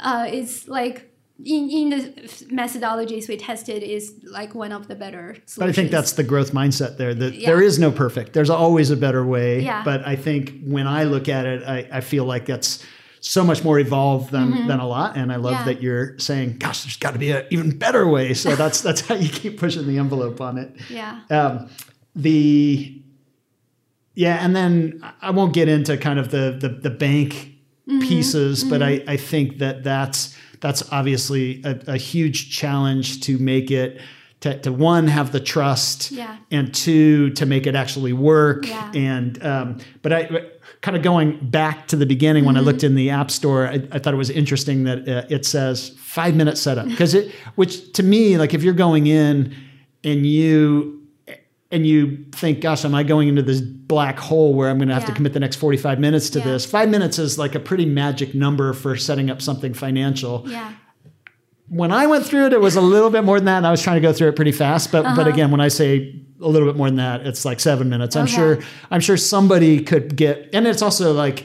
Uh, 0.00 0.26
it's 0.38 0.66
like. 0.68 1.09
In, 1.44 1.70
in 1.70 1.90
the 1.90 1.98
methodologies 2.52 3.28
we 3.28 3.36
tested 3.36 3.82
is 3.82 4.14
like 4.24 4.54
one 4.54 4.72
of 4.72 4.88
the 4.88 4.94
better 4.94 5.34
solutions. 5.46 5.56
But 5.58 5.68
I 5.68 5.72
think 5.72 5.90
that's 5.90 6.12
the 6.12 6.22
growth 6.22 6.52
mindset 6.52 6.96
there. 6.98 7.14
That 7.14 7.34
Yeah. 7.34 7.50
there 7.50 7.62
is 7.62 7.78
no 7.78 7.90
perfect. 7.90 8.32
There's 8.32 8.50
always 8.50 8.90
a 8.90 8.96
better 8.96 9.24
way. 9.24 9.62
Yeah. 9.62 9.82
But 9.84 10.06
I 10.06 10.16
think 10.16 10.60
when 10.64 10.86
I 10.86 11.04
look 11.04 11.28
at 11.28 11.46
it, 11.46 11.62
I, 11.66 11.88
I 11.92 12.00
feel 12.00 12.24
like 12.24 12.46
that's 12.46 12.84
so 13.20 13.44
much 13.44 13.62
more 13.64 13.78
evolved 13.78 14.30
than, 14.32 14.66
than 14.66 14.80
a 14.80 14.86
lot. 14.88 15.16
And 15.16 15.30
I 15.32 15.36
love 15.36 15.54
Mm-hmm. 15.54 15.68
Yeah. 15.68 15.74
that 15.74 15.82
you're 15.82 16.18
saying, 16.18 16.56
gosh, 16.58 16.84
there's 16.84 16.96
got 16.96 17.12
to 17.12 17.18
be 17.18 17.30
an 17.32 17.44
even 17.50 17.76
better 17.78 18.06
way. 18.08 18.34
So 18.34 18.56
that's 18.62 18.80
that's 18.80 19.02
how 19.02 19.14
you 19.14 19.28
keep 19.28 19.58
pushing 19.58 19.86
the 19.86 19.98
envelope 19.98 20.40
on 20.40 20.58
it. 20.58 20.74
yeah. 20.88 21.20
Um, 21.30 21.68
the 22.14 22.96
yeah, 24.14 24.44
and 24.44 24.54
then 24.56 25.02
I- 25.22 25.30
won't 25.30 25.54
get 25.54 25.68
into 25.68 25.96
kind 25.96 26.18
of 26.18 26.30
the 26.30 26.56
the, 26.60 26.68
the 26.68 26.90
bank 26.90 27.46
Mm-hmm. 27.88 28.06
pieces, 28.06 28.62
but 28.62 28.82
I, 28.84 29.02
I 29.08 29.16
think 29.16 29.58
that 29.58 29.82
that's 29.82 30.36
that's 30.60 30.82
obviously 30.92 31.62
a, 31.64 31.78
a 31.88 31.96
huge 31.96 32.50
challenge 32.50 33.20
to 33.22 33.38
make 33.38 33.70
it 33.70 34.00
to, 34.40 34.58
to 34.60 34.72
one 34.72 35.06
have 35.06 35.32
the 35.32 35.40
trust 35.40 36.10
Yeah. 36.10 36.36
and 36.50 36.72
two 36.74 37.30
to 37.30 37.44
make 37.44 37.66
it 37.66 37.74
actually 37.74 38.12
work 38.14 38.66
Yeah. 38.66 38.90
and 38.94 39.42
um, 39.44 39.78
but 40.02 40.12
I 40.12 40.28
kind 40.80 40.96
of 40.96 41.02
going 41.02 41.38
back 41.50 41.88
to 41.88 41.96
the 41.96 42.06
beginning 42.06 42.46
when 42.46 42.56
I 42.56 42.60
looked 42.60 42.82
in 42.84 42.94
the 42.94 43.10
app 43.10 43.30
store 43.30 43.66
I, 43.66 43.82
I 43.92 43.98
thought 43.98 44.14
it 44.14 44.16
was 44.18 44.30
interesting 44.30 44.84
that 44.84 45.06
uh, 45.08 45.26
it 45.28 45.44
says 45.44 45.90
five 45.98 46.34
minute 46.34 46.56
setup 46.56 46.88
because 46.88 47.12
it 47.14 47.32
which 47.56 47.92
to 47.92 48.02
me 48.02 48.38
like 48.38 48.54
if 48.54 48.62
you're 48.62 48.72
going 48.72 49.06
in 49.08 49.54
and 50.04 50.24
you 50.26 50.99
and 51.72 51.86
you 51.86 52.24
think 52.32 52.60
gosh 52.60 52.84
am 52.84 52.94
I 52.94 53.02
going 53.02 53.28
into 53.28 53.42
this 53.42 53.60
black 53.60 54.18
hole 54.18 54.54
where 54.54 54.68
I'm 54.70 54.78
going 54.78 54.88
to 54.88 54.94
have 54.94 55.06
to 55.06 55.12
commit 55.12 55.32
the 55.32 55.40
next 55.40 55.56
45 55.56 55.98
minutes 56.00 56.30
to 56.30 56.38
Yeah. 56.40 56.44
this 56.46 56.66
five 56.66 56.88
minutes 56.88 57.18
is 57.18 57.38
like 57.38 57.54
a 57.54 57.60
pretty 57.60 57.84
magic 57.86 58.34
number 58.34 58.72
for 58.72 58.96
setting 58.96 59.30
up 59.30 59.40
something 59.40 59.72
financial 59.74 60.44
Yeah. 60.46 60.72
when 61.68 61.92
I 61.92 62.06
went 62.06 62.26
through 62.26 62.46
it, 62.46 62.52
it 62.52 62.60
was 62.60 62.74
a 62.76 62.80
little 62.80 63.10
bit 63.10 63.22
more 63.24 63.38
than 63.38 63.44
that. 63.46 63.58
And 63.58 63.66
I 63.66 63.70
was 63.70 63.80
trying 63.82 63.96
to 63.96 64.00
go 64.00 64.12
through 64.12 64.28
it 64.28 64.36
pretty 64.36 64.52
fast. 64.52 64.90
But 64.90 65.04
Uh-huh. 65.04 65.14
but 65.16 65.26
again, 65.28 65.50
when 65.52 65.60
I 65.60 65.68
say 65.68 66.16
a 66.42 66.48
little 66.48 66.66
bit 66.66 66.76
more 66.76 66.88
than 66.88 66.96
that, 66.96 67.26
it's 67.26 67.44
like 67.44 67.60
seven 67.60 67.88
minutes. 67.88 68.16
I'm 68.16 68.24
Okay. 68.24 68.32
sure 68.34 68.58
I'm 68.90 69.00
sure 69.00 69.16
somebody 69.16 69.80
could 69.80 70.16
get. 70.16 70.48
And 70.52 70.66
it's 70.66 70.82
also 70.82 71.12
like, 71.12 71.44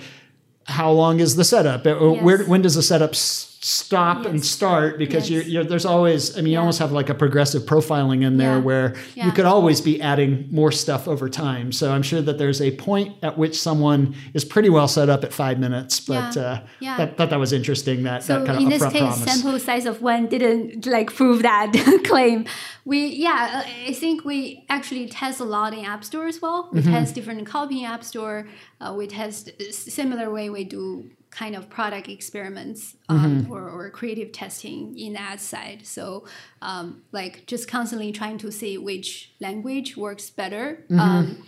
how 0.64 0.90
long 0.92 1.20
is 1.20 1.36
the 1.36 1.44
setup? 1.44 1.86
Uh, 1.86 1.94
Where 1.96 2.44
when 2.46 2.62
does 2.64 2.74
the 2.76 2.82
setup 2.82 3.14
stop 3.62 4.26
and 4.26 4.44
start? 4.46 4.98
Because 4.98 5.30
Yes. 5.30 5.46
you're, 5.46 5.54
you're 5.54 5.64
there's 5.64 5.86
always. 5.86 6.34
I 6.38 6.42
mean, 6.42 6.48
you 6.48 6.52
Yeah. 6.54 6.60
almost 6.60 6.80
have 6.80 6.92
like 6.92 7.10
a 7.10 7.14
progressive 7.14 7.64
profiling 7.64 8.24
in 8.24 8.38
there 8.38 8.58
Yeah. 8.58 8.62
where 8.64 8.96
you 9.16 9.32
could 9.32 9.46
always 9.46 9.82
be 9.82 10.02
adding 10.02 10.48
more 10.52 10.72
stuff 10.72 11.08
over 11.08 11.30
time. 11.30 11.72
So 11.72 11.92
I'm 11.92 12.02
sure 12.04 12.22
that 12.22 12.38
there's 12.38 12.62
a 12.62 12.72
point 12.76 13.16
at 13.24 13.38
which 13.38 13.60
someone 13.60 14.16
is 14.34 14.46
pretty 14.46 14.70
well 14.70 14.88
set 14.88 15.10
up 15.10 15.24
at 15.24 15.34
five 15.34 15.60
minutes. 15.60 16.00
But 16.00 16.36
Yeah. 16.36 16.42
uh, 16.42 16.60
Yeah. 16.80 16.98
that, 16.98 17.18
thought 17.18 17.30
that 17.30 17.40
was 17.40 17.54
interesting. 17.54 18.04
That 18.04 18.24
So 18.24 18.40
that 18.40 18.48
kind 18.48 18.60
in 18.60 18.66
of 18.66 18.72
this 18.74 18.82
upfront 18.84 18.92
case, 18.92 19.02
promise. 19.02 19.34
sample 19.42 19.60
size 19.60 19.86
of 19.86 20.02
one 20.02 20.28
didn't 20.28 20.86
like 20.86 21.14
prove 21.14 21.42
that 21.42 21.72
claim. 22.06 22.46
We 22.86 23.08
yeah, 23.08 23.64
uh, 23.66 23.90
I 23.90 23.94
think 23.94 24.26
we 24.26 24.64
actually 24.70 25.08
test 25.08 25.40
a 25.40 25.44
lot 25.44 25.74
in 25.74 25.84
App 25.86 26.04
Store 26.04 26.28
as 26.28 26.42
well. 26.42 26.66
Mm-hmm. 26.66 26.76
We 26.76 26.82
test 26.84 27.16
different 27.16 27.46
copy 27.48 27.80
in 27.80 27.86
App 27.86 28.04
Store. 28.04 28.48
Uh, 28.80 28.94
we 28.96 29.08
test 29.08 29.50
similar 29.74 30.30
way 30.32 30.50
we 30.50 30.64
do 30.64 31.10
kind 31.38 31.56
of 31.56 31.70
product 31.70 32.08
experiments 32.08 32.96
um, 33.10 33.18
Mm-hmm. 33.44 33.52
or, 33.52 33.70
or 33.70 33.90
creative 33.90 34.32
testing 34.32 34.98
in 34.98 35.14
that 35.14 35.40
side. 35.42 35.80
So 35.86 36.26
um, 36.62 36.86
like 37.12 37.46
just 37.46 37.68
constantly 37.68 38.12
trying 38.12 38.38
to 38.40 38.52
see 38.52 38.78
which 38.78 39.08
language 39.42 39.98
works 39.98 40.30
better. 40.30 40.66
Mm-hmm. 40.90 41.00
Um, 41.00 41.48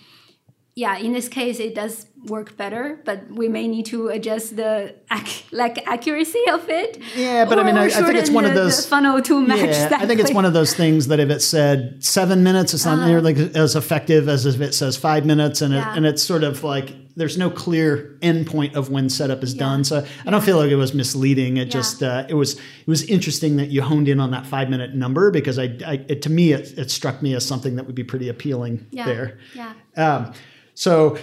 yeah, 0.76 0.96
in 1.00 1.12
this 1.14 1.28
case, 1.28 1.58
it 1.60 1.74
does 1.74 2.06
work 2.28 2.56
better, 2.56 3.02
but 3.04 3.20
we 3.32 3.48
may 3.50 3.68
need 3.68 3.88
to 3.88 4.10
adjust 4.10 4.56
the 4.58 4.94
ac- 5.12 5.46
like 5.52 5.76
accuracy 5.88 6.44
of 6.52 6.70
it. 6.70 7.00
Yeah, 7.16 7.46
but 7.46 7.58
I 7.58 7.64
mean, 7.64 7.78
I- 7.78 7.86
I 7.86 7.90
think 7.90 8.14
it's 8.16 8.30
one 8.30 8.46
of 8.46 8.54
the- 8.54 8.60
the 8.60 8.66
those- 8.66 8.86
funnel 8.86 9.20
to 9.24 9.42
match 9.42 9.60
Yeah, 9.60 9.88
that. 9.90 10.02
I 10.02 10.06
think 10.06 10.20
it's 10.20 10.32
one 10.34 10.46
of 10.46 10.54
those 10.54 10.76
things 10.76 11.08
that 11.08 11.20
if 11.20 11.32
it 11.32 11.42
said 11.42 12.04
seven 12.04 12.44
minutes, 12.44 12.76
it's 12.76 12.86
not 12.86 13.08
nearly 13.08 13.34
as 13.56 13.76
effective 13.76 14.30
as 14.30 14.46
if 14.46 14.62
it 14.62 14.74
says 14.76 14.98
five 14.98 15.26
minutes, 15.26 15.62
and. 15.64 15.74
Yeah. 15.74 15.92
it, 15.94 15.98
and 15.98 16.06
it's 16.06 16.22
sort 16.22 16.44
of 16.44 16.64
like 16.64 16.90
there's 17.18 17.38
no 17.38 17.50
clear 17.50 18.16
endpoint 18.22 18.76
of 18.76 18.90
when 18.90 19.10
setup 19.10 19.44
is 19.44 19.54
Yeah. 19.54 19.60
done. 19.60 19.84
So 19.84 20.06
I 20.26 20.30
don't 20.32 20.44
feel 20.44 20.58
like 20.58 20.70
it 20.72 20.76
was 20.76 20.94
misleading. 20.94 21.58
It 21.58 21.68
Yeah. 21.68 21.72
just 21.72 22.04
uh, 22.04 22.26
it 22.30 22.36
was 22.36 22.54
it 22.54 22.88
was 22.88 23.04
interesting 23.04 23.58
that 23.58 23.70
you 23.70 23.82
honed 23.82 24.08
in 24.08 24.20
on 24.20 24.32
that 24.32 24.46
five 24.46 24.70
minute 24.70 24.96
number 24.96 25.32
because 25.32 25.58
I, 25.60 25.76
I 25.86 26.06
it, 26.08 26.22
to 26.22 26.30
me 26.30 26.54
it, 26.54 26.78
it 26.78 26.92
struck 26.92 27.22
me 27.22 27.34
as 27.36 27.46
something 27.46 27.76
that 27.76 27.86
would 27.88 27.96
be 27.96 28.04
pretty 28.04 28.30
appealing 28.30 28.86
yeah, 28.92 29.06
there. 29.06 29.40
Yeah. 29.56 29.74
Um, 29.98 30.34
so 30.76 31.18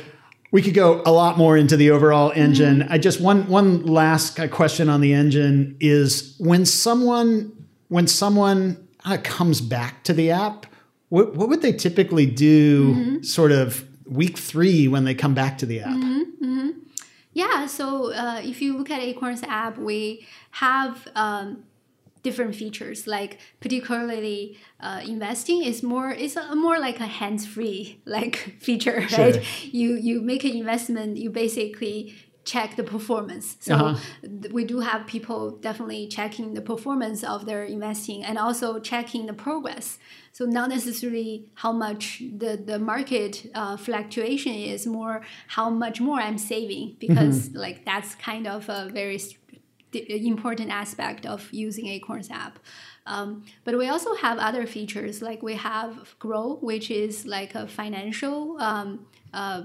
we 0.51 0.63
could 0.63 0.75
go 0.75 1.03
a 1.07 1.13
lot 1.13 1.39
more 1.39 1.57
into 1.57 1.77
the 1.77 1.91
overall 1.91 2.33
engine. 2.35 2.87
I 2.91 2.99
just 2.99 3.21
one 3.21 3.49
one 3.49 3.87
last 3.87 4.39
question 4.51 4.89
on 4.89 5.01
the 5.01 5.13
engine 5.15 5.77
is 5.81 6.35
when 6.39 6.67
someone 6.67 7.53
when 7.89 8.07
someone 8.09 8.77
uh, 9.05 9.19
comes 9.23 9.61
back 9.61 10.03
to 10.05 10.13
the 10.13 10.31
app, 10.33 10.67
what 11.09 11.37
what 11.37 11.49
would 11.49 11.63
they 11.63 11.73
typically 11.73 12.27
do 12.27 13.23
sort 13.23 13.53
of 13.53 13.85
week 14.15 14.39
three 14.39 14.89
when 14.89 15.05
they 15.05 15.15
come 15.15 15.35
back 15.35 15.59
to 15.59 15.67
the 15.67 15.81
app? 15.81 15.97
Yeah, 17.33 17.67
so 17.67 18.13
uh, 18.13 18.41
if 18.45 18.63
you 18.63 18.77
look 18.79 18.91
at 18.91 19.01
Acorns 19.01 19.43
app, 19.43 19.77
we 19.77 20.25
have 20.53 21.09
um, 21.17 21.65
different 22.23 22.55
features. 22.55 23.07
Like 23.09 23.39
particularly 23.61 24.57
uh, 24.81 25.01
investing 25.05 25.65
is 25.65 25.83
more 25.83 26.11
is 26.13 26.37
a, 26.37 26.55
more 26.55 26.79
like 26.79 27.01
a 27.01 27.07
hands 27.07 27.45
free 27.45 28.01
like 28.05 28.37
feature, 28.61 29.09
Sure. 29.09 29.19
right? 29.19 29.43
You 29.75 29.95
you 29.97 30.21
make 30.23 30.45
an 30.45 30.53
investment, 30.53 31.17
you 31.17 31.31
basically 31.31 32.15
check 32.45 32.77
the 32.77 32.83
performance. 32.83 33.57
So 33.61 33.75
Uh-huh. 33.75 33.99
we 34.53 34.65
do 34.65 34.81
have 34.81 35.07
people 35.07 35.41
definitely 35.69 36.07
checking 36.09 36.55
the 36.55 36.61
performance 36.61 37.25
of 37.25 37.47
their 37.47 37.65
investing 37.65 38.25
and 38.25 38.39
also 38.39 38.79
checking 38.81 39.27
the 39.27 39.33
progress. 39.33 39.99
So 40.33 40.45
not 40.45 40.69
necessarily 40.69 41.47
how 41.63 41.73
much 41.73 42.23
the, 42.43 42.53
the 42.71 42.79
market 42.79 43.33
uh, 43.55 43.77
fluctuation 43.77 44.55
is, 44.55 44.87
more 44.87 45.23
how 45.49 45.71
much 45.71 46.01
more 46.01 46.19
I'm 46.21 46.39
saving 46.39 46.97
because 46.99 47.51
like 47.65 47.85
that's 47.85 48.15
kind 48.17 48.47
of 48.47 48.69
a 48.69 48.91
very 48.93 49.19
important 49.93 50.71
aspect 50.71 51.25
of 51.27 51.49
using 51.53 51.87
Acorns 51.87 52.31
app. 52.31 52.59
Um, 53.07 53.45
but 53.65 53.77
we 53.79 53.87
also 53.89 54.15
have 54.17 54.39
other 54.39 54.67
features 54.67 55.23
like 55.23 55.43
we 55.43 55.55
have 55.55 56.15
Grow, 56.19 56.57
which 56.61 56.91
is 56.91 57.27
like 57.27 57.55
a 57.55 57.67
financial 57.69 58.61
um, 58.61 59.07
uh, 59.33 59.63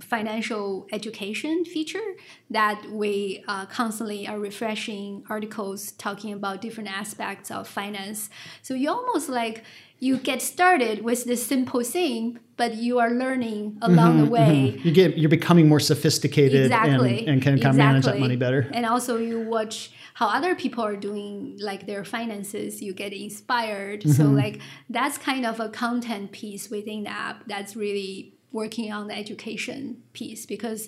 financial 0.00 0.86
education 0.92 1.64
feature 1.64 2.14
that 2.50 2.84
we 2.90 3.44
uh, 3.48 3.66
constantly 3.66 4.26
are 4.28 4.38
refreshing 4.38 5.24
articles 5.28 5.92
talking 5.92 6.32
about 6.32 6.60
different 6.60 6.90
aspects 6.90 7.50
of 7.50 7.66
finance. 7.68 8.30
So 8.62 8.74
you 8.74 8.90
almost 8.90 9.28
like 9.28 9.64
you 9.98 10.18
get 10.18 10.42
started 10.42 11.02
with 11.02 11.24
this 11.24 11.46
simple 11.46 11.82
thing, 11.82 12.38
but 12.58 12.74
you 12.74 12.98
are 12.98 13.10
learning 13.10 13.78
along 13.80 14.18
the 14.22 14.30
way. 14.30 14.78
You 14.84 14.92
get 14.92 15.16
you're 15.16 15.30
becoming 15.30 15.68
more 15.68 15.80
sophisticated 15.80 16.66
Exactly. 16.66 17.20
and, 17.20 17.28
and 17.28 17.42
can 17.42 17.58
kind 17.58 17.70
of 17.70 17.76
manage 17.76 18.04
that 18.04 18.18
money 18.18 18.36
better. 18.36 18.68
And 18.74 18.84
also 18.84 19.16
you 19.16 19.40
watch 19.40 19.92
how 20.14 20.28
other 20.28 20.54
people 20.54 20.82
are 20.84 20.96
doing 20.96 21.56
like 21.60 21.86
their 21.86 22.04
finances, 22.04 22.82
you 22.82 22.92
get 22.92 23.12
inspired. 23.12 24.02
So 24.02 24.24
Mm-hmm. 24.24 24.36
like 24.36 24.60
that's 24.90 25.16
kind 25.18 25.46
of 25.46 25.60
a 25.60 25.68
content 25.70 26.32
piece 26.32 26.68
within 26.70 27.04
the 27.04 27.10
app 27.10 27.44
that's 27.46 27.74
really 27.76 28.34
working 28.62 28.88
on 28.96 29.02
the 29.10 29.16
education 29.24 29.78
piece 30.18 30.42
because 30.54 30.80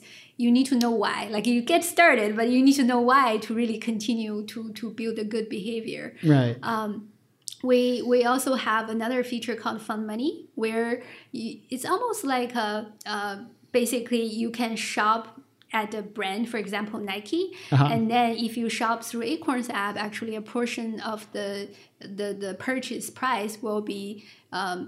you 0.42 0.48
need 0.56 0.66
to 0.72 0.76
know 0.82 0.90
why. 1.04 1.18
Like 1.34 1.46
you 1.52 1.60
get 1.74 1.82
started, 1.94 2.28
but 2.38 2.46
you 2.54 2.60
need 2.66 2.76
to 2.82 2.86
know 2.92 3.00
why 3.10 3.26
to 3.44 3.50
really 3.60 3.78
continue 3.90 4.34
to 4.52 4.60
to 4.80 4.84
build 5.00 5.16
a 5.24 5.26
good 5.34 5.46
behavior 5.58 6.06
Right. 6.34 6.56
we 7.70 7.80
we 8.12 8.18
also 8.30 8.52
have 8.54 8.84
another 8.96 9.20
feature 9.32 9.56
called 9.62 9.78
Found 9.82 10.06
Money, 10.12 10.32
where 10.62 10.90
you, 11.32 11.48
it's 11.74 11.84
almost 11.92 12.20
like 12.24 12.52
a 12.54 12.70
uh, 13.14 13.36
basically 13.72 14.22
you 14.42 14.50
can 14.60 14.76
shop 14.76 15.22
at 15.80 15.90
the 15.90 16.00
brand, 16.18 16.48
for 16.52 16.58
example, 16.64 16.98
Nike, 17.12 17.44
Uh-huh. 17.72 17.88
and 17.92 18.02
then 18.14 18.30
if 18.46 18.52
you 18.60 18.66
shop 18.80 18.98
through 19.08 19.24
Acorns 19.34 19.68
app, 19.84 19.96
actually 20.06 20.34
a 20.36 20.40
portion 20.56 20.88
of 21.12 21.18
the 21.36 21.68
the, 22.18 22.28
the 22.44 22.52
purchase 22.68 23.06
price 23.20 23.54
will 23.64 23.82
be 23.82 24.02
um, 24.60 24.78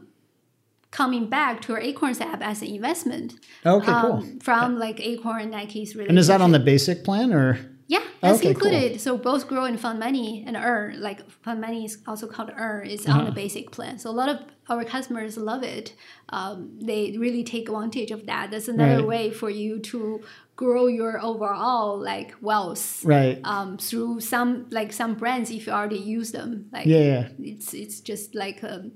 coming 0.91 1.27
back 1.29 1.61
to 1.63 1.73
our 1.75 1.81
Acorns 1.81 2.21
app 2.21 2.43
as 2.43 2.63
an 2.63 2.69
investment. 2.69 3.35
Okay, 3.65 3.93
um, 3.93 4.03
cool. 4.23 4.27
From 4.43 4.79
like 4.79 5.01
Acorn 5.01 5.43
and 5.43 5.51
Nike's 5.53 5.95
relationship. 5.95 6.09
And 6.11 6.19
is 6.19 6.27
that 6.29 6.41
on 6.41 6.53
the 6.53 6.59
basic 6.59 7.05
plan 7.05 7.33
or? 7.33 7.59
Yeah, 7.87 7.99
that's 8.21 8.39
Okay, 8.39 8.55
cool. 8.55 8.69
included. 8.71 9.01
So 9.01 9.19
both 9.19 9.49
grow 9.49 9.65
and 9.65 9.79
found 9.79 9.99
money 9.99 10.45
and 10.47 10.57
earn, 10.57 11.01
like 11.01 11.29
found 11.43 11.61
money 11.61 11.85
is 11.85 11.99
also 12.07 12.29
called 12.29 12.53
earn, 12.57 12.87
is 12.87 13.05
on 13.07 13.13
Uh-huh. 13.17 13.25
the 13.27 13.33
basic 13.33 13.73
plan. 13.73 13.99
So 13.99 14.11
a 14.11 14.13
lot 14.13 14.29
of 14.29 14.39
our 14.69 14.85
customers 14.85 15.37
love 15.37 15.65
it. 15.65 15.95
Um, 16.29 16.79
they 16.81 17.17
really 17.19 17.43
take 17.43 17.69
advantage 17.69 18.13
of 18.13 18.27
that. 18.27 18.53
That's 18.53 18.69
another 18.69 18.99
Right. 18.99 19.07
way 19.07 19.31
for 19.33 19.51
you 19.51 19.81
to 19.81 20.21
grow 20.55 20.87
your 20.87 21.21
overall 21.21 21.99
like 21.99 22.35
wealth. 22.41 23.05
Right. 23.05 23.41
Um, 23.43 23.77
through 23.79 24.21
some 24.21 24.67
like 24.71 24.93
some 24.93 25.15
brands, 25.15 25.51
if 25.51 25.67
you 25.67 25.73
already 25.73 25.99
use 25.99 26.31
them, 26.31 26.67
like 26.73 26.87
Yeah, 26.87 26.99
yeah. 27.13 27.29
it's 27.41 27.75
it's 27.75 27.99
just 28.01 28.37
like 28.37 28.63
um, 28.63 28.93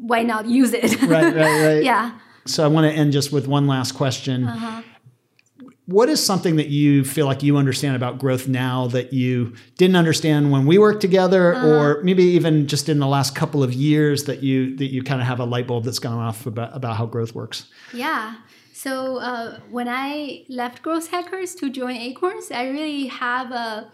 why 0.00 0.22
not 0.22 0.46
use 0.46 0.72
it? 0.72 1.00
Right, 1.02 1.34
right, 1.34 1.34
right. 1.66 1.82
yeah. 1.92 2.18
So 2.46 2.64
I 2.64 2.68
want 2.68 2.90
to 2.90 2.92
end 2.92 3.12
just 3.12 3.32
with 3.32 3.46
one 3.46 3.66
last 3.66 3.92
question. 3.92 4.46
Uh-huh. 4.46 4.82
What 5.86 6.08
is 6.08 6.24
something 6.24 6.56
that 6.56 6.68
you 6.68 7.04
feel 7.04 7.26
like 7.26 7.42
you 7.42 7.56
understand 7.56 7.96
about 7.96 8.18
growth 8.18 8.46
now 8.46 8.86
that 8.88 9.12
you 9.12 9.54
didn't 9.76 9.96
understand 9.96 10.52
when 10.52 10.64
we 10.64 10.78
worked 10.78 11.00
together, 11.00 11.52
Uh-huh. 11.54 11.66
or 11.66 12.02
maybe 12.04 12.22
even 12.22 12.66
just 12.68 12.88
in 12.88 13.00
the 13.00 13.08
last 13.08 13.34
couple 13.34 13.62
of 13.62 13.72
years 13.72 14.24
that 14.24 14.42
you 14.42 14.76
that 14.76 14.86
you 14.92 15.02
kind 15.02 15.20
of 15.20 15.26
have 15.26 15.40
a 15.40 15.44
light 15.44 15.66
bulb 15.66 15.84
that's 15.84 15.98
gone 15.98 16.18
off 16.18 16.46
about, 16.46 16.74
about 16.76 16.96
how 16.96 17.06
growth 17.06 17.34
works? 17.34 17.66
Yeah. 17.92 18.36
So 18.72 19.16
uh, 19.18 19.58
when 19.70 19.88
I 19.88 20.44
left 20.48 20.80
Growth 20.82 21.08
Hackers 21.10 21.54
to 21.56 21.68
join 21.68 21.96
Acorns, 21.96 22.50
I 22.50 22.68
really 22.68 23.06
have 23.08 23.50
a 23.50 23.92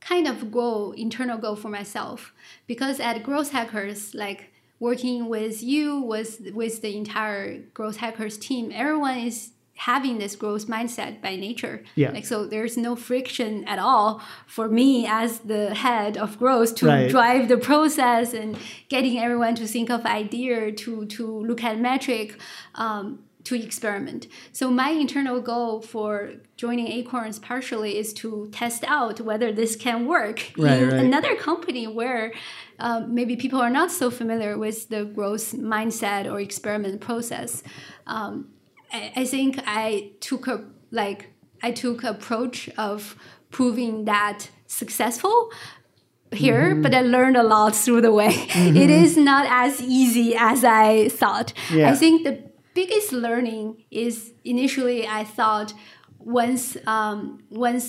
kind 0.00 0.26
of 0.28 0.50
goal, 0.52 0.92
internal 0.92 1.38
goal 1.38 1.56
for 1.56 1.68
myself, 1.70 2.34
because 2.66 3.00
at 3.00 3.22
Growth 3.22 3.52
Hackers, 3.52 4.14
like 4.14 4.52
working 4.80 5.28
with 5.28 5.62
you, 5.62 6.00
with 6.00 6.50
with 6.54 6.82
the 6.82 6.96
entire 6.96 7.58
Growth 7.74 7.96
Hackers 7.96 8.36
team, 8.38 8.70
everyone 8.74 9.18
is 9.18 9.50
having 9.78 10.16
this 10.18 10.34
growth 10.36 10.66
mindset 10.68 11.20
by 11.20 11.36
nature. 11.36 11.84
Yeah. 11.96 12.10
Like 12.10 12.24
so 12.24 12.46
there's 12.46 12.78
no 12.78 12.96
friction 12.96 13.62
at 13.68 13.78
all 13.78 14.22
for 14.46 14.68
me 14.70 15.06
as 15.06 15.40
the 15.40 15.74
head 15.74 16.16
of 16.16 16.38
growth 16.38 16.74
to 16.76 16.86
Right. 16.86 17.10
drive 17.10 17.48
the 17.48 17.58
process 17.58 18.32
and 18.32 18.56
getting 18.88 19.18
everyone 19.18 19.54
to 19.56 19.66
think 19.66 19.90
of 19.90 20.06
idea 20.06 20.72
to 20.72 21.04
to 21.06 21.26
look 21.46 21.62
at 21.62 21.78
metric 21.78 22.38
um, 22.74 23.18
to 23.46 23.54
experiment. 23.54 24.26
So 24.52 24.64
my 24.70 24.90
internal 24.90 25.40
goal 25.40 25.80
for 25.92 26.10
joining 26.56 26.88
Acorns 26.98 27.38
partially 27.38 27.92
is 28.02 28.12
to 28.20 28.48
test 28.60 28.82
out 28.86 29.20
whether 29.20 29.52
this 29.52 29.76
can 29.76 30.06
work 30.06 30.38
Right, 30.58 30.82
in 30.82 30.88
right. 30.90 31.04
another 31.04 31.34
company 31.36 31.86
where 31.86 32.32
um, 32.78 33.14
maybe 33.14 33.34
people 33.36 33.60
are 33.60 33.70
not 33.80 33.90
so 33.90 34.10
familiar 34.10 34.58
with 34.58 34.88
the 34.88 35.04
growth 35.04 35.52
mindset 35.74 36.22
or 36.30 36.40
experiment 36.40 37.00
process. 37.00 37.62
Um, 38.06 38.48
I, 38.92 39.12
I 39.22 39.24
think 39.24 39.60
I 39.66 40.12
took 40.20 40.46
a 40.48 40.64
like 40.90 41.20
I 41.62 41.70
took 41.72 42.04
approach 42.04 42.68
of 42.76 43.16
proving 43.50 44.04
that 44.06 44.50
successful 44.66 45.50
here, 46.32 46.70
Mm-hmm. 46.70 46.82
but 46.82 46.92
I 46.94 47.02
learned 47.02 47.36
a 47.36 47.42
lot 47.42 47.74
through 47.76 48.00
the 48.02 48.12
way. 48.12 48.34
It 48.84 48.90
is 48.90 49.16
not 49.16 49.46
as 49.48 49.80
easy 49.80 50.34
as 50.36 50.64
I 50.64 51.08
thought. 51.08 51.52
Yeah. 51.72 51.90
I 51.92 51.94
think 51.94 52.24
the 52.24 52.34
biggest 52.80 53.10
learning 53.26 53.66
is 53.90 54.14
initially 54.44 54.98
I 55.20 55.24
thought 55.38 55.68
once 56.38 56.64
um, 56.96 57.18
once 57.68 57.86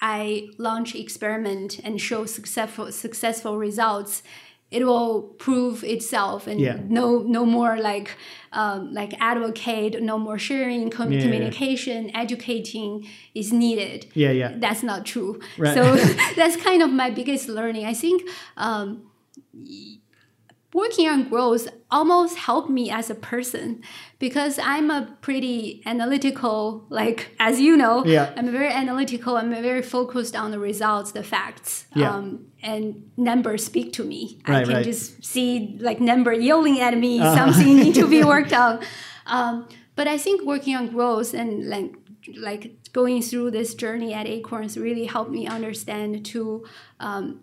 I 0.00 0.20
launch 0.58 0.90
experiment 1.04 1.70
and 1.86 1.94
show 2.08 2.20
successful 2.38 2.86
successful 2.92 3.54
results, 3.68 4.22
it 4.76 4.82
will 4.90 5.12
prove 5.46 5.76
itself 5.94 6.46
and 6.50 6.58
Yeah. 6.60 6.78
no 6.98 7.04
no 7.36 7.42
more 7.56 7.74
like 7.90 8.08
um, 8.60 8.80
like 9.00 9.12
advocate, 9.32 9.92
no 10.12 10.16
more 10.26 10.38
sharing, 10.48 10.90
com- 10.90 11.12
Yeah, 11.12 11.18
yeah. 11.18 11.24
communication, 11.24 12.00
educating 12.24 12.90
is 13.40 13.48
needed 13.52 14.00
Yeah, 14.22 14.32
yeah. 14.42 14.50
that's 14.64 14.82
not 14.90 15.00
true. 15.12 15.32
Right. 15.58 15.74
So 15.76 15.82
that's 16.40 16.56
kind 16.68 16.80
of 16.82 16.90
my 17.02 17.10
biggest 17.18 17.44
learning. 17.48 17.84
I 17.92 17.94
think 18.02 18.18
um, 18.66 18.86
working 20.72 21.08
on 21.08 21.28
growth 21.28 21.68
almost 21.92 22.36
helped 22.38 22.70
me 22.70 22.90
as 22.90 23.10
a 23.10 23.14
person 23.14 23.82
because 24.18 24.58
I'm 24.62 24.90
a 24.90 25.16
pretty 25.20 25.82
analytical, 25.86 26.86
like 26.88 27.34
as 27.40 27.60
you 27.60 27.76
know, 27.76 28.04
Yeah. 28.04 28.32
I'm 28.36 28.50
very 28.50 28.68
analytical. 28.72 29.36
I'm 29.36 29.50
very 29.50 29.82
focused 29.82 30.36
on 30.36 30.50
the 30.50 30.58
results, 30.58 31.12
the 31.12 31.22
facts, 31.22 31.86
Yeah. 31.94 32.10
um, 32.14 32.46
and 32.62 33.10
numbers 33.16 33.64
speak 33.64 33.92
to 33.94 34.04
me. 34.04 34.38
I 34.44 34.62
can 34.64 34.74
right. 34.74 34.84
just 34.84 35.24
see 35.24 35.76
like 35.80 36.00
number 36.00 36.32
yelling 36.32 36.80
at 36.80 36.96
me, 36.96 37.20
Uh-huh. 37.20 37.34
something 37.36 37.76
need 37.76 37.94
to 37.96 38.06
be 38.06 38.22
worked 38.34 38.52
out. 38.52 38.84
Um, 39.26 39.66
but 39.96 40.06
I 40.06 40.16
think 40.18 40.42
working 40.44 40.76
on 40.76 40.88
growth 40.88 41.34
and 41.34 41.68
like 41.68 41.94
like 42.36 42.92
going 42.92 43.22
through 43.22 43.50
this 43.50 43.74
journey 43.74 44.12
at 44.12 44.26
Acorns 44.26 44.76
really 44.76 45.06
helped 45.06 45.30
me 45.30 45.46
understand 45.46 46.24
to 46.26 46.64
um, 47.00 47.40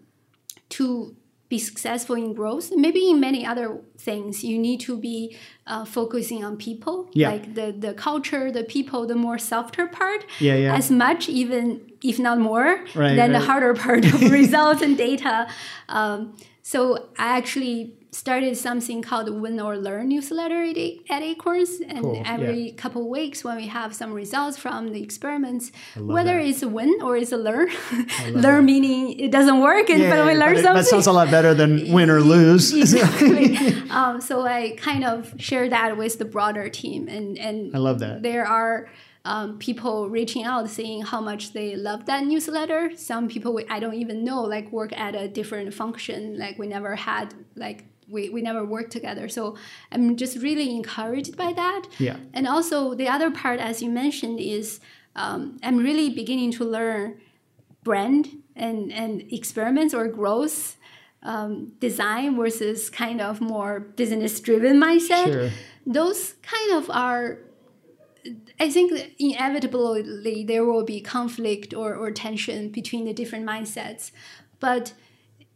to 0.70 1.16
be 1.50 1.58
successful 1.58 2.16
in 2.16 2.34
growth 2.34 2.72
maybe 2.76 3.10
in 3.10 3.20
many 3.20 3.46
other 3.46 3.80
things 3.98 4.44
you 4.44 4.58
need 4.60 4.80
to 4.82 4.98
be 4.98 5.36
uh, 5.66 5.86
focusing 5.86 6.44
on 6.44 6.58
people 6.58 7.10
Yeah. 7.14 7.30
like 7.32 7.54
the 7.56 7.72
the 7.72 7.94
culture 7.94 8.52
the 8.52 8.64
people 8.64 9.08
the 9.08 9.16
more 9.16 9.38
softer 9.38 9.88
part 9.88 10.26
Yeah, 10.40 10.56
yeah. 10.56 10.76
as 10.76 10.92
much 10.92 11.30
even 11.30 11.87
if 12.04 12.20
not 12.20 12.40
more 12.40 12.80
Right, 12.96 13.16
than 13.16 13.32
the 13.32 13.40
harder 13.40 13.74
part 13.74 14.06
of 14.06 14.32
results 14.42 14.82
and 14.82 14.98
data 14.98 15.48
um, 15.90 16.36
so 16.62 17.08
i 17.18 17.38
actually 17.38 17.94
started 18.12 18.58
something 18.58 19.02
called 19.02 19.30
win 19.30 19.60
or 19.60 19.78
learn 19.78 20.08
newsletter 20.10 20.64
at, 20.64 20.78
at 21.10 21.22
acorns 21.22 21.80
and 21.88 22.02
Cool, 22.02 22.16
yeah. 22.16 22.34
every 22.34 22.72
couple 22.72 23.08
weeks 23.10 23.44
when 23.44 23.58
we 23.58 23.68
have 23.68 23.94
some 23.94 24.12
results 24.14 24.58
from 24.58 24.92
the 24.94 25.04
experiments 25.04 25.72
whether 25.98 26.38
that. 26.38 26.46
it's 26.50 26.64
a 26.64 26.68
win 26.68 27.00
or 27.04 27.16
it's 27.18 27.32
a 27.32 27.38
learn 27.38 27.70
learn 28.32 28.66
meaning 28.66 29.20
it 29.20 29.30
doesn't 29.32 29.60
work 29.60 29.90
and 29.90 30.02
but 30.10 30.26
we 30.26 30.34
learn 30.34 30.54
but 30.54 30.58
it- 30.60 30.64
something 30.64 30.74
That 30.84 30.86
sounds 30.86 31.06
a 31.08 31.12
lot 31.12 31.30
better 31.30 31.54
than 31.54 31.92
win 31.96 32.10
or 32.10 32.22
lose. 32.22 32.74
exactly. 32.74 33.56
um, 33.92 34.20
so 34.22 34.46
I 34.46 34.76
kind 34.78 35.04
of 35.04 35.34
share 35.38 35.70
that 35.70 35.98
with 35.98 36.18
the 36.18 36.26
broader 36.26 36.70
team, 36.70 37.08
and 37.08 37.38
and 37.38 37.76
I 37.76 37.80
love 37.80 38.00
that. 38.00 38.24
There 38.24 38.46
are 38.48 38.90
um, 39.32 39.48
people 39.68 39.96
reaching 40.20 40.44
out 40.52 40.64
saying 40.80 41.02
how 41.12 41.22
much 41.30 41.44
they 41.58 41.70
love 41.76 42.02
that 42.06 42.22
newsletter. 42.32 42.82
Some 42.96 43.24
people 43.34 43.52
we, 43.58 43.64
I 43.76 43.78
don't 43.84 44.00
even 44.04 44.18
know 44.24 44.42
like 44.56 44.68
work 44.80 44.92
at 45.06 45.14
a 45.24 45.28
different 45.38 45.74
function. 45.82 46.20
Like 46.44 46.56
we 46.62 46.68
never 46.68 46.96
had 46.96 47.28
like. 47.56 47.80
We, 48.10 48.30
we 48.36 48.42
never 48.42 48.64
worked 48.64 48.94
together. 49.00 49.28
So 49.28 49.58
I'm 49.92 50.16
just 50.16 50.36
really 50.48 50.70
encouraged 50.80 51.36
by 51.36 51.52
that. 51.62 51.82
Yeah. 52.00 52.16
And 52.34 52.48
also, 52.48 52.96
the 53.02 53.10
other 53.16 53.30
part, 53.42 53.60
as 53.60 53.76
you 53.84 53.90
mentioned, 54.04 54.40
is 54.40 54.80
um, 55.24 55.40
I'm 55.62 55.78
really 55.88 56.10
beginning 56.22 56.52
to 56.58 56.64
learn 56.64 57.20
brand 57.84 58.24
and, 58.56 58.94
and 58.94 59.12
experiments 59.40 59.94
or 59.94 60.08
growth 60.08 60.78
um, 61.22 61.74
design 61.82 62.38
versus 62.38 62.90
kind 62.90 63.20
of 63.20 63.42
more 63.42 63.74
business 64.02 64.40
driven 64.40 64.80
mindset. 64.80 65.28
Sure. 65.34 65.50
Those 65.86 66.36
kind 66.56 66.72
of 66.80 66.90
are, 66.90 67.40
I 68.60 68.70
think 68.70 68.92
inevitably 69.20 70.44
there 70.44 70.66
will 70.66 70.84
be 70.84 71.00
conflict 71.02 71.74
or, 71.74 71.94
or 71.96 72.12
tension 72.12 72.70
between 72.70 73.06
the 73.06 73.14
different 73.14 73.46
mindsets. 73.46 74.12
But 74.60 74.94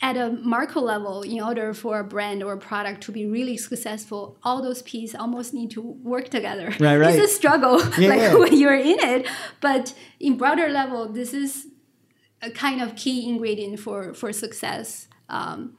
at 0.02 0.18
a 0.18 0.32
macro 0.32 0.82
level, 0.82 1.22
in 1.22 1.41
order 1.41 1.74
for 1.74 1.99
a 1.99 2.04
brand 2.04 2.41
or 2.43 2.54
a 2.54 2.58
product 2.58 3.02
to 3.02 3.12
be 3.12 3.26
really 3.26 3.58
successful, 3.58 4.38
all 4.43 4.62
those 4.62 4.82
pieces 4.82 5.16
almost 5.16 5.54
need 5.54 5.72
to 5.72 5.82
work 5.82 6.30
together. 6.30 6.74
Right, 6.80 6.97
right. 6.97 7.16
It's 7.16 7.32
a 7.32 7.36
struggle, 7.36 7.80
Yeah, 7.97 8.10
like 8.14 8.20
yeah. 8.22 8.36
when 8.36 8.58
you're 8.58 8.76
in 8.76 8.99
it. 8.99 9.28
But 9.62 9.93
in 10.20 10.38
broader 10.38 10.70
level, 10.70 11.08
this 11.12 11.34
is 11.34 11.68
a 12.41 12.49
kind 12.49 12.82
of 12.82 12.95
key 12.95 13.30
ingredient 13.30 13.80
for 13.80 14.14
for 14.14 14.34
success. 14.34 15.08
Um, 15.30 15.78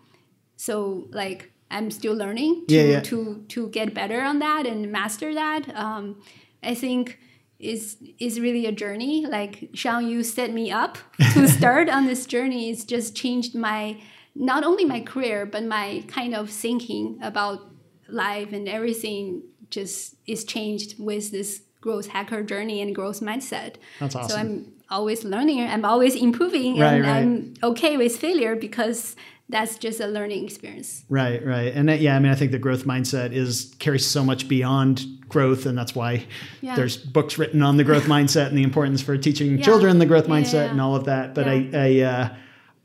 so 0.56 1.08
like 1.10 1.52
I'm 1.70 1.90
still 1.90 2.14
learning 2.14 2.64
to 2.68 2.74
Yeah, 2.74 3.00
to 3.00 3.44
to 3.48 3.68
get 3.70 3.92
better 3.94 4.22
on 4.22 4.38
that 4.38 4.66
and 4.66 4.92
master 4.92 5.34
that. 5.34 5.74
Um, 5.74 6.22
I 6.62 6.74
think 6.74 7.18
is 7.58 7.96
is 8.18 8.40
really 8.40 8.66
a 8.66 8.72
journey. 8.72 9.26
Like 9.26 9.70
Sean, 9.74 10.08
you 10.08 10.22
set 10.22 10.52
me 10.52 10.70
up 10.70 10.98
to 11.32 11.48
start 11.58 11.88
on 11.88 12.06
this 12.06 12.26
journey. 12.26 12.70
It's 12.70 12.84
just 12.84 13.14
changed 13.16 13.54
my 13.54 14.00
not 14.34 14.64
only 14.64 14.84
my 14.84 15.00
career 15.00 15.46
but 15.46 15.64
my 15.64 16.04
kind 16.08 16.34
of 16.34 16.50
thinking 16.50 17.18
about 17.22 17.60
life 18.08 18.52
and 18.52 18.68
everything. 18.68 19.42
Just 19.70 20.16
is 20.26 20.44
changed 20.44 20.96
with 20.98 21.30
this 21.30 21.62
growth 21.80 22.08
hacker 22.08 22.42
journey 22.42 22.82
and 22.82 22.94
growth 22.94 23.20
mindset. 23.20 23.76
That's 24.00 24.14
awesome. 24.14 24.28
So. 24.28 24.36
I'm 24.36 24.72
always 24.90 25.24
learning. 25.24 25.60
I'm 25.62 25.84
always 25.84 26.14
improving, 26.14 26.78
Right, 26.78 26.94
and 26.94 27.04
right. 27.04 27.16
I'm 27.16 27.54
okay 27.62 27.96
with 27.96 28.16
failure 28.16 28.54
because 28.54 29.16
that's 29.49 29.76
just 29.76 30.01
a 30.01 30.07
learning 30.07 30.45
experience. 30.45 31.05
Right, 31.09 31.45
right. 31.45 31.72
And 31.74 31.88
that, 31.88 32.01
yeah, 32.01 32.16
I 32.16 32.18
mean, 32.18 32.32
I 32.32 32.34
think 32.34 32.53
the 32.53 32.59
growth 32.59 32.84
mindset 32.84 33.32
is 33.32 33.74
carries 33.78 34.07
so 34.07 34.24
much 34.24 34.49
beyond 34.49 35.05
growth. 35.28 35.66
And 35.66 35.76
that's 35.76 35.95
why 35.95 36.26
yeah. 36.61 36.74
there's 36.74 36.97
books 36.97 37.38
written 37.38 37.62
on 37.62 37.76
the 37.76 37.84
growth 37.84 38.05
mindset 38.05 38.49
and 38.49 38.57
the 38.57 38.62
importance 38.62 39.03
for 39.03 39.16
teaching 39.18 39.59
yeah. 39.59 39.64
children 39.64 39.99
the 39.99 40.07
growth 40.07 40.26
mindset 40.26 40.53
yeah, 40.55 40.70
and 40.70 40.80
all 40.80 40.97
of 40.97 41.05
that. 41.05 41.34
But 41.34 41.49
I, 41.49 41.68
I, 41.74 42.01
uh, 42.01 42.36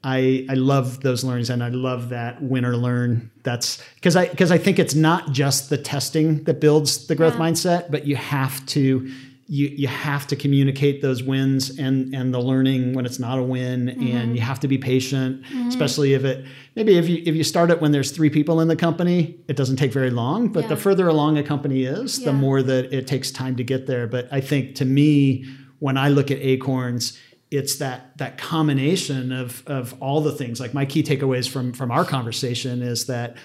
I, 0.03 0.45
I 0.49 0.53
love 0.53 1.01
those 1.01 1.23
learnings 1.23 1.49
and 1.49 1.63
I 1.63 1.69
love 1.69 2.09
that 2.09 2.41
win 2.41 2.65
or 2.65 2.77
learn. 2.77 3.31
That's 3.43 3.83
because 3.95 4.15
I 4.15 4.27
because 4.27 4.51
I 4.51 4.57
think 4.57 4.79
it's 4.79 4.95
not 4.95 5.31
just 5.31 5.69
the 5.69 5.77
testing 5.77 6.43
that 6.43 6.61
builds 6.61 7.07
the 7.07 7.15
growth 7.15 7.33
mindset, 7.33 7.91
but 7.91 8.05
you 8.05 8.15
have 8.15 8.65
to 8.67 9.11
you 9.47 9.67
you 9.69 9.87
have 9.87 10.27
to 10.27 10.35
communicate 10.35 11.01
those 11.01 11.23
wins 11.23 11.77
and 11.79 12.13
and 12.13 12.33
the 12.33 12.39
learning 12.39 12.93
when 12.93 13.05
it's 13.05 13.19
not 13.19 13.39
a 13.39 13.43
win 13.43 13.87
mm-hmm. 13.87 14.17
and 14.17 14.35
you 14.35 14.41
have 14.41 14.59
to 14.59 14.67
be 14.67 14.77
patient 14.77 15.41
mm-hmm. 15.43 15.69
especially 15.69 16.13
if 16.13 16.25
it 16.25 16.45
maybe 16.75 16.97
if 16.97 17.07
you 17.07 17.23
if 17.25 17.33
you 17.33 17.43
start 17.43 17.71
it 17.71 17.79
when 17.79 17.91
there's 17.91 18.11
three 18.11 18.29
people 18.29 18.59
in 18.59 18.67
the 18.67 18.75
company 18.75 19.39
it 19.47 19.55
doesn't 19.55 19.77
take 19.77 19.91
very 19.91 20.09
long 20.09 20.49
but 20.49 20.63
yeah. 20.63 20.69
the 20.69 20.77
further 20.77 21.07
along 21.07 21.37
a 21.37 21.43
company 21.43 21.83
is 21.83 22.19
yeah. 22.19 22.25
the 22.25 22.33
more 22.33 22.61
that 22.61 22.93
it 22.93 23.07
takes 23.07 23.31
time 23.31 23.55
to 23.55 23.63
get 23.63 23.87
there 23.87 24.05
but 24.05 24.27
i 24.31 24.41
think 24.41 24.75
to 24.75 24.83
me 24.83 25.45
when 25.79 25.97
i 25.97 26.09
look 26.09 26.29
at 26.29 26.39
acorns 26.39 27.17
it's 27.49 27.77
that 27.77 28.17
that 28.17 28.37
combination 28.37 29.31
of 29.31 29.63
of 29.67 29.95
all 30.01 30.19
the 30.19 30.33
things 30.33 30.59
like 30.59 30.73
my 30.73 30.85
key 30.85 31.01
takeaways 31.01 31.47
from 31.47 31.71
from 31.71 31.89
our 31.89 32.03
conversation 32.03 32.81
is 32.81 33.05
that 33.05 33.37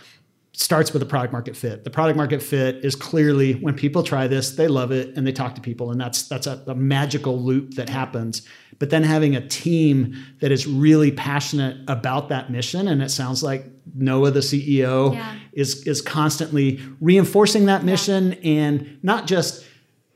starts 0.55 0.93
with 0.93 1.03
a 1.03 1.07
product 1.07 1.33
market 1.33 1.57
fit. 1.57 1.85
The 1.85 1.91
product 1.91 2.17
market 2.17 2.43
fit 2.43 2.85
is 2.85 2.95
clearly 2.95 3.55
when 3.55 3.75
people 3.75 4.03
try 4.03 4.27
this, 4.27 4.53
they 4.53 4.69
love 4.69 4.93
it 4.93 5.17
and 5.17 5.27
they 5.27 5.33
talk 5.33 5.55
to 5.55 5.61
people, 5.61 5.91
and 5.91 6.01
that's 6.01 6.29
that's 6.29 6.47
a, 6.47 6.63
a 6.67 6.75
magical 6.75 7.41
loop 7.41 7.75
that 7.75 7.89
happens. 7.89 8.43
But 8.79 8.91
then 8.91 9.03
having 9.03 9.35
a 9.35 9.47
team 9.47 10.15
that 10.41 10.53
is 10.53 10.67
really 10.67 11.11
passionate 11.11 11.79
about 11.89 12.29
that 12.29 12.51
mission, 12.51 12.89
and 12.89 13.03
it 13.03 13.11
sounds 13.11 13.43
like 13.43 13.65
Noah, 13.95 14.31
the 14.31 14.41
CEO, 14.41 15.15
yeah. 15.15 15.39
is 15.53 15.87
is 15.87 16.03
constantly 16.03 16.81
reinforcing 17.01 17.67
that 17.67 17.85
mission 17.85 18.33
yeah. 18.33 18.51
and 18.51 18.99
not 19.03 19.27
just 19.27 19.65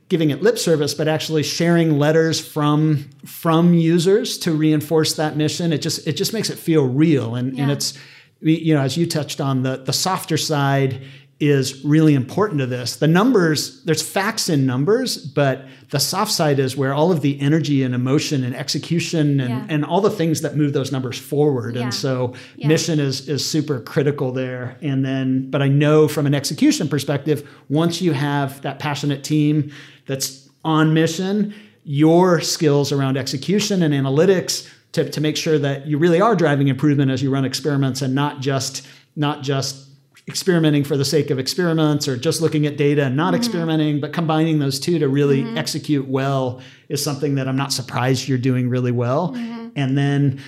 giving 0.08 0.30
it 0.30 0.42
lip 0.42 0.58
service, 0.58 0.94
but 0.94 1.08
actually 1.08 1.42
sharing 1.42 1.98
letters 1.98 2.46
from 2.46 3.08
from 3.24 3.72
users 3.72 4.36
to 4.38 4.52
reinforce 4.52 5.14
that 5.14 5.36
mission. 5.36 5.72
It 5.72 5.78
just 5.78 6.06
it 6.06 6.12
just 6.12 6.34
makes 6.34 6.50
it 6.50 6.58
feel 6.58 6.86
real, 6.86 7.34
and 7.34 7.56
yeah. 7.56 7.62
and 7.62 7.72
it's 7.72 7.98
you 8.40 8.74
know, 8.74 8.80
as 8.80 8.96
you 8.96 9.06
touched 9.06 9.40
on, 9.40 9.62
the, 9.62 9.78
the 9.78 9.92
softer 9.92 10.36
side 10.36 11.02
is 11.38 11.84
really 11.84 12.14
important 12.14 12.60
to 12.60 12.66
this. 12.66 12.96
The 12.96 13.06
numbers, 13.06 13.82
there's 13.84 14.00
facts 14.00 14.48
in 14.48 14.64
numbers, 14.64 15.18
but 15.18 15.66
the 15.90 16.00
soft 16.00 16.32
side 16.32 16.58
is 16.58 16.76
where 16.76 16.94
all 16.94 17.12
of 17.12 17.20
the 17.20 17.38
energy 17.40 17.82
and 17.82 17.94
emotion 17.94 18.42
and 18.42 18.56
execution 18.56 19.40
and, 19.40 19.50
yeah. 19.50 19.66
and 19.68 19.84
all 19.84 20.00
the 20.00 20.10
things 20.10 20.40
that 20.40 20.56
move 20.56 20.72
those 20.72 20.90
numbers 20.90 21.18
forward. 21.18 21.76
Yeah. 21.76 21.82
And 21.82 21.94
so 21.94 22.32
yeah. 22.56 22.68
mission 22.68 22.98
is 22.98 23.28
is 23.28 23.48
super 23.48 23.80
critical 23.80 24.32
there. 24.32 24.78
And 24.80 25.04
then, 25.04 25.50
but 25.50 25.60
I 25.60 25.68
know 25.68 26.08
from 26.08 26.26
an 26.26 26.34
execution 26.34 26.88
perspective, 26.88 27.46
once 27.68 28.00
you 28.00 28.12
have 28.12 28.62
that 28.62 28.78
passionate 28.78 29.22
team 29.22 29.72
that's 30.06 30.48
on 30.64 30.94
mission, 30.94 31.54
your 31.84 32.40
skills 32.40 32.92
around 32.92 33.18
execution 33.18 33.82
and 33.82 33.92
analytics 33.92 34.68
to, 34.96 35.10
to 35.10 35.20
make 35.20 35.36
sure 35.36 35.58
that 35.58 35.86
you 35.86 35.98
really 35.98 36.22
are 36.22 36.34
driving 36.34 36.68
improvement 36.68 37.10
as 37.10 37.22
you 37.22 37.30
run 37.30 37.44
experiments 37.44 38.00
and 38.00 38.14
not 38.14 38.40
just 38.40 38.86
not 39.14 39.42
just 39.42 39.90
experimenting 40.26 40.84
for 40.84 40.96
the 40.96 41.04
sake 41.04 41.28
of 41.30 41.38
experiments 41.38 42.08
or 42.08 42.16
just 42.16 42.40
looking 42.40 42.66
at 42.66 42.78
data 42.78 43.04
and 43.04 43.14
not 43.14 43.34
mm-hmm. 43.34 43.42
experimenting, 43.42 44.00
but 44.00 44.14
combining 44.14 44.58
those 44.58 44.80
two 44.80 44.98
to 44.98 45.06
really 45.06 45.42
mm-hmm. 45.42 45.58
execute 45.58 46.08
well 46.08 46.62
is 46.88 47.04
something 47.04 47.34
that 47.34 47.46
I'm 47.46 47.56
not 47.56 47.74
surprised 47.74 48.26
you're 48.26 48.38
doing 48.38 48.70
really 48.70 48.90
well. 48.90 49.34
Mm-hmm. 49.34 49.68
And 49.76 49.98
then 49.98 50.40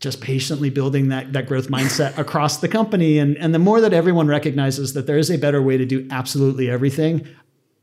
just 0.00 0.20
patiently 0.20 0.68
building 0.68 1.08
that, 1.08 1.32
that 1.32 1.46
growth 1.46 1.68
mindset 1.68 2.16
across 2.18 2.58
the 2.58 2.68
company. 2.68 3.18
And, 3.18 3.38
and 3.38 3.54
the 3.54 3.58
more 3.58 3.80
that 3.80 3.94
everyone 3.94 4.28
recognizes 4.28 4.92
that 4.92 5.06
there 5.06 5.18
is 5.18 5.30
a 5.30 5.38
better 5.38 5.62
way 5.62 5.78
to 5.78 5.86
do 5.86 6.06
absolutely 6.10 6.70
everything, 6.70 7.26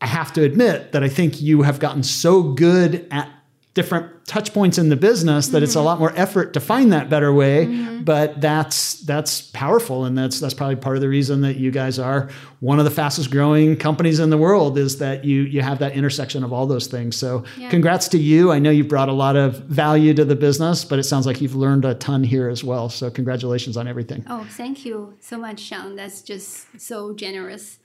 I 0.01 0.07
have 0.07 0.31
to 0.33 0.43
admit 0.43 0.91
that 0.91 1.03
I 1.03 1.09
think 1.09 1.41
you 1.41 1.63
have 1.63 1.79
gotten 1.79 2.03
so 2.03 2.43
good 2.43 3.07
at 3.09 3.27
different 3.75 4.25
touch 4.25 4.53
points 4.53 4.77
in 4.77 4.87
the 4.87 4.95
business 4.95 5.49
that 5.49 5.57
mm-hmm. 5.57 5.65
it's 5.65 5.75
a 5.75 5.77
mm-hmm. 5.77 5.85
lot 5.85 5.99
more 5.99 6.13
effort 6.15 6.53
to 6.53 6.61
find 6.61 6.93
that 6.93 7.09
better 7.09 7.31
way 7.33 7.65
mm-hmm. 7.65 8.03
but 8.03 8.39
that's 8.39 9.01
that's 9.01 9.41
powerful 9.41 10.05
and 10.05 10.17
that's 10.17 10.39
that's 10.39 10.53
probably 10.53 10.77
part 10.77 10.95
of 10.95 11.01
the 11.01 11.09
reason 11.09 11.41
that 11.41 11.57
you 11.57 11.71
guys 11.71 11.99
are 11.99 12.29
one 12.61 12.79
of 12.79 12.85
the 12.85 12.91
fastest 12.91 13.29
growing 13.29 13.75
companies 13.75 14.19
in 14.19 14.29
the 14.29 14.37
world 14.37 14.77
is 14.77 14.97
that 14.97 15.25
you 15.25 15.41
you 15.41 15.61
have 15.61 15.77
that 15.79 15.91
intersection 15.91 16.41
of 16.41 16.53
all 16.53 16.65
those 16.65 16.87
things 16.87 17.17
so 17.17 17.43
yeah. 17.57 17.69
congrats 17.69 18.07
to 18.07 18.17
you 18.17 18.49
i 18.49 18.57
know 18.57 18.71
you've 18.71 18.87
brought 18.87 19.09
a 19.09 19.13
lot 19.13 19.35
of 19.35 19.57
value 19.65 20.13
to 20.13 20.23
the 20.23 20.35
business 20.35 20.85
but 20.85 20.97
it 20.97 21.03
sounds 21.03 21.25
like 21.25 21.41
you've 21.41 21.55
learned 21.55 21.83
a 21.83 21.93
ton 21.95 22.23
here 22.23 22.47
as 22.47 22.63
well 22.63 22.87
so 22.87 23.11
congratulations 23.11 23.75
on 23.75 23.89
everything 23.89 24.23
oh 24.29 24.47
thank 24.51 24.85
you 24.85 25.13
so 25.19 25.37
much 25.37 25.59
sean 25.59 25.97
that's 25.97 26.21
just 26.21 26.79
so 26.79 27.13
generous 27.13 27.77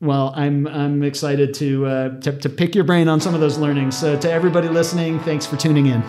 well, 0.00 0.32
I'm 0.36 0.66
I'm 0.66 1.02
excited 1.02 1.54
to, 1.54 1.86
uh, 1.86 2.20
to 2.20 2.32
to 2.38 2.48
pick 2.48 2.74
your 2.74 2.84
brain 2.84 3.08
on 3.08 3.20
some 3.20 3.34
of 3.34 3.40
those 3.40 3.58
learnings. 3.58 3.96
So 3.96 4.18
to 4.18 4.30
everybody 4.30 4.68
listening, 4.68 5.20
thanks 5.20 5.46
for 5.46 5.56
tuning 5.56 5.86
in. 5.86 6.02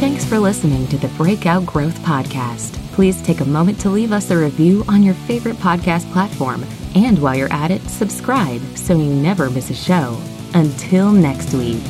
Thanks 0.00 0.24
for 0.24 0.38
listening 0.40 0.88
to 0.88 0.98
the 0.98 1.06
Breakout 1.16 1.64
Growth 1.64 1.96
Podcast. 2.00 2.76
Please 2.92 3.22
take 3.22 3.40
a 3.40 3.44
moment 3.44 3.78
to 3.80 3.88
leave 3.88 4.12
us 4.12 4.30
a 4.32 4.36
review 4.36 4.84
on 4.88 5.02
your 5.02 5.14
favorite 5.14 5.56
podcast 5.56 6.10
platform. 6.12 6.64
And 6.96 7.18
while 7.20 7.36
you're 7.36 7.52
at 7.52 7.70
it, 7.70 7.80
subscribe 7.82 8.60
so 8.76 8.96
you 8.96 9.14
never 9.14 9.48
miss 9.48 9.70
a 9.70 9.74
show. 9.74 10.20
Until 10.54 11.12
next 11.12 11.54
week. 11.54 11.82